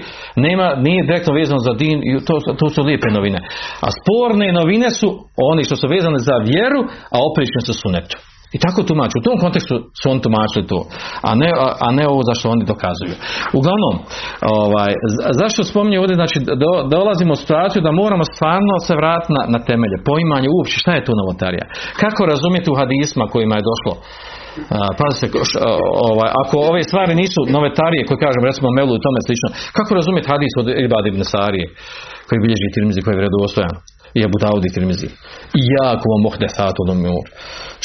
nema, 0.45 0.67
nije 0.88 1.07
direktno 1.09 1.31
vezano 1.39 1.61
za 1.67 1.73
din, 1.81 1.97
to, 2.27 2.36
to 2.59 2.65
su 2.73 2.79
lijepe 2.89 3.09
novine. 3.17 3.39
A 3.86 3.88
sporne 3.97 4.47
novine 4.59 4.89
su 4.99 5.09
oni 5.51 5.61
što 5.67 5.75
su 5.75 5.86
vezane 5.95 6.19
za 6.29 6.36
vjeru, 6.49 6.81
a 7.15 7.17
oprične 7.29 7.61
su 7.67 7.73
sunetu. 7.81 8.17
I 8.55 8.57
tako 8.59 8.83
tumaču. 8.83 9.15
U 9.19 9.25
tom 9.27 9.37
kontekstu 9.43 9.75
su 9.99 10.05
oni 10.11 10.21
tumačili 10.21 10.67
to, 10.71 10.79
a 11.27 11.35
ne, 11.35 11.49
a, 11.85 11.87
ne 11.91 12.05
ovo 12.07 12.21
zašto 12.29 12.49
oni 12.55 12.63
dokazuju. 12.73 13.15
Uglavnom, 13.59 13.95
ovaj, 14.61 14.91
za- 15.15 15.29
zašto 15.41 15.63
spominje 15.71 15.99
ovdje, 15.99 16.15
znači 16.21 16.37
do, 16.63 16.71
dolazimo 16.95 17.31
u 17.33 17.41
situaciju 17.43 17.81
da 17.81 17.91
moramo 18.01 18.23
stvarno 18.33 18.73
se 18.87 18.93
vratiti 19.01 19.33
na, 19.37 19.43
na 19.53 19.59
temelje, 19.69 19.97
poimanje 20.09 20.47
uopće 20.55 20.75
šta 20.83 20.91
je 20.95 21.05
to 21.07 21.13
novotarija. 21.21 21.65
Kako 22.01 22.21
razumjeti 22.33 22.67
u 22.71 22.77
hadisma 22.81 23.23
kojima 23.33 23.55
je 23.57 23.67
došlo 23.71 23.93
pazite, 25.01 25.25
ovaj, 26.09 26.29
ako 26.43 26.55
ove 26.71 26.81
stvari 26.89 27.13
nisu 27.23 27.39
novetarije 27.57 28.01
koje 28.07 28.23
kažem 28.25 28.43
recimo 28.49 28.67
Melu 28.77 28.93
i 28.95 29.03
tome 29.05 29.19
slično, 29.27 29.47
kako 29.77 29.91
razumjeti 29.99 30.31
hadis 30.33 30.53
od 30.61 30.67
Ibad 30.87 31.03
ibn 31.07 31.21
Sarije 31.33 31.65
koji 32.27 32.43
bilježi 32.43 32.73
Tirmizi 32.75 33.01
koji 33.03 33.13
je 33.13 33.21
vredostojan 33.21 33.75
i 34.18 34.20
Abu 34.28 34.38
Dawud 34.43 34.63
i 34.66 34.74
Tirmizi. 34.76 35.09
I 35.59 35.61
jako 35.80 36.05
vam 36.11 36.22
umur. 37.07 37.26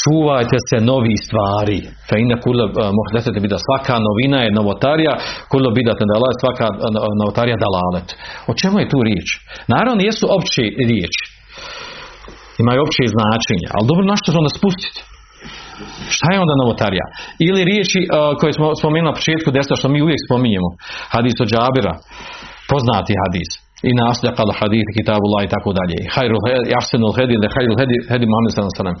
Čuvajte 0.01 0.57
se 0.69 0.77
novi 0.91 1.15
stvari. 1.25 1.79
Fa 2.07 2.15
inna 2.23 2.37
kulla 2.43 2.65
mohdesate 2.99 3.39
bida. 3.45 3.57
Svaka 3.67 3.95
novina 4.07 4.39
je 4.45 4.55
novotarija, 4.59 5.13
kulla 5.51 5.69
bidate 5.79 6.03
dalalet, 6.13 6.37
svaka 6.43 6.65
a, 6.85 6.89
novotarija 7.21 7.57
dalalet. 7.65 8.07
O 8.51 8.53
čemu 8.59 8.75
je 8.79 8.91
tu 8.91 8.99
riječ? 9.07 9.27
Naravno 9.73 10.01
jesu 10.09 10.25
opće 10.37 10.63
riječi. 10.91 11.23
Imaju 12.63 12.79
opće 12.85 13.03
značenje, 13.15 13.67
ali 13.75 13.89
dobro 13.89 14.03
na 14.11 14.15
što 14.19 14.27
se 14.31 14.37
onda 14.41 14.51
spustiti? 14.59 14.99
Šta 16.15 16.27
je 16.33 16.43
onda 16.43 16.55
novotarija? 16.61 17.05
Ili 17.47 17.61
riječi 17.71 17.99
uh, 18.05 18.11
koje 18.39 18.53
smo 18.57 18.65
spomenuli 18.81 19.09
na 19.11 19.17
početku 19.19 19.49
desna 19.57 19.75
što 19.79 19.87
mi 19.89 20.03
uvijek 20.05 20.21
spominjemo. 20.27 20.69
Hadis 21.15 21.35
od 21.43 21.49
Džabira. 21.51 21.93
Poznati 22.71 23.13
hadis. 23.21 23.49
I 23.89 23.91
naslja 24.03 24.31
kal 24.37 24.49
hadith, 24.59 24.89
kitabullah 24.97 25.41
i 25.43 25.51
tako 25.55 25.69
dalje. 25.79 25.97
Hajrul 26.15 26.39
jassenul 26.75 27.13
hedi, 27.19 27.35
le 27.43 27.47
hajrul 27.55 27.77
hedi, 27.81 27.95
hedi 28.11 28.25
Muhammed 28.31 28.51
sellem. 28.79 28.97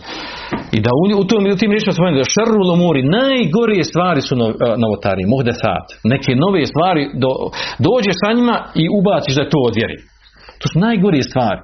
I 0.77 0.79
da 0.85 0.91
u, 0.99 1.03
u, 1.21 1.23
tom, 1.29 1.41
u 1.55 1.59
tim 1.61 1.71
riječima 1.73 1.95
spomenuti 1.97 2.21
da 2.23 2.33
šerrul 2.35 2.69
umuri, 2.77 3.01
najgorije 3.19 3.83
stvari 3.91 4.21
su 4.27 4.33
no- 4.41 4.55
e, 4.65 4.67
novotari, 4.83 5.23
muhdesat. 5.33 5.85
Neke 6.13 6.31
nove 6.43 6.61
stvari, 6.71 7.03
do, 7.23 7.31
dođeš 7.87 8.15
sa 8.21 8.29
njima 8.37 8.55
i 8.81 8.83
ubaciš 8.99 9.33
da 9.39 9.51
to 9.53 9.59
od 9.69 9.73
vjeri. 9.79 9.97
To 10.59 10.65
su 10.71 10.75
najgorije 10.87 11.23
stvari. 11.31 11.61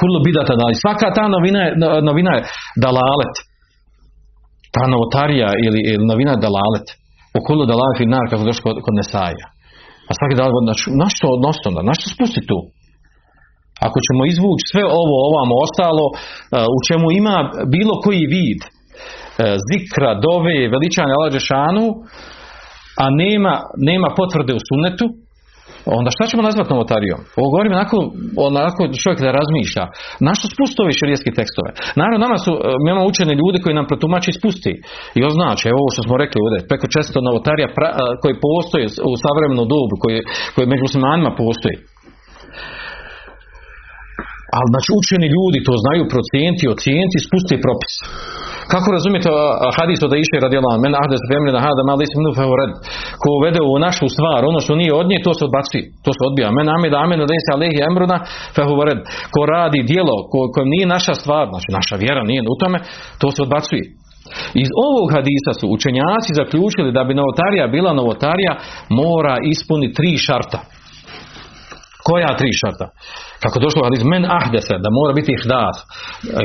Kullu 0.00 0.18
bidata 0.26 0.54
da 0.60 0.66
svaka 0.84 1.06
ta 1.18 1.24
novina 1.36 1.60
je, 1.66 1.70
no- 1.82 2.00
novina 2.08 2.32
je 2.36 2.42
dalalet. 2.86 3.34
Ta 4.74 4.82
novotarija 4.92 5.48
ili, 5.66 5.80
ili 5.92 6.04
novina 6.12 6.30
je 6.34 6.44
dalalet. 6.48 6.86
Kullu 7.48 7.64
dalalet 7.72 7.98
i 8.00 8.10
nar 8.14 8.24
kako 8.30 8.44
došlo 8.48 8.62
kod, 8.66 8.76
kod 8.84 8.94
Nesaja. 9.00 9.46
A 10.10 10.12
svaki 10.18 10.34
dalalet, 10.38 10.64
znači, 10.68 10.84
na 11.02 11.08
što 11.14 11.26
odnosno 11.36 11.68
da, 11.74 11.80
na 11.90 11.94
što 11.98 12.06
spusti 12.14 12.42
tu? 12.50 12.58
Ako 13.86 13.98
ćemo 14.06 14.22
izvući 14.32 14.64
sve 14.72 14.84
ovo, 15.02 15.16
ovamo 15.30 15.54
ostalo, 15.66 16.04
e, 16.10 16.14
u 16.76 16.78
čemu 16.88 17.06
ima 17.20 17.36
bilo 17.74 17.94
koji 18.04 18.30
vid 18.34 18.60
e, 18.64 18.68
zikra, 19.68 20.10
dove, 20.26 20.58
veličanja 20.74 21.12
Allah 21.14 21.30
Đešanu, 21.36 21.86
a 23.02 23.04
nema, 23.22 23.54
nema 23.90 24.08
potvrde 24.18 24.52
u 24.58 24.64
sunnetu, 24.68 25.06
onda 25.98 26.08
šta 26.16 26.24
ćemo 26.30 26.46
nazvati 26.48 26.72
novotarijom? 26.74 27.20
Ovo 27.38 27.48
govorim 27.54 27.72
onako, 27.78 27.96
onako 28.48 28.80
čovjek 29.02 29.18
da 29.26 29.38
razmišlja. 29.40 29.84
Na 30.26 30.32
što 30.36 30.44
spusti 30.54 30.78
ove 30.80 30.92
tekstove? 31.40 31.70
Naravno, 32.00 32.18
nama 32.26 32.38
su, 32.44 32.52
e, 32.54 32.58
mi 32.82 32.86
imamo 32.90 33.10
učene 33.10 33.32
ljude 33.40 33.58
koji 33.62 33.78
nam 33.78 33.90
protumači 33.90 34.28
i 34.30 34.38
spusti. 34.38 34.72
I 35.18 35.20
označe, 35.30 35.64
evo 35.68 35.78
ovo 35.82 35.90
što 35.94 36.02
smo 36.06 36.14
rekli 36.22 36.38
ovdje, 36.44 36.68
preko 36.70 36.86
često 36.94 37.16
novotarija 37.28 37.68
pra- 37.76 37.94
a, 38.00 38.02
koji 38.22 38.34
postoje 38.48 38.84
u 39.10 39.12
savremenom 39.24 39.66
dobu, 39.74 39.94
koji, 40.02 40.18
koji 40.54 40.64
među 40.70 40.82
muslimanima 40.88 41.30
postoji. 41.44 41.76
Ali 44.56 44.68
znači 44.72 44.90
učeni 45.00 45.26
ljudi 45.36 45.58
to 45.68 45.74
znaju 45.84 46.10
procijeniti, 46.14 46.72
ocijeniti, 46.74 47.24
spustiti 47.26 47.64
propis. 47.66 47.94
Kako 48.72 48.88
razumijete 48.96 49.28
a, 49.32 49.36
hadis 49.78 50.00
od 50.06 50.12
Aisha 50.16 50.38
radijallahu 50.46 50.74
anha, 50.74 50.84
men 50.86 50.94
ahdes 51.02 51.22
femre 51.30 51.50
na 51.56 51.60
hada 51.66 51.82
mal 51.90 51.98
ism 52.06 52.20
nufa 52.26 52.44
ured. 52.54 52.72
Ko 53.22 53.28
uvede 53.38 53.60
u 53.72 53.72
našu 53.86 54.06
stvar, 54.14 54.40
ono 54.50 54.58
što 54.64 54.72
nije 54.80 54.92
od 55.00 55.06
nje, 55.10 55.18
to 55.26 55.32
se 55.38 55.42
odbaci, 55.48 55.80
to 56.04 56.10
se 56.16 56.22
odbija. 56.28 56.48
Men 56.58 56.66
amed 56.76 56.92
amen 57.02 57.18
da 57.20 57.34
se 57.46 57.50
alehi 57.56 57.78
emruna 57.90 58.16
fa 58.54 58.62
huwa 58.68 58.84
red. 58.88 59.00
Ko 59.34 59.40
radi 59.54 59.80
djelo 59.90 60.16
ko, 60.54 60.60
nije 60.72 60.86
naša 60.96 61.14
stvar, 61.20 61.44
znači 61.52 61.68
naša 61.78 61.94
vjera 62.02 62.22
nije 62.30 62.40
u 62.54 62.56
tome, 62.62 62.78
to 63.20 63.28
se 63.34 63.40
odbacuje. 63.46 63.84
Iz 64.64 64.70
ovog 64.88 65.06
hadisa 65.16 65.52
su 65.60 65.66
učenjaci 65.76 66.38
zaključili 66.40 66.94
da 66.96 67.02
bi 67.04 67.18
novotarija 67.20 67.66
bila 67.76 67.92
novotarija 68.00 68.52
mora 69.00 69.36
ispuniti 69.52 69.96
tri 69.98 70.12
šarta. 70.26 70.60
Koja 72.08 72.36
tri 72.40 72.50
šarta? 72.60 72.86
Kako 73.42 73.56
došlo 73.64 73.80
u 73.80 73.86
hadisu, 73.86 74.04
men 74.14 74.24
ahdese, 74.40 74.74
da 74.84 74.88
mora 74.98 75.12
biti 75.18 75.30
ihdas. 75.32 75.76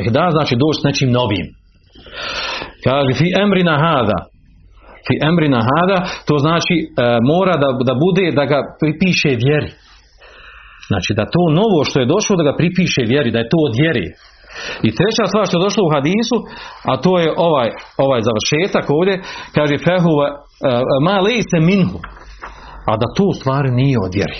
Ihdas 0.04 0.30
znači 0.36 0.54
doći 0.62 0.80
s 0.80 0.86
nečim 0.88 1.10
novim. 1.18 1.46
Kaže, 2.84 3.10
fi 3.20 3.26
emrina 3.44 3.76
hada. 3.84 4.18
Fi 5.06 5.14
emrina 5.28 5.60
hada, 5.70 5.98
to 6.28 6.34
znači 6.44 6.76
e, 6.82 6.86
mora 7.32 7.54
da, 7.62 7.68
da 7.88 7.94
bude, 8.04 8.26
da 8.38 8.44
ga 8.52 8.58
pripiše 8.82 9.30
vjeri. 9.44 9.70
Znači 10.90 11.10
da 11.18 11.24
to 11.34 11.42
novo 11.60 11.78
što 11.88 11.96
je 12.00 12.12
došlo 12.14 12.32
da 12.36 12.44
ga 12.48 12.54
pripiše 12.60 13.02
vjeri, 13.12 13.30
da 13.34 13.38
je 13.40 13.52
to 13.52 13.58
od 13.68 13.74
vjeri. 13.82 14.06
I 14.86 14.88
treća 14.98 15.24
stvar 15.30 15.44
što 15.46 15.56
je 15.56 15.66
došlo 15.66 15.82
u 15.86 15.92
hadisu, 15.96 16.36
a 16.90 16.92
to 17.04 17.12
je 17.22 17.28
ovaj, 17.48 17.68
ovaj 18.04 18.20
završetak 18.28 18.84
ovdje, 18.96 19.14
kaže 19.56 19.84
fehuva, 19.86 20.28
e, 20.30 20.36
ma 21.06 21.16
se 21.50 21.58
minhu, 21.70 21.98
a 22.90 22.92
da 23.00 23.06
to 23.18 23.26
stvari 23.38 23.70
nije 23.80 23.96
od 24.06 24.12
vjeri. 24.18 24.38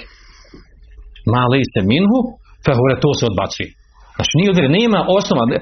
Ma 1.33 1.43
se 1.75 1.81
minhu, 1.93 2.19
fehuva, 2.65 3.03
to 3.05 3.11
se 3.19 3.25
odbacuje. 3.31 3.69
Znači 4.17 4.33
nije 4.39 4.51
odvjeri, 4.53 4.71
nema 4.81 5.01
osnova, 5.19 5.45
e, 5.49 5.55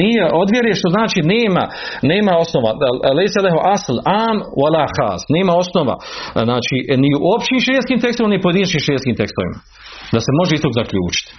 nije 0.00 0.24
odvjeri 0.42 0.78
što 0.80 0.88
znači 0.96 1.20
nema, 1.34 1.64
nema 2.12 2.32
osnova, 2.44 2.70
lejse 3.18 3.38
leho 3.46 3.60
asl, 3.74 3.96
am, 4.24 4.36
wala 4.60 4.86
has, 4.96 5.20
nema 5.36 5.52
osnova, 5.62 5.94
znači 6.48 6.76
ni 7.02 7.10
u 7.18 7.26
općim 7.36 7.58
širijeskim 7.64 7.98
tekstovima, 8.04 8.32
ni 8.32 8.40
u 8.40 8.44
pojedinačnim 8.44 8.84
širijeskim 8.84 9.16
tekstovima. 9.20 9.58
Da 10.14 10.20
se 10.24 10.30
može 10.40 10.52
iz 10.54 10.62
tog 10.64 10.74
zaključiti. 10.80 11.32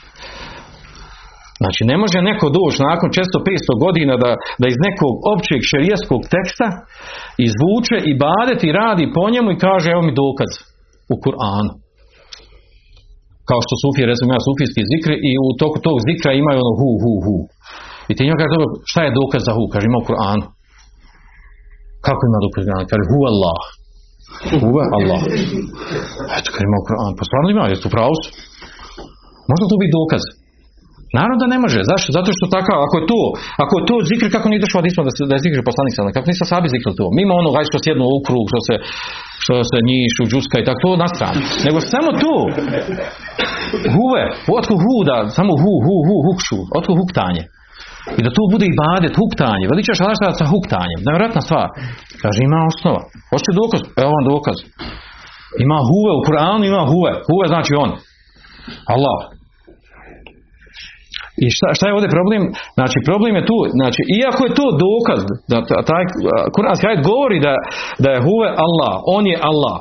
Znači 1.62 1.82
ne 1.92 1.96
može 2.04 2.20
neko 2.30 2.48
doći 2.58 2.80
nakon 2.92 3.10
često 3.18 3.38
500 3.40 3.84
godina 3.86 4.14
da, 4.24 4.32
da 4.62 4.66
iz 4.70 4.80
nekog 4.88 5.14
općeg 5.34 5.60
šerijeskog 5.72 6.22
teksta 6.36 6.68
izvuče 7.48 7.98
i 8.10 8.12
badet 8.26 8.60
i 8.64 8.76
radi 8.82 9.14
po 9.16 9.24
njemu 9.34 9.50
i 9.52 9.62
kaže 9.68 9.88
evo 9.92 10.02
mi 10.08 10.14
dokaz 10.24 10.52
u 11.14 11.16
Kur'anu 11.24 11.85
kao 13.50 13.60
što 13.66 13.74
sufije, 13.84 14.04
recimo 14.12 14.28
ima 14.30 14.46
sufijski 14.48 14.82
zikri 14.92 15.16
i 15.30 15.32
u 15.46 15.48
toku 15.62 15.78
tog 15.88 15.98
zikra 16.08 16.32
imaju 16.34 16.58
ono 16.64 16.74
hu, 16.80 16.90
hu, 17.04 17.14
hu. 17.26 17.38
I 18.10 18.12
ti 18.16 18.22
njima 18.26 18.42
kaže, 18.42 18.56
šta 18.92 19.00
je 19.04 19.18
dokaz 19.20 19.42
za 19.48 19.54
hu? 19.58 19.64
Kaže, 19.74 19.86
ima 19.88 20.00
u 20.02 20.08
Kur'anu. 20.10 20.46
Kako 22.08 22.22
ima 22.30 22.40
dokaz 22.46 22.62
Kur'anu? 22.66 22.88
Kaže, 22.92 23.04
hu 23.12 23.20
Allah. 23.32 23.62
Huve 24.64 24.84
Allah. 24.98 25.22
Eto, 26.38 26.48
kaže, 26.54 26.66
ima 26.70 26.80
u 26.82 26.86
Kur'anu. 26.88 27.14
Pa 27.18 27.24
stvarno 27.30 27.48
ima, 27.50 27.64
jesu 27.74 27.88
pravo 27.96 28.14
su. 28.22 28.28
Može 29.50 29.62
li 29.64 29.72
to 29.72 29.78
biti 29.84 29.98
dokaz? 30.02 30.24
Naravno 31.18 31.38
da 31.44 31.48
ne 31.54 31.60
može. 31.64 31.80
Zašto? 31.92 32.10
Zato 32.18 32.30
što 32.38 32.54
takav, 32.58 32.78
ako 32.86 32.96
je 33.00 33.06
to, 33.12 33.22
ako 33.64 33.74
je 33.78 33.84
to 33.90 33.96
zikr, 34.12 34.28
kako 34.36 34.48
nije 34.48 34.64
došlo 34.64 34.80
hadisma 34.82 35.02
da, 35.08 35.12
se, 35.16 35.22
da 35.30 35.34
je 35.36 35.46
zikr 35.46 35.60
poslanik 35.70 35.94
sada, 35.96 36.16
kako 36.16 36.28
nisu 36.30 36.44
sabi 36.54 36.68
zikr 36.76 36.90
to. 37.00 37.06
Mimo 37.20 37.34
ono 37.42 37.50
gaj 37.56 37.66
što 37.70 37.78
sjednu 37.84 38.06
u 38.18 38.20
krug, 38.28 38.46
što 38.52 38.60
se, 38.68 38.76
što 39.44 39.56
se 39.72 39.78
njišu, 39.92 40.24
džuska 40.32 40.56
i 40.60 40.66
tako, 40.68 40.80
to 40.86 40.92
na 41.04 41.08
stranu. 41.16 41.40
Nego 41.66 41.78
samo 41.94 42.10
to. 42.24 42.36
Huve, 43.96 44.24
otko 44.60 44.74
huda, 44.84 45.18
samo 45.38 45.52
hu, 45.62 45.74
hu, 45.86 45.96
hu, 46.08 46.16
hukšu, 46.28 46.60
otko 46.80 46.94
huktanje. 47.02 47.44
I 48.18 48.22
da 48.26 48.30
to 48.38 48.44
bude 48.54 48.66
i 48.68 48.78
badet, 48.84 49.14
huktanje. 49.22 49.66
Veličaš 49.72 50.00
Allah 50.02 50.18
sa 50.42 50.46
huktanjem. 50.54 51.00
Nevjerojatna 51.06 51.42
stvar. 51.48 51.68
Kaže, 52.22 52.40
ima 52.42 52.60
osnova. 52.72 53.02
Hoćete 53.32 53.60
dokaz? 53.62 53.82
Evo 54.04 54.12
vam 54.18 54.26
dokaz. 54.34 54.58
Ima 55.66 55.80
huve, 55.90 56.12
u 56.20 56.22
Kur'anu 56.28 56.64
ima 56.66 56.84
huve. 56.92 57.12
Huve 57.28 57.46
znači 57.54 57.72
on. 57.84 57.92
Allah. 58.96 59.20
I 61.44 61.46
šta, 61.56 61.68
šta 61.78 61.84
je 61.88 61.96
ovdje 61.98 62.16
problem? 62.18 62.42
Znači 62.80 62.98
problem 63.10 63.34
je 63.36 63.48
tu, 63.52 63.58
znači 63.80 64.02
iako 64.22 64.42
je 64.46 64.58
to 64.60 64.66
dokaz 64.88 65.22
da 65.52 65.58
taj 65.92 66.04
kuranski 66.56 66.88
ajet 66.88 67.08
govori 67.12 67.38
da, 67.48 67.54
da 68.04 68.10
je 68.12 68.24
huve 68.28 68.50
Allah, 68.66 68.94
on 69.16 69.24
je 69.32 69.38
Allah. 69.52 69.78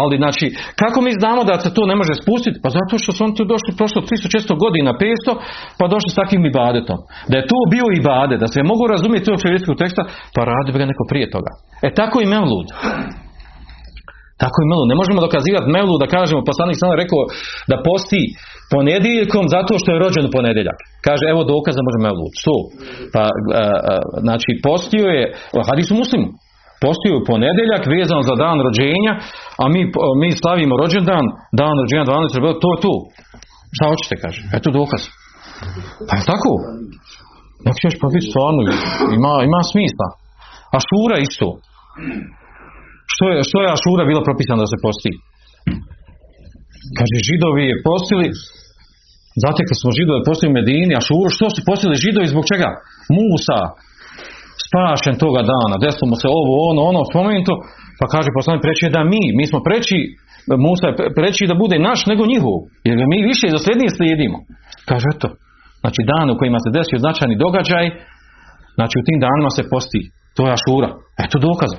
Ali 0.00 0.16
znači, 0.22 0.46
kako 0.82 0.98
mi 1.06 1.18
znamo 1.20 1.40
da 1.50 1.54
se 1.64 1.74
to 1.76 1.82
ne 1.90 1.96
može 2.00 2.14
spustiti? 2.22 2.60
Pa 2.64 2.68
zato 2.78 2.94
što 3.02 3.10
su 3.12 3.20
oni 3.24 3.34
tu 3.38 3.44
došli 3.52 3.78
prošlo 3.80 4.00
300 4.02 4.58
godina, 4.64 4.90
500, 4.92 5.36
pa 5.78 5.84
došli 5.94 6.10
s 6.10 6.18
takvim 6.20 6.42
ibadetom. 6.46 6.98
Da 7.30 7.34
je 7.36 7.48
to 7.52 7.58
bio 7.74 7.86
ibadet, 8.00 8.38
da 8.40 8.48
se 8.54 8.68
mogu 8.72 8.84
razumjeti 8.94 9.28
tog 9.28 9.38
šerijskog 9.44 9.76
teksta, 9.82 10.02
pa 10.34 10.40
radi 10.50 10.72
bi 10.72 10.78
ga 10.80 10.90
neko 10.92 11.04
prije 11.10 11.26
toga. 11.34 11.50
E 11.86 11.88
tako 11.98 12.16
i 12.20 12.30
Mevlud. 12.34 12.68
Tako 14.42 14.56
i 14.60 14.68
Mevlud. 14.70 14.88
Ne 14.92 14.96
možemo 15.00 15.26
dokazivati 15.26 15.72
Mevlud 15.76 15.98
da 16.04 16.14
kažemo, 16.16 16.48
poslanik 16.50 16.76
sam 16.78 17.00
rekao 17.02 17.22
da 17.70 17.76
posti 17.88 18.22
ponedjeljkom 18.74 19.44
zato 19.56 19.72
što 19.80 19.88
je 19.90 20.02
rođen 20.04 20.26
ponedjeljak. 20.36 20.78
Kaže, 21.06 21.24
evo 21.32 21.40
dokaz 21.54 21.72
da 21.76 21.86
može 21.86 21.98
Mevlud. 22.06 22.32
Sto. 22.42 22.56
Pa, 23.14 23.22
a, 23.22 23.30
a, 23.92 23.94
znači, 24.26 24.50
postio 24.68 25.06
je, 25.16 25.22
hadisu 25.68 25.92
muslimu, 26.02 26.28
postio 26.84 27.14
je 27.16 27.26
ponedjeljak 27.30 27.82
vezan 27.94 28.22
za 28.28 28.34
dan 28.44 28.56
rođenja, 28.66 29.12
a 29.62 29.64
mi, 29.74 29.80
mi 30.20 30.28
slavimo 30.40 30.74
rođendan, 30.82 31.24
dan 31.60 31.74
rođenja 31.80 32.04
12. 32.04 32.62
to 32.62 32.68
je 32.72 32.78
to. 32.86 32.94
Šta 33.76 33.84
hoćete, 33.92 34.14
kaže? 34.24 34.40
Eto 34.56 34.68
dokaz. 34.80 35.02
Pa 36.08 36.14
je 36.18 36.24
tako? 36.32 36.52
Nek 37.66 37.76
ćeš 37.82 37.94
pa 38.00 38.06
biti 38.14 38.30
stvarno, 38.32 38.60
ima, 39.18 39.32
ima 39.48 39.60
smisla. 39.72 40.08
A 40.74 40.76
šura 40.88 41.16
isto. 41.28 41.48
Što 43.12 43.24
je, 43.32 43.36
što 43.48 43.58
je 43.62 43.74
Ašura 43.76 44.04
bilo 44.10 44.22
propisano 44.28 44.62
da 44.64 44.68
se 44.72 44.78
posti? 44.86 45.12
Kaže, 46.98 47.16
židovi 47.28 47.62
je 47.70 47.82
postili, 47.88 48.26
zatekli 49.44 49.74
smo 49.80 49.96
židove 49.98 50.20
postili 50.28 50.50
u 50.50 50.56
Medini, 50.58 50.98
Ašuru, 51.00 51.28
što 51.36 51.46
su 51.54 51.60
postili 51.70 52.02
židovi, 52.04 52.32
zbog 52.34 52.44
čega? 52.50 52.68
Musa, 53.16 53.60
spašen 54.66 55.14
toga 55.24 55.42
dana, 55.52 55.76
desilo 55.84 56.06
mu 56.10 56.16
se 56.22 56.28
ovo, 56.40 56.52
ono, 56.70 56.80
ono, 56.90 57.00
spomenuto, 57.10 57.52
pa 57.98 58.06
kaže 58.14 58.36
poslanik 58.38 58.62
preći 58.66 58.94
da 58.96 59.02
mi, 59.12 59.22
mi 59.38 59.44
smo 59.50 59.58
preći, 59.68 59.98
Musa 60.66 60.86
je 60.88 60.94
preći 61.18 61.50
da 61.50 61.60
bude 61.62 61.76
naš 61.88 62.00
nego 62.10 62.22
njihov, 62.32 62.56
jer 62.86 62.94
ga 63.00 63.06
mi 63.12 63.28
više 63.30 63.46
dosljednije 63.56 63.90
slijedimo. 63.96 64.38
Kaže, 64.90 65.06
eto, 65.14 65.28
znači 65.82 66.00
dan 66.10 66.26
u 66.30 66.38
kojima 66.40 66.58
se 66.64 66.74
desio 66.78 67.02
značajni 67.04 67.42
događaj, 67.44 67.84
znači 68.76 68.94
u 68.98 69.06
tim 69.06 69.18
danima 69.24 69.50
se 69.56 69.62
posti, 69.72 70.02
to 70.36 70.42
je 70.46 70.54
Ašura, 70.56 70.90
eto 71.24 71.36
dokaza. 71.48 71.78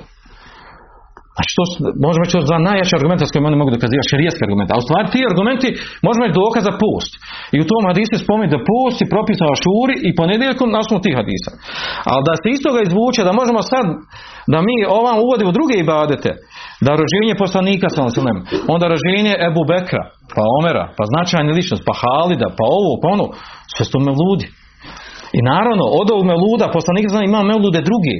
Znači 1.38 1.52
to 1.58 1.64
možemo 2.06 2.22
reći 2.24 2.48
dva 2.50 2.58
najjača 2.68 2.94
argumenta 2.98 3.24
s 3.26 3.32
kojima 3.32 3.50
oni 3.50 3.60
mogu 3.62 3.72
dokazivati 3.76 4.10
šerijetski 4.12 4.42
argument. 4.46 4.70
A 4.70 4.80
u 4.80 4.84
stvari 4.86 5.06
ti 5.12 5.28
argumenti 5.30 5.68
možemo 6.06 6.22
reći 6.24 6.40
dokaz 6.42 6.62
za 6.68 6.74
post. 6.84 7.12
I 7.54 7.56
u 7.60 7.68
tom 7.70 7.82
hadisu 7.88 8.14
spomenuti 8.24 8.54
da 8.56 8.66
post 8.72 8.96
je 9.00 9.12
propisao 9.14 9.60
šuri 9.64 9.94
i 10.08 10.10
ponedjeljkom 10.20 10.68
na 10.70 10.78
osnovu 10.82 11.00
tih 11.04 11.14
hadisa. 11.20 11.50
Ali 12.10 12.22
da 12.28 12.34
se 12.40 12.46
iz 12.50 12.60
toga 12.66 12.78
izvuče 12.82 13.22
da 13.28 13.38
možemo 13.40 13.60
sad 13.72 13.86
da 14.52 14.58
mi 14.68 14.76
ovam 14.98 15.16
uvodimo 15.24 15.50
druge 15.58 15.74
ibadete 15.78 16.30
da 16.86 16.90
rođenje 17.00 17.34
poslanika 17.44 17.86
sellem, 17.94 18.38
onda 18.74 18.84
rođenje 18.94 19.34
Ebu 19.48 19.62
Bekra, 19.70 20.02
pa 20.34 20.42
Omera, 20.58 20.84
pa 20.96 21.04
značajna 21.12 21.50
ličnost, 21.58 21.82
pa 21.88 21.94
Halida, 22.00 22.48
pa 22.58 22.64
ovo, 22.78 22.92
pa 23.02 23.06
ono, 23.16 23.24
sve 23.72 23.82
su 23.84 23.92
to 23.92 23.98
mevludi. 24.08 24.46
I 25.38 25.40
naravno, 25.52 25.84
od 26.00 26.06
ovog 26.12 26.24
meluda, 26.32 26.66
poslanik 26.76 27.06
zna 27.12 27.20
ima 27.24 27.40
melude 27.50 27.80
drugi. 27.88 28.16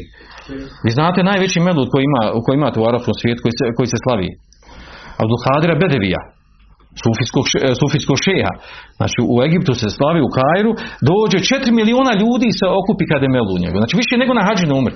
Vi 0.84 0.90
znate 0.98 1.20
najveći 1.30 1.58
melud 1.66 1.88
koji, 1.92 2.04
ima, 2.10 2.22
koji 2.44 2.54
imate 2.56 2.76
u 2.80 2.88
arapskom 2.90 3.14
svijetu, 3.20 3.40
koji 3.44 3.54
se, 3.58 3.64
koji 3.76 3.88
se 3.92 3.98
slavi. 4.04 4.28
Abdulhadira 5.22 5.74
Bedevija, 5.82 6.20
sufijskog, 7.04 7.44
e, 7.66 7.70
sufijskog 7.80 8.16
šeha. 8.26 8.52
Znači 8.98 9.18
u 9.34 9.36
Egiptu 9.46 9.72
se 9.80 9.96
slavi 9.98 10.20
u 10.24 10.32
Kairu, 10.36 10.72
dođe 11.10 11.38
4 11.38 11.78
miliona 11.80 12.12
ljudi 12.22 12.48
se 12.58 12.66
okupi 12.78 13.04
kada 13.10 13.24
je 13.26 13.34
Mevlud 13.36 13.60
njegov. 13.64 13.78
Znači 13.82 13.94
više 14.02 14.14
nego 14.22 14.32
na 14.38 14.46
hađi 14.48 14.64
na 14.70 14.74
umr. 14.80 14.92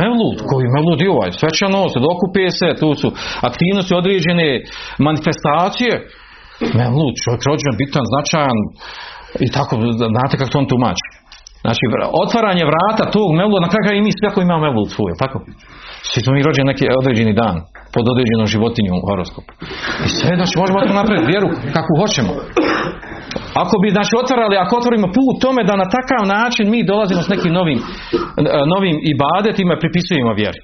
Mevlud, 0.00 0.36
koji 0.48 0.74
Mevlud 0.74 0.98
i 1.02 1.12
ovaj, 1.14 1.30
svečano 1.40 1.80
se 1.92 1.98
dokupe 2.08 2.44
se, 2.58 2.68
tu 2.80 2.88
su 3.00 3.08
aktivnosti 3.50 3.92
određene 4.00 4.48
manifestacije. 5.06 5.92
Mevlud, 6.80 7.14
čovjek 7.24 7.42
rođen, 7.48 7.74
bitan, 7.80 8.04
značajan 8.12 8.58
i 9.46 9.48
tako, 9.56 9.72
znate 10.14 10.34
kako 10.38 10.50
to 10.52 10.58
on 10.62 10.68
tumači. 10.72 11.08
Znači, 11.64 11.84
otvaranje 12.24 12.64
vrata 12.70 13.04
tog 13.16 13.28
Mevluda, 13.38 13.64
na 13.66 13.72
kraju 13.72 13.96
i 13.98 14.04
mi 14.06 14.12
svako 14.18 14.38
ima 14.40 14.56
Mevlud 14.64 14.88
svoj, 14.96 15.12
tako? 15.22 15.38
Svi 16.10 16.20
smo 16.22 16.30
mi 16.34 16.46
rođeni 16.46 16.70
neki 16.72 16.84
određeni 17.00 17.32
dan, 17.42 17.56
pod 17.94 18.04
određenom 18.12 18.46
životinjom 18.54 18.96
u 18.98 19.06
horoskopu. 19.08 19.50
I 20.06 20.08
sve, 20.16 20.32
znači, 20.38 20.54
možemo 20.60 20.78
to 20.80 21.00
napraviti 21.02 21.30
vjeru 21.32 21.48
kakvu 21.76 21.94
hoćemo. 22.02 22.32
Ako 23.62 23.74
bi, 23.82 23.88
znači, 23.96 24.12
otvarali, 24.22 24.54
ako 24.64 24.72
otvorimo 24.80 25.06
put 25.18 25.34
tome 25.44 25.62
da 25.68 25.82
na 25.82 25.88
takav 25.96 26.22
način 26.36 26.64
mi 26.74 26.88
dolazimo 26.92 27.20
s 27.22 27.32
nekim 27.34 27.52
novim, 27.58 27.78
e, 27.80 27.84
novim 28.72 28.96
ibadetima 29.12 29.74
pripisujemo 29.82 30.32
vjeri. 30.40 30.60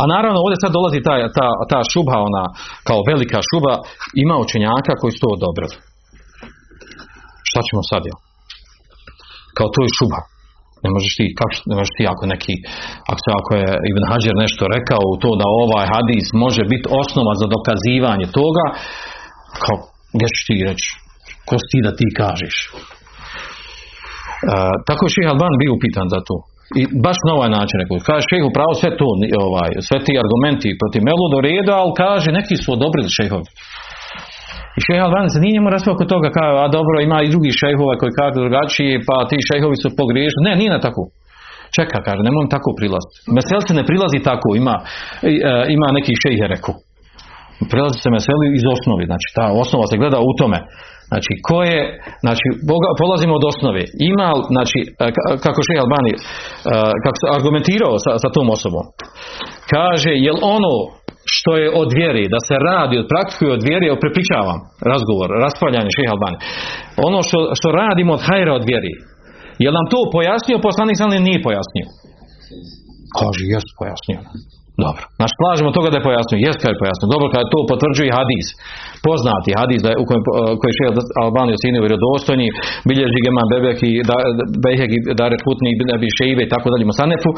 A 0.00 0.02
naravno 0.14 0.38
ovdje 0.44 0.56
sad 0.62 0.72
dolazi 0.78 0.98
ta, 1.06 1.14
ta, 1.38 1.48
ta 1.72 1.80
šubha, 1.92 2.18
ona 2.28 2.44
kao 2.88 3.00
velika 3.10 3.38
šuba, 3.48 3.74
ima 4.24 4.36
učenjaka 4.44 4.92
koji 5.00 5.12
su 5.12 5.20
to 5.22 5.28
odobrili. 5.36 5.76
Šta 7.48 7.60
ćemo 7.68 7.82
sad, 7.90 8.02
jel? 8.08 8.18
Kao 9.56 9.68
to 9.74 9.78
je 9.84 9.94
šubha. 9.98 10.22
Ne 10.84 10.90
možeš 10.94 11.12
ti, 11.18 11.24
kako, 11.38 11.54
ne 11.70 11.74
možeš 11.78 11.92
ti 11.96 12.04
ako 12.12 12.24
neki, 12.34 12.54
ako, 13.10 13.20
se, 13.24 13.30
ako 13.40 13.50
je 13.60 13.68
Ibn 13.90 14.02
Hajar 14.10 14.36
nešto 14.44 14.62
rekao 14.76 15.02
u 15.12 15.16
to 15.22 15.30
da 15.40 15.46
ovaj 15.64 15.86
hadis 15.94 16.26
može 16.44 16.62
biti 16.72 16.86
osnova 17.02 17.32
za 17.40 17.46
dokazivanje 17.56 18.26
toga, 18.40 18.64
kao, 19.64 19.76
gdje 20.14 20.26
ćeš 20.34 20.42
ti 20.48 20.56
reći? 20.68 20.88
Ko 21.48 21.54
si 21.60 21.66
ti 21.70 21.78
da 21.86 21.92
ti 21.98 22.06
kažeš? 22.22 22.56
E, 22.68 22.72
tako 24.88 25.00
je 25.04 25.14
Šeha 25.14 25.30
Alban 25.32 25.54
bio 25.62 25.72
upitan 25.78 26.06
za 26.14 26.20
to. 26.28 26.36
I 26.80 26.82
baš 27.06 27.18
na 27.26 27.32
ovaj 27.36 27.50
način 27.58 27.76
rekao. 27.80 28.06
Kaže 28.10 28.24
šejh 28.30 28.44
upravo 28.50 28.72
sve 28.80 28.90
to, 29.00 29.08
ovaj, 29.46 29.70
sve 29.88 29.98
ti 30.04 30.12
argumenti 30.24 30.78
protiv 30.80 31.00
Meluda 31.08 31.36
u 31.38 31.44
redu, 31.48 31.70
ali 31.80 31.98
kaže 32.04 32.28
neki 32.38 32.54
su 32.62 32.68
odobrili 32.76 33.16
šejhovi. 33.18 33.48
I 34.78 34.80
šejh 34.86 35.02
Albani 35.06 35.28
se 35.32 35.42
nije 35.42 35.54
njemu 35.56 35.68
raspravo 35.74 35.94
oko 35.96 36.06
toga 36.14 36.28
kao, 36.38 36.54
a 36.64 36.66
dobro, 36.78 36.94
ima 36.98 37.18
i 37.22 37.32
drugi 37.32 37.58
šejhova 37.60 37.94
koji 38.00 38.18
kažu 38.20 38.36
drugačije, 38.42 38.92
pa 39.08 39.16
ti 39.28 39.36
šejhovi 39.48 39.76
su 39.82 39.88
pogriješili. 40.00 40.46
Ne, 40.48 40.52
nije 40.60 40.70
na 40.76 40.80
tako. 40.86 41.02
Čeka, 41.76 41.98
kaže, 42.06 42.20
nemoj 42.26 42.54
tako 42.56 42.70
prilaziti. 42.78 43.16
Mesel 43.36 43.60
se 43.66 43.72
ne 43.78 43.84
prilazi 43.90 44.18
tako, 44.30 44.48
ima, 44.62 44.76
i, 45.32 45.34
e, 45.50 45.52
ima 45.76 45.88
neki 45.98 46.12
šejh 46.22 46.40
je 46.42 46.52
rekao. 46.54 46.74
Prilazi 47.72 47.98
se 48.02 48.10
meseli 48.16 48.46
iz 48.58 48.64
osnovi, 48.74 49.04
znači 49.10 49.26
ta 49.36 49.46
osnova 49.62 49.84
se 49.90 50.00
gleda 50.00 50.18
u 50.30 50.32
tome. 50.40 50.58
Znači, 51.10 51.32
ko 51.48 51.58
je, 51.70 51.80
znači, 52.24 52.46
Boga, 52.70 52.88
polazimo 53.02 53.34
od 53.36 53.44
osnove. 53.52 53.82
Ima, 54.12 54.28
znači, 54.54 54.78
e, 55.04 55.06
ka- 55.16 55.36
kako 55.44 55.58
šejh 55.66 55.80
Albani, 55.84 56.12
e, 56.14 56.18
kako 57.04 57.16
se 57.20 57.26
argumentirao 57.38 57.94
sa, 58.04 58.12
sa 58.22 58.28
tom 58.36 58.46
osobom. 58.56 58.84
Kaže, 59.74 60.10
jel 60.26 60.38
ono 60.56 60.72
što 61.34 61.50
je 61.60 61.68
od 61.82 61.90
vjeri, 61.98 62.24
da 62.34 62.40
se 62.48 62.54
radi, 62.70 62.94
od 63.02 63.06
praktikuje 63.12 63.50
od 63.58 63.62
vjeri, 63.68 63.84
evo 63.86 63.98
prepričavam 64.04 64.58
razgovor, 64.92 65.28
raspravljanje 65.44 65.90
šeha 65.96 66.12
Albani. 66.14 66.38
Ono 67.08 67.18
što, 67.26 67.38
što 67.58 67.68
radimo 67.82 68.12
od 68.16 68.22
hajra 68.28 68.52
od 68.58 68.64
vjeri, 68.70 68.92
je 69.64 69.68
nam 69.76 69.86
to 69.92 70.00
pojasnio 70.16 70.64
poslanik 70.68 70.96
sam 70.98 71.10
nije 71.28 71.46
pojasnio? 71.48 71.86
Kaže, 73.18 73.42
jest 73.54 73.70
pojasnio. 73.80 74.20
Dobro. 74.84 75.02
Znači, 75.18 75.34
slažemo 75.40 75.70
toga 75.76 75.88
da 75.90 75.96
je 75.98 76.08
pojasnio. 76.08 76.44
Jest 76.48 76.58
kad 76.60 76.70
je 76.72 76.82
pojasnio. 76.82 77.12
Dobro, 77.14 77.26
kad 77.34 77.42
to 77.54 77.60
potvrđuje 77.72 78.16
hadis. 78.18 78.46
Poznati 79.08 79.50
hadis 79.60 79.80
da 79.84 79.88
je, 79.92 79.96
u 80.02 80.04
kojem, 80.08 80.22
eh, 80.24 80.54
koji 80.58 80.68
je 80.70 80.78
šeha 80.78 80.92
Albani 81.24 81.56
ocjenio 81.56 81.84
vjerodostojni, 81.86 82.46
bilježi 82.88 83.18
Geman 83.24 83.48
Bebek 83.52 83.78
i 83.90 83.92
da, 84.08 84.16
Bejhek 84.64 84.90
i 84.96 85.00
Dare 85.20 85.36
Kutni 85.44 85.68
i 85.72 85.76
i 86.46 86.50
tako 86.54 86.66
dalje 86.72 86.84
u 86.92 86.98
Sanefu. 87.00 87.30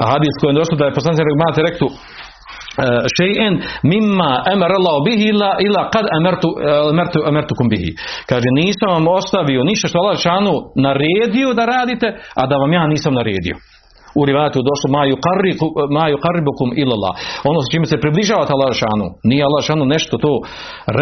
A 0.00 0.02
hadis 0.12 0.34
koji 0.38 0.48
je 0.50 0.60
došlo 0.60 0.74
da 0.80 0.84
je 0.86 0.96
poslanik 0.98 1.20
Regmate 1.28 1.60
rektu 1.68 1.86
še'en 3.16 3.54
mimma 3.92 4.32
emar 4.54 4.70
Allah 4.78 4.96
bihi 5.06 5.26
ila, 5.66 5.82
kad 5.94 6.04
emertu, 6.20 6.48
emertu, 6.92 7.18
emertukum 7.30 7.68
bihi. 7.68 7.90
Kaže, 8.30 8.48
nisam 8.62 8.88
vam 8.96 9.06
ostavio 9.08 9.64
ništa 9.70 9.88
što 9.88 9.98
Allah 9.98 10.18
šanu 10.26 10.54
naredio 10.86 11.48
da 11.58 11.64
radite, 11.76 12.08
a 12.40 12.42
da 12.46 12.56
vam 12.56 12.72
ja 12.72 12.86
nisam 12.86 13.14
naredio. 13.14 13.56
U 14.20 14.22
rivatu 14.30 14.58
došlo 14.70 14.88
ma 14.96 15.02
yuqarribu 15.12 15.66
ma 15.96 16.04
yuqarribukum 16.14 16.68
ila 16.82 16.92
Allah. 16.98 17.14
Ono 17.50 17.60
s 17.62 17.70
čime 17.72 17.86
se 17.90 18.02
približavate 18.04 18.50
Allah 18.52 18.70
šanu. 18.82 19.06
Nije 19.30 19.42
Allah 19.48 19.62
šanu 19.68 19.84
nešto 19.94 20.14
to 20.24 20.32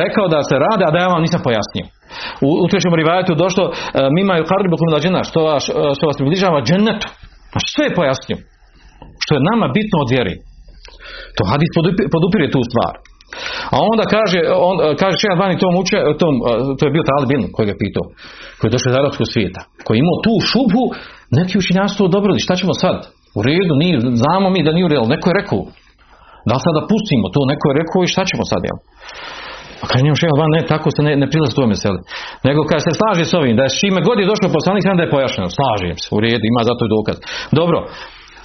rekao 0.00 0.26
da 0.34 0.40
se 0.48 0.54
radi, 0.66 0.82
a 0.84 0.90
da 0.94 0.98
ja 0.98 1.08
vam 1.14 1.22
nisam 1.26 1.40
pojasnio. 1.46 1.86
U, 2.46 2.48
u 2.64 2.66
trećem 2.70 2.94
rivatu 3.02 3.32
došlo 3.44 3.64
e, 3.68 3.72
mima 4.16 4.34
yuqarribukum 4.40 4.86
ila 4.88 5.00
dženna, 5.04 5.22
što 5.30 5.40
vas, 5.48 5.64
e, 5.68 5.72
što 5.96 6.04
vas 6.08 6.16
približava 6.20 6.58
džennetu. 6.68 7.08
Sve 7.72 7.84
je 7.86 7.96
pojasnio. 8.00 8.38
Što 9.22 9.32
je 9.34 9.46
nama 9.50 9.66
bitno 9.76 9.96
od 10.04 10.08
vjeri. 10.14 10.34
To 11.36 11.42
hadis 11.50 11.70
podupi- 11.76 12.08
podupire 12.14 12.46
tu 12.54 12.60
stvar. 12.70 12.94
A 13.74 13.76
onda 13.90 14.04
kaže, 14.14 14.38
on, 14.68 14.76
kaže 15.00 15.14
Šeha 15.20 15.34
Albani 15.34 15.62
tom 15.62 15.74
uče, 15.82 15.98
tom, 16.22 16.34
to 16.76 16.82
je 16.86 16.94
bio 16.94 17.08
Talib 17.10 17.30
Ilm 17.34 17.46
koji 17.54 17.66
ga 17.70 17.76
pitao, 17.84 18.04
koji 18.58 18.66
je 18.68 18.74
došao 18.76 18.90
iz 18.90 18.98
arapskog 19.00 19.26
svijeta, 19.32 19.60
koji 19.84 19.94
je 19.96 20.02
imao 20.04 20.22
tu 20.26 20.34
šubhu, 20.50 20.82
neki 21.38 21.54
učinjaci 21.62 21.98
to 21.98 22.04
odobrili, 22.10 22.46
šta 22.46 22.54
ćemo 22.60 22.72
sad? 22.84 22.96
U 23.38 23.40
redu, 23.48 23.74
nije, 23.82 23.96
znamo 24.22 24.46
mi 24.54 24.60
da 24.66 24.72
nije 24.76 24.86
u 24.86 24.92
redu, 24.92 25.12
neko 25.14 25.26
je 25.28 25.38
rekao. 25.40 25.62
Da 26.48 26.52
li 26.56 26.64
sad 26.64 26.72
da 26.78 26.88
pustimo 26.90 27.26
to, 27.34 27.40
neko 27.52 27.64
je 27.68 27.78
rekao 27.80 28.00
i 28.02 28.12
šta 28.14 28.22
ćemo 28.30 28.44
sad, 28.50 28.60
jel? 28.68 28.78
A 29.82 29.84
kaže 29.90 30.02
njemu 30.04 30.20
Šeha 30.22 30.46
ne, 30.56 30.60
tako 30.72 30.88
se 30.94 31.00
ne, 31.06 31.12
ne 31.22 31.26
prilazi 31.32 31.54
tome 31.58 31.74
seli. 31.82 32.00
Nego 32.48 32.60
kaže 32.70 32.82
se 32.86 32.92
slaže 33.00 33.24
s 33.30 33.34
ovim, 33.40 33.54
da 33.58 33.62
je 33.64 33.72
s 33.74 33.80
čime 33.80 34.00
god 34.08 34.16
je 34.18 34.30
došao 34.32 34.56
poslanik, 34.58 34.82
da 34.98 35.04
je 35.04 35.14
pojašnjeno, 35.16 35.48
slažem 35.58 35.96
se, 36.02 36.08
u 36.16 36.18
redu, 36.24 36.44
ima 36.52 36.62
zato 36.70 36.82
i 36.84 36.92
dokaz. 36.96 37.16
Dobro, 37.60 37.78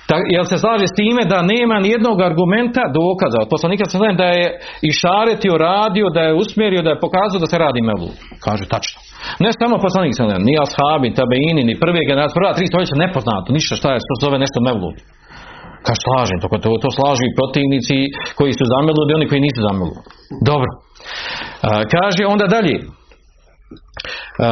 Ta, 0.09 0.15
jel 0.35 0.45
se 0.51 0.57
slaže 0.63 0.85
s 0.89 0.97
time 1.01 1.21
da 1.33 1.49
nema 1.53 1.77
nijednog 1.85 2.17
argumenta 2.29 2.83
dokaza 2.99 3.37
od 3.43 3.49
poslanika 3.53 3.85
sa 3.85 3.97
da 4.21 4.27
je 4.39 4.47
i 4.87 4.89
šaretio, 5.01 5.53
radio, 5.69 6.05
da 6.15 6.21
je 6.27 6.37
usmjerio, 6.43 6.81
da 6.85 6.91
je 6.91 7.03
pokazao 7.05 7.39
da 7.43 7.47
se 7.51 7.57
radi 7.65 7.81
mevlu. 7.89 8.11
Kaže 8.45 8.63
tačno. 8.73 8.97
Ne 9.43 9.49
samo 9.59 9.75
poslanik 9.85 10.13
sa 10.17 10.23
ni 10.47 10.53
ashabi, 10.65 11.15
tabeini, 11.19 11.61
ni 11.69 11.75
prve 11.83 12.01
generacije, 12.09 12.39
prva 12.39 12.57
tri 12.57 12.65
stoljeća 12.71 12.95
nepoznato, 13.05 13.47
ništa 13.57 13.73
šta 13.79 13.89
je, 13.93 14.03
što 14.05 14.13
se 14.13 14.23
zove 14.25 14.37
nešto 14.43 14.59
mevlu. 14.69 14.89
Kaže 15.85 16.01
slažem, 16.05 16.37
to, 16.41 16.47
to, 16.65 16.69
to 16.83 16.89
slažu 16.97 17.23
i 17.25 17.35
protivnici 17.39 17.97
koji 18.37 18.53
su 18.59 18.63
zameludi 18.73 19.11
i 19.11 19.17
oni 19.17 19.27
koji 19.29 19.41
nisu 19.47 19.61
zameludi. 19.67 20.01
Dobro. 20.49 20.69
A, 21.67 21.69
kaže 21.95 22.21
onda 22.33 22.45
dalje. 22.55 22.75
A, 24.45 24.49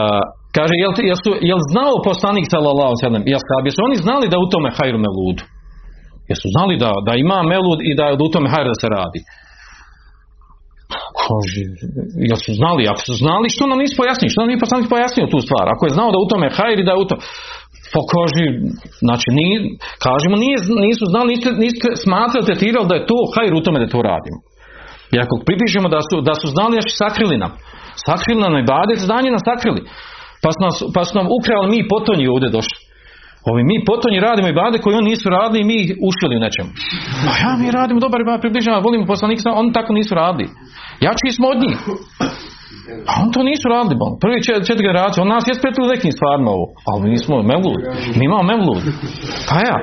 kaže, 0.56 0.74
jel, 0.84 0.92
jel, 1.10 1.20
su, 1.24 1.32
jel 1.52 1.62
znao 1.72 1.96
poslanik 2.10 2.46
sallallahu 2.54 2.90
alejhi 2.90 3.02
ve 3.02 3.08
sellem 3.08 3.24
i 3.30 3.32
ashabi, 3.40 3.68
jesu 3.70 3.80
oni 3.90 3.98
znali 4.06 4.26
da 4.34 4.38
u 4.46 4.48
tome 4.54 4.70
hajru 4.78 5.00
meludu? 5.06 5.44
Jesu 6.32 6.46
znali 6.56 6.74
da, 6.84 6.92
da 7.08 7.14
ima 7.24 7.40
melud 7.52 7.80
i 7.90 7.92
da 8.00 8.04
je 8.06 8.14
u 8.28 8.34
tome 8.36 8.48
hajr 8.54 8.68
da 8.74 8.78
se 8.82 8.88
radi? 8.98 9.20
Kaže, 11.26 11.62
jel 12.30 12.40
su 12.46 12.52
znali? 12.60 12.82
Ako 12.92 13.02
su 13.08 13.14
znali, 13.24 13.48
što 13.56 13.64
nam 13.72 13.80
nisu 13.84 13.96
pojasnili? 14.02 14.34
Što 14.34 14.42
nam 14.42 14.50
nije 14.50 14.64
poslanik 14.66 14.88
pojasnio 14.96 15.32
tu 15.34 15.40
stvar? 15.48 15.66
Ako 15.74 15.84
je 15.86 15.96
znao 15.98 16.10
da 16.14 16.20
u 16.20 16.30
tome 16.32 16.48
hajr 16.58 16.78
i 16.80 16.88
da 16.88 16.92
je 16.94 17.02
u 17.04 17.08
tome... 17.10 17.22
Pa 17.94 18.02
kaže, 18.16 18.44
znači, 19.06 19.28
nije, 19.40 19.58
kažemo, 20.08 20.36
nije, 20.44 20.58
nisu 20.88 21.04
znali, 21.14 21.28
nisu, 21.34 21.50
nisu 21.66 21.78
smatrali, 22.06 22.48
tretirali 22.50 22.90
da 22.90 22.96
je 22.98 23.08
to 23.12 23.20
hajr 23.34 23.54
u 23.54 23.64
tome 23.66 23.78
da 23.84 23.94
to 23.94 24.00
radimo. 24.12 24.40
I 25.14 25.16
ako 25.24 25.34
pripišemo 25.48 25.88
da 25.96 26.02
su, 26.08 26.16
da 26.30 26.34
su 26.42 26.48
znali, 26.56 26.74
znači 26.76 26.94
sakrili 27.04 27.38
nam. 27.44 27.52
Sakrili 28.08 28.42
nam 28.46 28.54
i 28.62 28.68
badet, 28.74 29.00
znanje 29.10 29.30
nas 29.36 29.44
sakrili. 29.50 29.82
Pa 30.46 30.52
su, 30.56 30.60
nas, 30.66 30.76
pa 30.96 31.02
su 31.08 31.14
nam 31.20 31.28
ukrali 31.40 31.68
mi 31.74 31.80
potonji 31.94 32.26
ovdje 32.34 32.50
došli. 32.58 32.80
Ovi 33.52 33.62
mi 33.70 33.78
potonji 33.90 34.20
radimo 34.28 34.48
i 34.50 34.58
bade 34.62 34.78
koji 34.78 34.96
oni 34.96 35.10
nisu 35.12 35.30
radili 35.38 35.60
i 35.62 35.70
mi 35.72 35.80
ušli 36.10 36.38
u 36.38 36.44
nečemu. 36.46 36.70
A 37.32 37.34
ja 37.44 37.52
mi 37.62 37.68
radimo 37.80 38.00
dobar 38.06 38.20
i 38.22 38.44
približavamo, 38.44 38.86
volimo 38.88 39.06
poslanika, 39.14 39.60
oni 39.62 39.72
tako 39.78 39.92
nisu 39.94 40.14
radili. 40.16 40.50
Jači 41.06 41.30
smo 41.38 41.46
od 41.54 41.60
njih. 41.64 41.78
A 43.10 43.12
on 43.24 43.28
to 43.34 43.40
nisu 43.44 43.66
radili, 43.76 43.96
bon. 44.04 44.14
Prvi 44.24 44.44
čet, 44.46 44.68
četiri 44.68 44.88
generacije, 44.88 45.22
on 45.22 45.34
nas 45.36 45.48
je 45.48 45.60
spretili 45.60 45.94
nekim 45.96 46.12
stvarima 46.18 46.50
ovo. 46.58 46.66
Ali 46.88 47.00
mi 47.04 47.10
nismo 47.16 47.36
mevlud. 47.52 47.82
Mi 48.18 48.24
imamo 48.26 48.44
mevlud. 48.52 48.84
Pa 49.50 49.58
ja. 49.70 49.78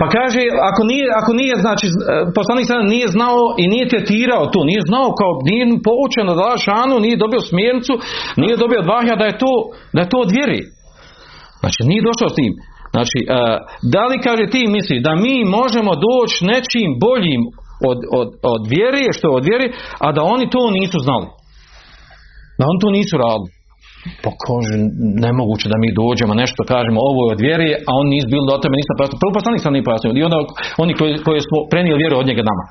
Pa 0.00 0.06
kaže, 0.16 0.42
ako 0.70 0.82
nije, 0.90 1.06
ako 1.20 1.32
nije 1.40 1.54
znači, 1.64 1.86
e, 1.86 1.92
poslanik 2.36 2.66
sada 2.66 2.84
nije 2.94 3.08
znao 3.16 3.40
i 3.62 3.64
nije 3.72 3.90
tretirao 3.92 4.44
to, 4.52 4.60
nije 4.70 4.82
znao 4.90 5.08
kao, 5.20 5.32
nije 5.50 5.64
poučen 5.88 6.26
da 6.40 6.62
šanu, 6.66 6.96
nije 7.04 7.22
dobio 7.24 7.48
smjernicu, 7.50 7.94
nije 8.42 8.60
dobio 8.62 8.80
od 8.82 8.90
vahja 8.94 9.14
da 9.20 9.26
je 9.30 9.38
to, 9.42 9.52
da 9.94 9.98
je 10.02 10.10
to 10.12 10.18
od 10.24 10.30
vjeri. 10.36 10.62
Znači, 11.60 11.80
nije 11.90 12.06
došao 12.08 12.28
s 12.32 12.38
tim. 12.40 12.52
Znači, 12.94 13.18
e, 13.22 13.26
da 13.94 14.02
li 14.10 14.24
kaže 14.26 14.44
ti 14.54 14.62
misli 14.76 15.04
da 15.06 15.12
mi 15.24 15.36
možemo 15.58 15.92
doći 16.08 16.38
nečim 16.52 16.88
boljim 17.06 17.42
od, 17.90 17.98
od, 18.18 18.28
od 18.54 18.62
vjere, 18.72 19.02
što 19.16 19.26
od 19.38 19.44
vjere, 19.50 19.66
a 20.04 20.06
da 20.16 20.22
oni 20.34 20.46
to 20.54 20.62
nisu 20.78 20.98
znali. 21.06 21.28
Da 22.58 22.62
oni 22.70 22.78
to 22.84 22.88
nisu 22.98 23.14
radili. 23.24 23.59
Pa 24.24 24.30
kaže, 24.46 24.74
nemoguće 25.26 25.66
da 25.72 25.78
mi 25.82 25.96
dođemo 26.02 26.32
nešto 26.42 26.60
kažemo 26.72 26.98
ovo 27.10 27.20
je 27.22 27.32
od 27.34 27.40
vjere, 27.46 27.68
a 27.88 27.90
oni 28.00 28.08
nisu 28.14 28.28
bili 28.32 28.44
do 28.50 28.56
tebe, 28.62 28.74
nisu 28.76 28.90
pojasnili. 28.98 29.22
Prvo 29.22 29.36
poslanik 29.38 29.60
sam 29.62 29.74
nije 29.74 29.88
pojasnio. 29.88 30.18
I 30.20 30.26
onda 30.28 30.38
oni 30.82 30.92
koji, 30.98 31.12
koji 31.26 31.40
smo 31.46 31.56
prenijeli 31.72 32.02
vjeru 32.02 32.14
od 32.18 32.26
njega 32.30 32.42
nama. 32.50 32.64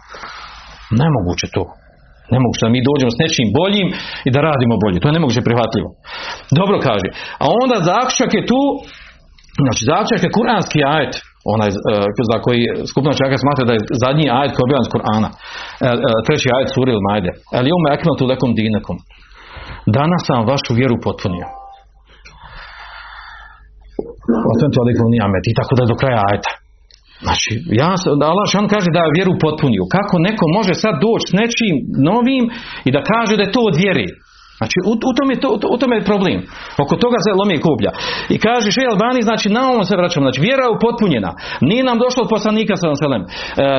Nemoguće 1.02 1.48
to. 1.56 1.64
Nemoguće 2.34 2.62
da 2.66 2.72
mi 2.76 2.88
dođemo 2.90 3.12
s 3.14 3.22
nečim 3.24 3.48
boljim 3.60 3.88
i 4.28 4.30
da 4.34 4.40
radimo 4.50 4.76
bolje. 4.84 4.98
To 5.00 5.08
je 5.08 5.18
nemoguće 5.18 5.48
prihvatljivo. 5.48 5.90
Dobro 6.60 6.76
kaže. 6.88 7.08
A 7.44 7.46
onda 7.62 7.76
zaključak 7.92 8.32
je 8.38 8.48
tu, 8.52 8.62
znači 9.64 9.82
zaključak 9.92 10.22
je 10.24 10.36
kuranski 10.38 10.80
ajet, 10.96 11.14
onaj 11.54 11.70
e, 11.72 11.74
za 12.32 12.38
koji 12.46 12.62
skupna 12.92 13.12
čaka 13.22 13.38
smatra 13.44 13.64
da 13.70 13.74
je 13.76 13.82
zadnji 14.04 14.26
ajet 14.40 14.52
koji 14.56 14.68
je 14.70 14.94
Kur'ana. 14.96 15.30
E, 15.34 15.90
e, 16.08 16.10
treći 16.26 16.48
ajet 16.56 16.70
suri 16.76 16.92
il 16.96 17.02
Majde. 17.08 17.32
Ali 17.58 17.76
ume 17.78 17.88
ekmeltu 17.98 18.24
lekom 18.32 18.52
dinekom. 18.60 18.98
Danas 19.86 20.22
sam 20.28 20.48
vašu 20.52 20.72
vjeru 20.80 20.96
potpunio. 21.06 21.48
I 25.52 25.54
tako 25.60 25.74
da 25.76 25.84
do 25.92 25.96
kraja 26.02 26.22
ajeta. 26.30 26.52
Znači, 27.26 27.52
ja, 27.82 27.90
Allah 28.32 28.48
on 28.62 28.68
kaže 28.74 28.90
da 28.96 29.02
je 29.04 29.16
vjeru 29.18 29.34
potpunio. 29.46 29.84
Kako 29.96 30.16
neko 30.28 30.46
može 30.58 30.74
sad 30.84 30.94
doći 31.06 31.26
s 31.30 31.34
nečim 31.42 31.74
novim 32.10 32.44
i 32.88 32.90
da 32.96 33.02
kaže 33.12 33.34
da 33.38 33.44
je 33.44 33.56
to 33.56 33.62
od 33.70 33.76
vjeri? 33.84 34.08
Znači, 34.60 34.78
u, 34.90 34.94
u, 35.10 35.12
tome, 35.18 35.34
to, 35.44 35.50
u 35.76 35.78
tome 35.82 35.96
je 35.98 36.10
problem. 36.12 36.40
Oko 36.84 36.96
toga 37.04 37.18
se 37.26 37.38
lomi 37.40 37.58
kublja. 37.66 37.92
I 38.36 38.38
kaže 38.46 38.68
še 38.76 38.84
Albani, 38.94 39.22
znači 39.30 39.48
na 39.58 39.62
ovom 39.72 39.84
se 39.90 40.00
vraćamo. 40.00 40.26
Znači, 40.26 40.40
vjera 40.48 40.64
je 40.66 40.76
upotpunjena. 40.78 41.32
Nije 41.70 41.84
nam 41.90 41.98
došlo 42.04 42.20
od 42.24 42.32
poslanika 42.36 42.74
sa 42.82 42.88
selem. 43.02 43.24
E, 43.26 43.28
e, 43.28 43.78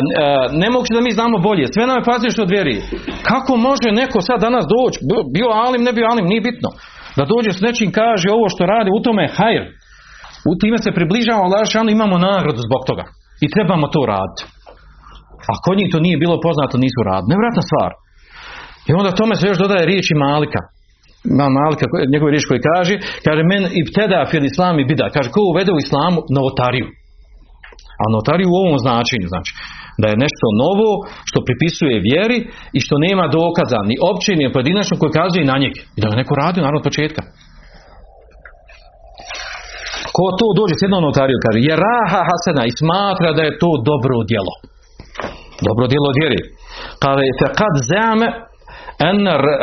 ne 0.63 0.69
moguće 0.73 0.97
da 0.99 1.03
mi 1.07 1.17
znamo 1.19 1.37
bolje. 1.49 1.65
Sve 1.75 1.85
nam 1.87 1.97
je 1.99 2.09
paziš 2.13 2.35
od 2.45 2.51
vjeri. 2.55 2.77
Kako 3.31 3.53
može 3.69 3.89
neko 4.03 4.19
sad 4.29 4.39
danas 4.47 4.65
doći, 4.75 4.99
bio 5.37 5.49
alim, 5.67 5.83
ne 5.89 5.93
bio 5.97 6.07
alim, 6.13 6.27
nije 6.31 6.47
bitno. 6.49 6.71
Da 7.19 7.25
dođe 7.33 7.51
s 7.53 7.65
nečim 7.67 7.89
kaže 8.01 8.29
ovo 8.37 8.47
što 8.53 8.63
radi, 8.75 8.91
u 8.99 9.03
tome 9.05 9.23
je 9.25 9.35
hajr. 9.39 9.65
U 10.51 10.53
time 10.61 10.79
se 10.85 10.97
približavamo 10.99 11.47
Allah 11.47 11.93
imamo 11.97 12.17
nagradu 12.31 12.61
zbog 12.69 12.83
toga. 12.89 13.05
I 13.45 13.47
trebamo 13.55 13.87
to 13.95 14.01
raditi. 14.15 14.43
A 15.51 15.53
kod 15.65 15.77
njih 15.79 15.89
to 15.93 15.99
nije 16.07 16.23
bilo 16.25 16.37
poznato, 16.47 16.75
nisu 16.85 17.01
radili. 17.09 17.33
Nevratna 17.35 17.63
stvar. 17.69 17.91
I 18.91 18.93
onda 18.99 19.19
tome 19.21 19.35
se 19.37 19.45
još 19.47 19.59
dodaje 19.65 19.89
riječi 19.91 20.15
Malika. 20.27 20.61
Ma 21.39 21.47
Malika, 21.59 21.85
njegove 22.15 22.31
riječ 22.35 22.47
koji 22.51 22.61
kaže, 22.71 22.95
kaže 23.27 23.43
men 23.53 23.63
ibteda 23.83 24.21
fil 24.31 24.45
islam 24.53 24.75
i 24.79 24.89
bida. 24.91 25.07
Kaže, 25.15 25.29
ko 25.35 25.41
uvede 25.53 25.71
u 25.73 25.83
islamu 25.85 26.19
novotariju. 26.37 26.87
A 28.03 28.05
novotariju 28.13 28.49
u 28.51 28.59
ovom 28.63 28.77
značenju, 28.85 29.27
znači, 29.33 29.51
da 30.01 30.07
je 30.09 30.23
nešto 30.25 30.47
novo 30.63 30.89
što 31.29 31.47
pripisuje 31.49 32.05
vjeri 32.09 32.39
i 32.77 32.79
što 32.85 32.95
nema 33.07 33.25
dokaza 33.39 33.81
ni 33.91 33.97
opće 34.11 34.31
ni 34.35 34.53
pojedinačno 34.55 34.95
koji 35.01 35.19
kazuje 35.21 35.51
na 35.53 35.57
njeg. 35.63 35.75
I 35.97 35.99
da 36.03 36.07
ga 36.11 36.21
neko 36.21 36.35
radi 36.43 36.59
naravno 36.61 36.81
od 36.83 36.89
početka. 36.89 37.23
Ko 40.17 40.25
to 40.41 40.47
dođe 40.59 40.75
s 40.77 40.85
jednom 40.85 41.03
notariju, 41.09 41.39
kaže, 41.45 41.59
je 41.69 41.75
raha 41.87 42.21
hasena 42.29 42.63
i 42.67 42.77
smatra 42.81 43.29
da 43.37 43.43
je 43.45 43.59
to 43.63 43.71
dobro 43.91 44.17
djelo. 44.31 44.55
Dobro 45.69 45.85
djelo 45.93 46.09
vjeri. 46.19 46.41
Kaže, 47.03 47.23
te 47.39 47.47
kad 47.61 47.75
zame 47.93 48.29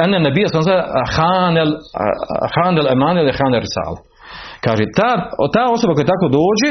ene 0.04 0.20
nebija 0.20 0.48
sam 0.48 0.62
zove 0.68 0.82
hanel, 1.16 1.70
hanel 2.56 2.88
emanel 2.96 3.28
i 3.28 3.38
hanel 3.40 3.62
risal. 3.68 3.94
Kaže, 4.66 4.84
ta, 5.00 5.12
ta 5.56 5.64
osoba 5.76 5.94
koja 5.94 6.12
tako 6.14 6.28
dođe, 6.40 6.70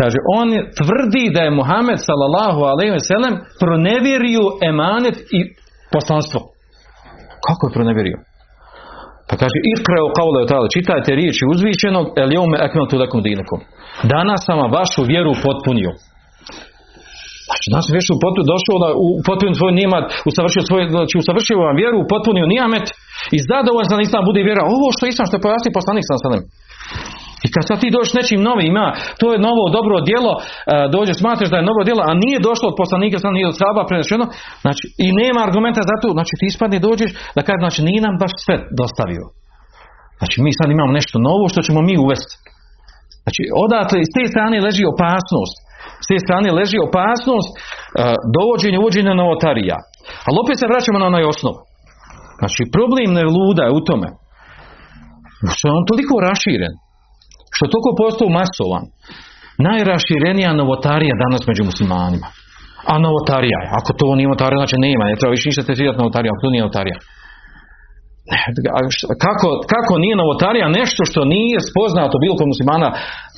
kaže, 0.00 0.18
on 0.38 0.48
tvrdi 0.78 1.24
da 1.34 1.40
je 1.42 1.56
Muhammed 1.60 1.98
sallallahu 2.08 2.60
alaihi 2.70 2.92
ve 2.98 3.04
sellem 3.10 3.34
pronevjerio 3.62 4.44
emanet 4.70 5.16
i 5.38 5.40
poslanstvo. 5.94 6.40
Kako 7.46 7.62
je 7.66 7.76
pronevjerio? 7.76 8.18
Pa 9.28 9.34
kaže, 9.42 9.58
ikreo 9.74 10.06
kaule 10.18 10.40
od 10.42 10.70
čitajte 10.74 11.10
riječi 11.20 11.42
uzvišenog, 11.54 12.06
el 12.22 12.30
jome 12.38 12.56
ekmeltu 12.66 12.96
lekom 13.02 13.20
dinekom. 13.22 13.60
Danas 14.14 14.40
sam 14.46 14.58
vašu 14.76 15.02
vjeru 15.12 15.32
potpunio. 15.44 15.92
Znači, 17.48 17.66
danas 17.72 17.86
već 17.98 18.06
u 18.14 18.20
potpun 18.24 18.44
došao 18.54 18.76
da 18.82 18.88
u 19.06 19.08
potpun 19.28 19.52
svoj 19.60 19.72
nijemat, 19.78 20.04
usavršio 20.30 20.62
svoj, 20.68 20.82
znači 20.96 21.14
usavršio 21.22 21.64
vam 21.66 21.80
vjeru, 21.82 21.98
potpunio 22.12 22.52
nijamet 22.54 22.86
i 23.36 23.38
zadovoljan 23.50 23.90
sam 23.90 24.00
islam 24.06 24.28
bude 24.28 24.40
vjera. 24.48 24.62
Ovo 24.76 24.88
što 24.96 25.04
islam 25.04 25.26
što 25.26 25.36
je 25.36 25.44
pojasnio 25.46 25.78
poslanik 25.78 26.04
sam. 26.06 26.42
I 27.44 27.46
kad 27.54 27.62
sad 27.68 27.76
ti 27.82 27.94
dođeš 27.96 28.12
nečim 28.18 28.40
novim, 28.48 28.68
ima, 28.72 28.86
to 29.20 29.26
je 29.32 29.44
novo 29.48 29.64
dobro 29.76 29.96
djelo, 30.08 30.32
e, 30.38 30.42
dođe 30.96 31.12
smatraš 31.20 31.50
da 31.50 31.58
je 31.58 31.68
novo 31.70 31.82
djelo, 31.86 32.02
a 32.08 32.10
nije 32.24 32.46
došlo 32.48 32.66
od 32.68 32.78
poslanika, 32.82 33.16
sam 33.18 33.36
nije 33.36 33.50
od 33.52 33.58
saba 33.62 33.82
prenešeno, 33.88 34.24
znači 34.64 34.84
i 35.04 35.08
nema 35.22 35.40
argumenta 35.48 35.82
za 35.90 35.96
to, 36.02 36.08
znači 36.16 36.32
ti 36.38 36.44
ispadne 36.48 36.78
dođeš 36.88 37.10
da 37.36 37.40
kaže, 37.46 37.60
znači 37.64 37.80
nije 37.88 38.00
nam 38.06 38.14
baš 38.22 38.32
sve 38.44 38.56
dostavio. 38.80 39.24
Znači 40.20 40.36
mi 40.44 40.50
sad 40.58 40.68
imamo 40.70 40.92
nešto 40.98 41.16
novo 41.28 41.44
što 41.52 41.60
ćemo 41.66 41.80
mi 41.88 41.94
uvesti. 42.04 42.34
Znači 43.24 43.42
odatle 43.64 43.98
s 44.08 44.14
te 44.16 44.24
strane 44.32 44.56
leži 44.66 44.84
opasnost. 44.94 45.56
S 46.04 46.06
te 46.08 46.16
strane 46.26 46.48
leži 46.58 46.78
opasnost 46.88 47.50
uh, 47.52 47.60
dovođenja 48.36 48.78
uvođenja 48.80 49.14
novotarija. 49.22 49.76
Ali 50.26 50.40
opet 50.42 50.56
se 50.58 50.70
vraćamo 50.70 50.98
na 51.00 51.06
onaj 51.12 51.24
osnov. 51.32 51.54
Znači 52.40 52.62
problem 52.76 53.08
ne 53.18 53.24
luda 53.36 53.62
je 53.66 53.76
u 53.78 53.84
tome. 53.88 54.08
Što 55.54 55.64
je 55.68 55.76
on 55.78 55.84
toliko 55.90 56.14
raširen 56.28 56.74
što 57.54 57.72
toliko 57.72 57.90
postao 58.02 58.28
masovan, 58.40 58.84
najraširenija 59.68 60.50
novotarija 60.60 61.14
danas 61.24 61.42
među 61.50 61.62
muslimanima. 61.70 62.28
A 62.92 62.94
novotarija 63.06 63.58
je. 63.64 63.68
Ako 63.78 63.90
to 64.00 64.06
nije 64.16 64.28
novotarija, 64.28 64.62
znači 64.62 64.76
nema. 64.86 65.02
Ne 65.04 65.18
treba 65.18 65.36
više 65.36 65.48
ništa 65.48 65.68
testirati 65.68 66.00
novotarija, 66.02 66.30
ako 66.32 66.44
to 66.44 66.52
nije 66.52 66.64
novotarija. 66.64 66.98
Kako, 69.26 69.48
kako 69.74 69.92
nije 70.04 70.16
novotarija 70.22 70.66
nešto 70.80 71.02
što 71.10 71.20
nije 71.34 71.58
spoznato 71.70 72.16
bilo 72.22 72.34
kod 72.38 72.48
muslimana 72.52 72.88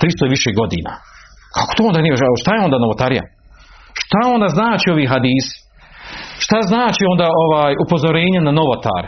300 0.01 0.27
i 0.27 0.33
više 0.37 0.51
godina? 0.61 0.93
Kako 1.55 1.71
to 1.77 1.83
onda 1.91 2.01
nije? 2.01 2.15
Šta 2.43 2.51
je 2.55 2.67
onda 2.69 2.79
novotarija? 2.85 3.25
Šta 4.03 4.21
onda 4.35 4.49
znači 4.59 4.87
ovi 4.95 5.05
hadisi? 5.13 5.55
Šta 6.45 6.59
znači 6.71 7.03
onda 7.13 7.27
ovaj 7.47 7.73
upozorenje 7.85 8.41
na 8.41 8.53
novotar? 8.61 9.05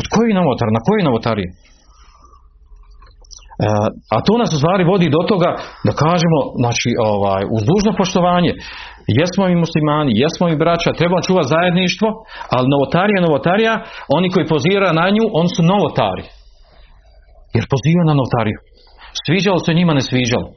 Od 0.00 0.06
koji 0.14 0.38
novotar? 0.40 0.68
Na 0.76 0.80
koji 0.86 1.00
novotarije? 1.08 1.48
E, 1.52 1.54
a 4.14 4.16
to 4.26 4.32
nas 4.42 4.50
u 4.54 4.58
stvari 4.60 4.90
vodi 4.92 5.08
do 5.16 5.22
toga 5.32 5.50
da 5.86 5.92
kažemo, 6.04 6.38
znači, 6.62 6.90
ovaj, 7.12 7.42
uz 7.56 7.62
dužno 7.70 7.90
poštovanje, 8.00 8.52
jesmo 9.18 9.44
i 9.48 9.60
muslimani, 9.64 10.12
jesmo 10.22 10.46
i 10.48 10.60
braća, 10.62 10.98
treba 11.00 11.26
čuvati 11.26 11.52
zajedništvo, 11.54 12.08
ali 12.54 12.72
novotarija, 12.74 13.20
novotarija, 13.26 13.74
oni 14.16 14.28
koji 14.32 14.52
pozira 14.54 14.88
na 15.00 15.06
nju, 15.14 15.24
oni 15.40 15.50
su 15.56 15.62
novotari. 15.72 16.24
Jer 17.56 17.64
pozivaju 17.72 18.06
na 18.08 18.18
novotariju. 18.20 18.58
Sviđalo 19.24 19.58
se 19.64 19.70
njima, 19.78 19.92
ne 19.98 20.02
sviđalo. 20.10 20.48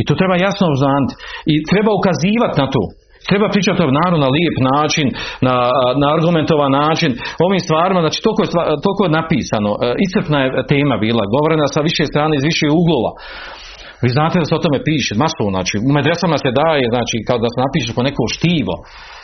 I 0.00 0.02
to 0.08 0.12
treba 0.20 0.34
jasno 0.46 0.64
uznati. 0.76 1.12
I 1.52 1.54
treba 1.70 1.90
ukazivati 2.00 2.56
na 2.62 2.66
to. 2.74 2.82
Treba 3.30 3.46
pričati 3.54 3.82
o 3.82 3.96
naravno 4.00 4.18
na 4.26 4.30
lijep 4.36 4.56
način, 4.72 5.06
na, 5.46 5.54
na 6.02 6.06
argumentovan 6.16 6.72
način, 6.82 7.10
ovim 7.46 7.60
stvarima, 7.66 8.00
znači 8.04 8.18
toliko, 8.26 8.42
toliko 8.84 9.02
je 9.04 9.16
napisano, 9.20 9.70
e, 9.76 9.78
iscrpna 10.06 10.38
je 10.42 10.50
tema 10.74 10.96
bila, 11.04 11.32
govorena 11.34 11.66
sa 11.74 11.80
više 11.88 12.04
strane, 12.12 12.32
iz 12.36 12.44
više 12.50 12.66
uglova. 12.80 13.10
Vi 14.04 14.08
znate 14.16 14.36
da 14.40 14.46
se 14.48 14.54
o 14.56 14.64
tome 14.64 14.78
piše, 14.90 15.12
masu, 15.22 15.46
znači, 15.54 15.74
u 15.88 15.90
medresama 15.98 16.36
se 16.44 16.50
daje, 16.62 16.84
znači, 16.94 17.16
kao 17.28 17.38
da 17.44 17.48
se 17.52 17.58
napiše 17.64 17.90
po 17.96 18.02
neko 18.08 18.22
štivo, 18.36 18.74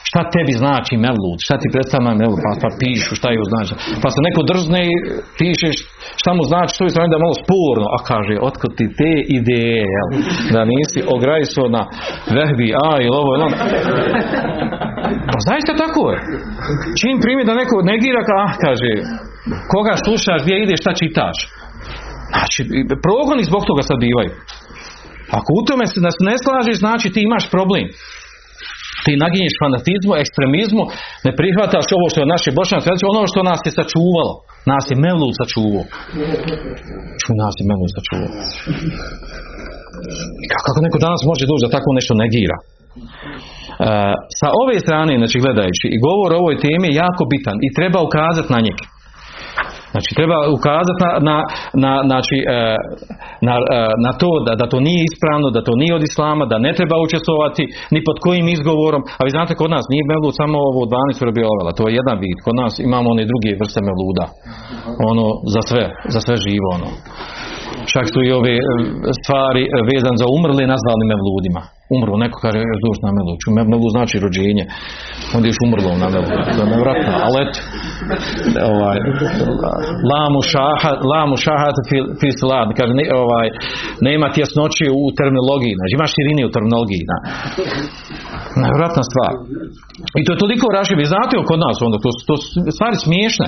šta 0.08 0.20
tebi 0.34 0.54
znači 0.62 0.94
melud, 1.06 1.38
šta 1.46 1.54
ti 1.60 1.68
predstavlja 1.74 2.12
melud, 2.22 2.40
pa, 2.44 2.50
pa 2.62 2.68
pišu 2.80 3.12
šta 3.18 3.28
je 3.30 3.38
znači. 3.52 3.72
Pa 4.02 4.08
se 4.14 4.20
neko 4.26 4.40
drzne 4.50 4.80
i 4.92 4.94
pišeš 5.38 5.76
šta 6.20 6.30
mu 6.36 6.42
znači, 6.50 6.70
što 6.74 6.82
je 6.84 6.94
strane 6.94 7.10
da 7.10 7.16
je 7.16 7.26
malo 7.26 7.36
spurno, 7.42 7.86
a 7.96 7.98
kaže, 8.10 8.34
otkud 8.48 8.72
ti 8.78 8.86
te 8.98 9.12
ideje, 9.38 9.84
jel? 9.96 10.08
da 10.54 10.60
nisi 10.74 11.00
ograjsuo 11.14 11.66
na 11.76 11.82
vehbi, 12.36 12.68
a 12.86 12.90
ili 13.04 13.16
ovo 13.20 13.30
ono. 13.38 13.48
Pa 15.32 15.38
zaista 15.48 15.72
tako 15.84 16.02
je. 16.12 16.18
Čim 17.00 17.16
primi 17.24 17.42
da 17.48 17.60
neko 17.62 17.76
negira, 17.92 18.20
ah, 18.44 18.52
kaže, 18.64 18.90
koga 19.72 19.94
slušaš, 20.04 20.40
gdje 20.42 20.54
ideš, 20.56 20.80
šta 20.84 20.92
čitaš. 21.02 21.38
Znači, 22.32 22.60
progoni 23.06 23.42
zbog 23.50 23.62
toga 23.68 23.82
sad 23.88 23.98
bivaju. 24.06 24.32
Ako 25.38 25.50
u 25.60 25.62
tome 25.68 25.84
se 25.92 25.98
nas 26.06 26.16
ne 26.28 26.34
slažeš, 26.44 26.76
znači 26.84 27.06
ti 27.14 27.20
imaš 27.28 27.44
problem. 27.54 27.86
Ti 29.04 29.12
naginješ 29.24 29.54
fanatizmu, 29.62 30.12
ekstremizmu, 30.22 30.84
ne 31.26 31.32
prihvataš 31.38 31.86
ovo 31.96 32.06
što 32.10 32.18
je 32.20 32.32
naše 32.34 32.50
bošnjanske, 32.58 32.88
znači 32.90 33.04
ono 33.12 33.22
što 33.30 33.40
nas 33.50 33.60
je 33.66 33.72
sačuvalo. 33.78 34.34
Nas 34.72 34.84
je 34.90 34.96
Mevlud 35.04 35.34
sačuvao. 35.40 35.84
Ču 37.22 37.30
nas 37.42 37.54
je 37.60 37.64
Mevlud 37.70 37.90
sačuvao. 37.96 38.30
Kako 40.66 40.78
neko 40.86 40.98
danas 41.06 41.20
može 41.30 41.44
doći 41.50 41.64
da 41.64 41.74
tako 41.76 41.90
nešto 41.98 42.12
negira? 42.22 42.56
E, 42.60 42.64
sa 44.38 44.48
ove 44.62 44.76
strane, 44.84 45.12
znači 45.20 45.36
gledajući, 45.44 45.86
i 45.94 46.02
govor 46.06 46.30
o 46.32 46.40
ovoj 46.42 46.56
temi 46.64 46.86
je 46.88 47.00
jako 47.04 47.22
bitan 47.32 47.58
i 47.66 47.74
treba 47.78 47.98
ukazati 48.08 48.52
na 48.54 48.60
njeg. 48.66 48.78
Znači 49.92 50.10
treba 50.18 50.38
ukazati 50.58 51.00
na, 51.02 51.10
na, 51.28 51.36
na, 51.84 51.92
znači, 52.10 52.36
e, 52.56 52.60
na, 53.46 53.54
e, 53.58 53.80
na 54.06 54.12
to 54.20 54.30
da, 54.46 54.52
da 54.60 54.66
to 54.72 54.78
nije 54.88 55.00
ispravno, 55.10 55.46
da 55.56 55.60
to 55.68 55.72
nije 55.82 55.92
od 55.98 56.04
islama, 56.10 56.44
da 56.52 56.56
ne 56.66 56.72
treba 56.78 56.96
učestvovati 57.06 57.62
ni 57.94 58.00
pod 58.08 58.16
kojim 58.24 58.46
izgovorom. 58.56 59.02
A 59.18 59.20
vi 59.24 59.30
znate 59.36 59.52
kod 59.60 59.70
nas 59.76 59.84
nije 59.92 60.04
mevlud 60.12 60.34
samo 60.40 60.56
ovo 60.70 60.80
12 60.92 61.28
rabiovela, 61.28 61.76
to 61.78 61.82
je 61.86 61.96
jedan 62.00 62.16
vid. 62.24 62.38
Kod 62.46 62.54
nas 62.62 62.72
imamo 62.88 63.06
one 63.14 63.24
druge 63.30 63.50
vrste 63.60 63.80
mevluda. 63.88 64.24
Ono 65.10 65.26
za 65.54 65.62
sve, 65.68 65.84
za 66.14 66.20
sve 66.26 66.36
živo 66.46 66.68
ono. 66.78 66.88
Čak 67.92 68.06
su 68.12 68.18
i 68.22 68.30
ove 68.40 68.54
e, 68.58 68.62
stvari 69.20 69.62
vezan 69.90 70.16
za 70.22 70.26
umrle 70.36 70.62
nazvali 70.74 71.04
mevludima. 71.12 71.62
Umro, 71.94 72.12
neko 72.24 72.36
kaže 72.44 72.58
još 72.72 72.80
doći 72.86 73.00
na 73.06 73.10
mevlud. 73.16 73.38
Mevlud 73.72 73.92
znači 73.96 74.16
rođenje. 74.24 74.64
Onda 75.34 75.46
još 75.48 75.60
umrlo 75.66 75.90
na 76.02 76.08
mevlud. 76.14 76.32
To 76.56 76.60
je 76.64 76.70
nevratno. 76.74 77.12
Ali 77.26 77.36
eto, 77.44 77.58
ovaj, 78.72 78.96
la 80.10 80.22
mušaha, 80.36 80.90
la 81.12 81.22
mušahat 81.32 81.76
fi 82.20 82.28
slad. 82.40 82.68
Kaže, 82.78 82.92
ne, 83.00 83.04
ovaj, 83.22 83.46
nema 84.08 84.26
tjesnoći 84.36 84.84
u 85.02 85.04
terminologiji. 85.18 85.72
Znači, 85.78 85.92
ima 85.98 86.06
širine 86.14 86.42
u 86.48 86.54
terminologiji. 86.56 87.02
Na. 87.10 87.18
Nevratna 88.66 89.02
stvar. 89.10 89.32
I 90.18 90.20
to 90.24 90.30
je 90.32 90.42
toliko 90.44 90.66
rašiv. 90.78 90.96
Znate 91.14 91.34
kod 91.50 91.58
nas 91.66 91.76
onda, 91.86 91.96
to, 92.04 92.10
to 92.28 92.34
stvari 92.76 92.96
smiješne 93.06 93.46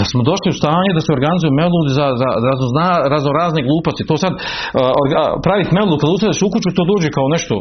da 0.00 0.04
smo 0.12 0.20
došli 0.30 0.48
u 0.50 0.58
stanje 0.60 0.90
da 0.96 1.02
se 1.04 1.16
organizuju 1.18 1.58
meludi 1.60 1.92
za, 1.98 2.06
za, 2.20 2.28
za 2.44 2.86
razno 3.12 3.30
razne 3.42 3.60
gluposti. 3.68 4.08
To 4.10 4.14
sad 4.24 4.32
uh, 4.36 4.40
praviti 5.46 5.74
melud 5.76 5.98
kad 6.00 6.08
usadeš 6.16 6.38
u 6.42 6.52
kuću 6.52 6.68
to 6.78 6.84
dođe 6.92 7.08
kao 7.16 7.26
nešto 7.36 7.54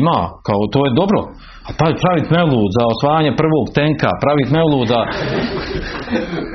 ima, 0.00 0.18
kao 0.46 0.60
to 0.74 0.80
je 0.86 0.96
dobro. 1.00 1.20
A 1.68 1.70
pa 1.78 1.84
praviti 2.04 2.28
melud 2.36 2.70
za 2.76 2.82
osvajanje 2.92 3.32
prvog 3.42 3.64
tenka, 3.78 4.10
praviti 4.24 4.50
melud 4.56 4.86
za... 4.92 5.00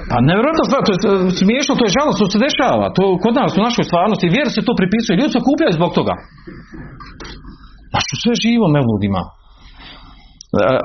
Pa 0.10 0.18
nevjerojatno 0.30 0.64
stvar, 0.70 0.82
to 0.86 0.92
je 0.94 1.00
smiješno, 1.42 1.74
to 1.80 1.84
je 1.86 1.96
žalostno, 1.98 2.22
to 2.24 2.34
se 2.34 2.46
dešava. 2.48 2.86
To 2.98 3.04
kod 3.24 3.34
nas 3.42 3.52
u 3.56 3.66
našoj 3.68 3.86
stvarnosti, 3.90 4.34
vjer 4.36 4.48
se 4.56 4.68
to 4.68 4.74
pripisuje, 4.80 5.20
ljudi 5.20 5.36
se 5.36 5.48
kupljaju 5.48 5.78
zbog 5.80 5.92
toga. 5.98 6.14
Znači 7.92 8.14
sve 8.22 8.34
živo 8.44 8.66
melud 8.76 9.02
ima 9.12 9.24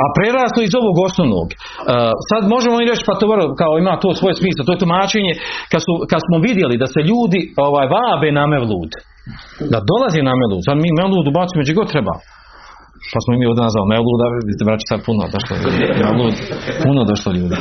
a 0.05 0.07
preraslo 0.19 0.61
iz 0.63 0.75
ovog 0.81 0.97
osnovnog. 1.07 1.49
Sad 2.31 2.43
možemo 2.55 2.77
i 2.79 2.89
reći, 2.91 3.05
pa 3.09 3.15
to 3.21 3.27
kao 3.63 3.73
ima 3.83 3.95
to 4.03 4.09
svoje 4.21 4.35
smisla, 4.41 4.65
to 4.65 4.73
je 4.73 4.83
tumačenje, 4.85 5.33
kad, 5.73 5.81
su, 5.87 5.93
kad 6.11 6.21
smo 6.27 6.37
vidjeli 6.47 6.81
da 6.83 6.87
se 6.95 7.01
ljudi 7.11 7.41
ovaj, 7.67 7.87
vabe 7.99 8.29
na 8.39 8.45
mevlud, 8.53 8.91
da 9.73 9.79
dolazi 9.91 10.21
na 10.29 10.35
mevlud, 10.41 10.63
sad 10.69 10.77
mi 10.85 10.91
mevlud 11.01 11.27
ubacimo 11.33 11.61
gdje 11.63 11.79
god 11.81 11.89
treba. 11.95 12.15
Pa 13.13 13.19
smo 13.23 13.31
mi 13.39 13.45
ovdje 13.51 13.63
nazvali 13.67 13.89
Mevluda, 13.95 14.27
vidite 14.49 14.63
braći 14.69 14.85
sad 14.91 15.01
puno 15.09 15.23
došlo 15.35 15.55
ljudi. 15.63 15.79
Mevlud, 16.05 16.37
puno 16.87 17.01
došlo 17.13 17.31
ljudi. 17.39 17.57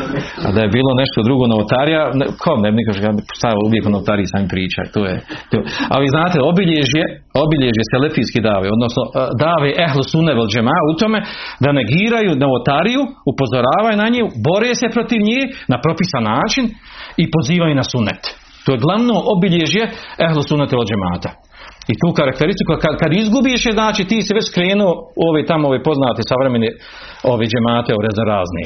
A 0.46 0.48
da 0.56 0.60
je 0.64 0.76
bilo 0.78 0.91
nešto 1.02 1.20
drugo 1.28 1.43
novotarija, 1.54 2.02
kao 2.43 2.56
ne 2.64 2.70
bi 2.72 2.76
niko 2.80 2.91
stavio 3.39 3.62
uvijek 3.68 3.84
o 3.86 3.93
novotariji 3.96 4.32
sami 4.34 4.48
pričaj. 4.54 4.86
To 4.96 5.02
je, 5.10 5.16
to. 5.52 5.58
Ali 5.96 6.14
znate, 6.16 6.38
obilježje, 6.52 7.04
obilježje 7.46 7.84
selefijski 7.93 8.39
dave, 8.50 8.68
odnosno 8.76 9.02
e, 9.06 9.10
dave 9.46 9.70
ehlu 9.86 10.04
sunne 10.12 10.32
vel 10.38 10.48
džema 10.54 10.78
u 10.91 10.93
tome 11.02 11.20
da 11.64 11.70
negiraju 11.80 12.32
novotariju, 12.43 13.02
upozoravaju 13.32 13.96
na 14.04 14.08
nju, 14.14 14.26
bore 14.48 14.72
se 14.80 14.88
protiv 14.96 15.20
nje 15.30 15.41
na 15.72 15.78
propisan 15.86 16.24
način 16.34 16.66
i 17.24 17.26
pozivaju 17.36 17.74
na 17.82 17.86
sunet. 17.91 18.24
To 18.66 18.70
je 18.74 18.84
glavno 18.86 19.16
obilježje 19.36 19.84
ehlu 20.26 20.41
sunnete 20.50 20.74
vel 20.78 20.88
džemata. 20.89 21.32
I 21.91 21.93
tu 22.01 22.07
karakteristiku, 22.19 22.71
kad, 22.83 22.93
kad 23.01 23.11
izgubiš 23.13 23.61
je, 23.65 23.77
znači 23.79 24.01
ti 24.09 24.17
si 24.25 24.38
već 24.39 24.47
krenuo 24.55 24.91
ove 25.27 25.41
tamo 25.49 25.63
ove 25.69 25.79
poznate 25.88 26.21
savremene 26.29 26.69
ove 27.33 27.45
džemate, 27.51 27.91
ove 27.93 28.07
razni. 28.33 28.65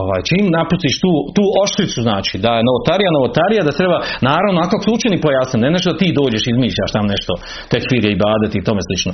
Ovaj, 0.00 0.20
čim 0.28 0.44
napustiš 0.58 0.94
tu, 1.04 1.12
tu 1.36 1.44
oštricu, 1.64 1.98
znači 2.08 2.34
da 2.44 2.50
je 2.56 2.66
novotarija, 2.68 3.10
novotarija, 3.18 3.62
da 3.68 3.78
treba, 3.80 3.98
naravno, 4.30 4.58
ako 4.66 4.76
su 4.82 4.88
učeni 4.96 5.24
pojasni, 5.26 5.62
ne 5.64 5.70
nešto 5.74 5.88
da 5.92 6.00
ti 6.02 6.18
dođeš 6.20 6.44
izmišljaš 6.46 6.90
tam 6.96 7.06
nešto, 7.14 7.32
tekfirje 7.72 8.10
i 8.12 8.20
badeti 8.24 8.56
i 8.58 8.66
tome 8.68 8.82
slično, 8.88 9.12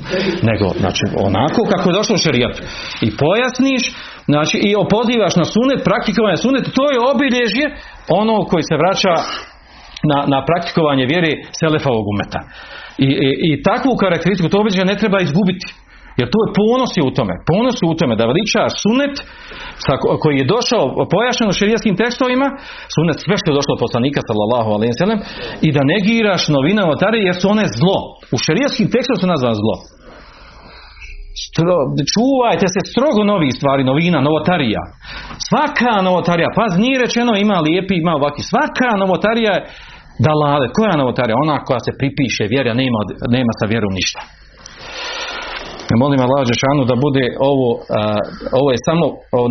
nego, 0.49 0.65
znači, 0.83 1.03
onako 1.27 1.61
kako 1.71 1.85
je 1.87 1.97
došlo 1.99 2.15
u 2.15 2.23
šerijat. 2.25 2.55
I 3.07 3.07
pojasniš, 3.23 3.83
znači, 4.31 4.55
i 4.67 4.71
opozivaš 4.83 5.33
na 5.41 5.45
sunet, 5.53 5.79
praktikovanje 5.89 6.37
sunet, 6.45 6.65
to 6.77 6.85
je 6.93 7.05
obilježje 7.13 7.65
ono 8.21 8.35
koji 8.49 8.63
se 8.69 8.75
vraća 8.81 9.13
na, 10.09 10.19
na 10.33 10.39
praktikovanje 10.49 11.05
vjere 11.11 11.31
Selefovog 11.59 12.05
umeta. 12.13 12.39
I, 12.97 13.09
i, 13.27 13.29
i 13.47 13.61
takvu 13.63 13.91
karakteristiku 14.03 14.49
to 14.49 14.61
običaj 14.61 14.85
ne 14.85 14.97
treba 15.01 15.17
izgubiti. 15.21 15.67
Jer 16.19 16.27
to 16.33 16.37
je 16.43 16.53
ponos 16.61 16.91
je 16.99 17.03
u 17.09 17.11
tome. 17.17 17.33
Ponos 17.51 17.75
je 17.81 17.85
u 17.91 17.97
tome 17.99 18.13
da 18.19 18.29
veliča 18.31 18.61
sunet 18.83 19.15
sa, 19.85 19.93
koji 20.21 20.35
je 20.37 20.51
došao 20.55 20.83
pojašnjen 21.13 21.49
u 21.49 21.57
šerijskim 21.59 21.95
tekstovima, 22.01 22.47
sunet 22.95 23.17
sve 23.25 23.35
što 23.39 23.47
je 23.49 23.57
došlo 23.59 23.73
od 23.75 23.83
poslanika 23.85 24.19
sallallahu 24.27 24.69
alejhi 24.75 24.93
ve 24.99 25.15
i 25.67 25.69
da 25.75 25.89
negiraš 25.93 26.43
novine 26.55 26.81
notare 26.91 27.17
jer 27.27 27.35
su 27.39 27.45
one 27.55 27.65
zlo. 27.79 27.99
U 28.35 28.37
šerijskim 28.45 28.87
tekstovima 28.93 29.21
se 29.21 29.33
nazva 29.33 29.53
zlo. 29.61 29.75
Stro, 31.45 31.75
čuvajte 32.13 32.67
se 32.73 32.81
strogo 32.91 33.21
novi 33.33 33.49
stvari, 33.57 33.83
novina, 33.91 34.19
novotarija. 34.27 34.81
Svaka 35.49 35.93
novotarija, 36.07 36.49
pa 36.57 36.63
nije 36.83 37.03
rečeno 37.05 37.31
ima 37.45 37.57
lijepi, 37.67 37.95
ima 37.97 38.13
ovaki. 38.19 38.41
Svaka 38.51 38.89
novotarija 39.03 39.53
je 39.57 39.65
dalale. 40.27 40.65
Koja 40.77 40.95
novotarija? 41.01 41.43
Ona 41.45 41.57
koja 41.67 41.81
se 41.85 41.91
pripiše 42.01 42.43
vjera, 42.53 42.71
nema, 42.81 42.99
nema 43.35 43.51
sa 43.59 43.65
vjerom 43.71 43.93
ništa. 43.99 44.21
Molim 46.03 46.21
Allah 46.25 46.41
Žešanu 46.51 46.81
da 46.91 46.95
bude 47.05 47.25
ovo, 47.51 47.69
ovo 48.59 48.69
je 48.73 48.85
samo, 48.87 49.05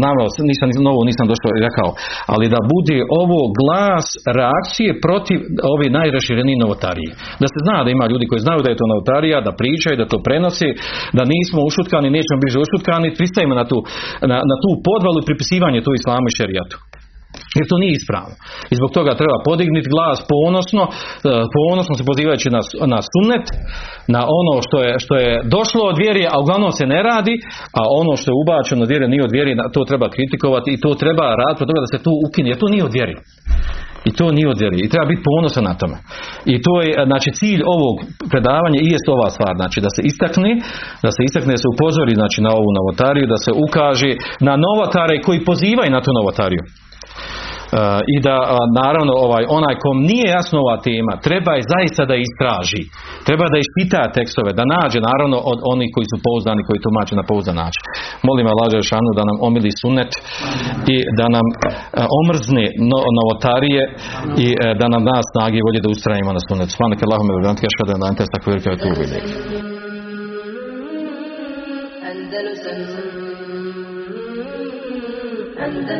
naveo, 0.05 0.27
nisam 0.51 0.69
novo 0.89 1.01
nisam 1.11 1.27
došao 1.33 1.65
rekao, 1.69 1.89
ali 2.33 2.53
da 2.55 2.61
bude 2.75 2.99
ovo 3.23 3.41
glas 3.61 4.07
reakcije 4.39 4.91
protiv 5.07 5.39
ove 5.75 5.87
najraširenije 5.99 6.57
novotarije. 6.65 7.11
Da 7.43 7.47
se 7.53 7.59
zna 7.67 7.77
da 7.85 7.91
ima 7.91 8.05
ljudi 8.13 8.25
koji 8.31 8.45
znaju 8.47 8.61
da 8.65 8.71
je 8.71 8.81
to 8.81 8.87
novotarija, 8.93 9.47
da 9.47 9.59
pričaju, 9.61 10.01
da 10.01 10.11
to 10.13 10.19
prenosi, 10.27 10.69
da 11.19 11.23
nismo 11.35 11.61
ušutkani, 11.71 12.17
nećemo 12.17 12.39
biti 12.43 12.63
ušutkani, 12.67 13.17
pristajemo 13.19 13.55
na 13.61 13.65
tu, 13.71 13.79
na, 14.31 14.39
na 14.51 14.57
tu 14.63 14.71
podvalu 14.89 15.21
pripisivanje 15.29 15.79
tu 15.87 15.91
islamu 16.01 16.27
i 16.29 16.37
šerijatu. 16.41 16.77
Jer 17.57 17.65
to 17.71 17.77
nije 17.83 17.95
ispravno. 18.01 18.35
I 18.73 18.75
zbog 18.79 18.91
toga 18.99 19.13
treba 19.21 19.37
podignuti 19.49 19.93
glas 19.95 20.19
ponosno, 20.35 20.83
e, 20.89 20.93
ponosno 21.59 21.95
se 21.99 22.09
pozivajući 22.11 22.49
na, 22.57 22.61
na 22.95 23.01
sunnet, 23.13 23.47
na 24.15 24.23
ono 24.41 24.55
što 24.67 24.77
je, 24.85 24.93
što 25.05 25.15
je 25.25 25.31
došlo 25.57 25.83
od 25.91 25.97
vjeri, 26.03 26.23
a 26.33 26.35
uglavnom 26.43 26.73
se 26.79 26.85
ne 26.95 27.01
radi, 27.11 27.35
a 27.81 27.83
ono 28.01 28.13
što 28.19 28.27
je 28.31 28.41
ubačeno 28.43 28.83
od 28.83 28.91
vjeri 28.93 29.13
nije 29.13 29.25
od 29.29 29.35
vjeri, 29.37 29.53
to 29.77 29.81
treba 29.91 30.07
kritikovati 30.17 30.69
i 30.73 30.81
to 30.85 30.91
treba 31.03 31.27
raditi 31.41 31.69
toga 31.71 31.81
da 31.85 31.91
se 31.93 32.05
to 32.07 32.13
ukine, 32.27 32.49
jer 32.51 32.59
to 32.63 32.69
nije 32.75 32.85
od 32.89 32.95
vjeri. 32.99 33.17
I 34.09 34.11
to 34.19 34.27
nije 34.37 34.49
od 34.55 34.59
vjeri. 34.63 34.77
I 34.81 34.91
treba 34.93 35.07
biti 35.13 35.27
ponosan 35.31 35.65
na 35.71 35.75
tome. 35.81 35.97
I 36.53 36.55
to 36.67 36.75
je, 36.85 36.91
znači, 37.11 37.29
cilj 37.39 37.63
ovog 37.77 37.95
predavanja 38.33 38.79
i 38.81 38.91
jest 38.95 39.07
ova 39.17 39.29
stvar. 39.37 39.53
Znači, 39.61 39.79
da 39.87 39.91
se 39.97 40.03
istakne, 40.11 40.51
da 41.05 41.11
se 41.17 41.21
istakne, 41.29 41.51
da 41.57 41.63
se 41.65 41.73
upozori, 41.75 42.13
znači, 42.21 42.39
na 42.47 42.51
ovu 42.59 42.71
novotariju, 42.79 43.27
da 43.35 43.39
se 43.45 43.51
ukaže 43.67 44.11
na 44.49 44.55
novotare 44.67 45.15
koji 45.27 45.47
pozivaju 45.51 45.91
na 45.97 46.01
tu 46.05 46.11
novotariju 46.19 46.63
i 48.15 48.17
da 48.27 48.37
naravno 48.83 49.13
ovaj 49.27 49.45
onaj 49.59 49.75
kom 49.85 49.97
nije 50.11 50.27
jasno 50.37 50.57
ova 50.65 50.77
tema 50.89 51.13
treba 51.27 51.53
je 51.55 51.69
zaista 51.75 52.03
da 52.11 52.17
istraži. 52.27 52.83
Treba 53.29 53.47
da 53.53 53.59
ispita 53.65 54.01
tekstove 54.19 54.51
da 54.59 54.65
nađe 54.75 54.99
naravno 55.11 55.39
od 55.53 55.59
onih 55.73 55.89
koji 55.95 56.07
su 56.11 56.17
pouzdani 56.27 56.63
koji 56.69 56.85
tumače 56.87 57.15
na 57.21 57.25
pouzdan 57.31 57.57
način. 57.63 57.83
Molim 58.29 58.47
Allah 58.53 58.69
Žešanu 58.77 59.11
da 59.19 59.23
nam 59.31 59.37
omili 59.49 59.71
sunet 59.83 60.13
i 60.95 60.97
da 61.19 61.27
nam 61.37 61.47
omrzne 62.21 62.65
novotarije 63.19 63.83
i 64.45 64.47
da 64.81 64.87
nam 64.93 65.03
da 65.09 65.17
snage 65.31 65.57
i 65.59 65.67
volje 65.67 65.81
da 65.85 65.95
ustrajimo 65.95 66.31
na 66.37 66.43
sunet 66.49 66.69
Svanak 66.77 67.01
Allahume 67.07 67.31
da 67.35 67.41
bihamdike 67.43 67.67
ashhadu 67.71 67.91
an 67.95 68.01
la 68.03 68.09
ilaha 68.11 68.25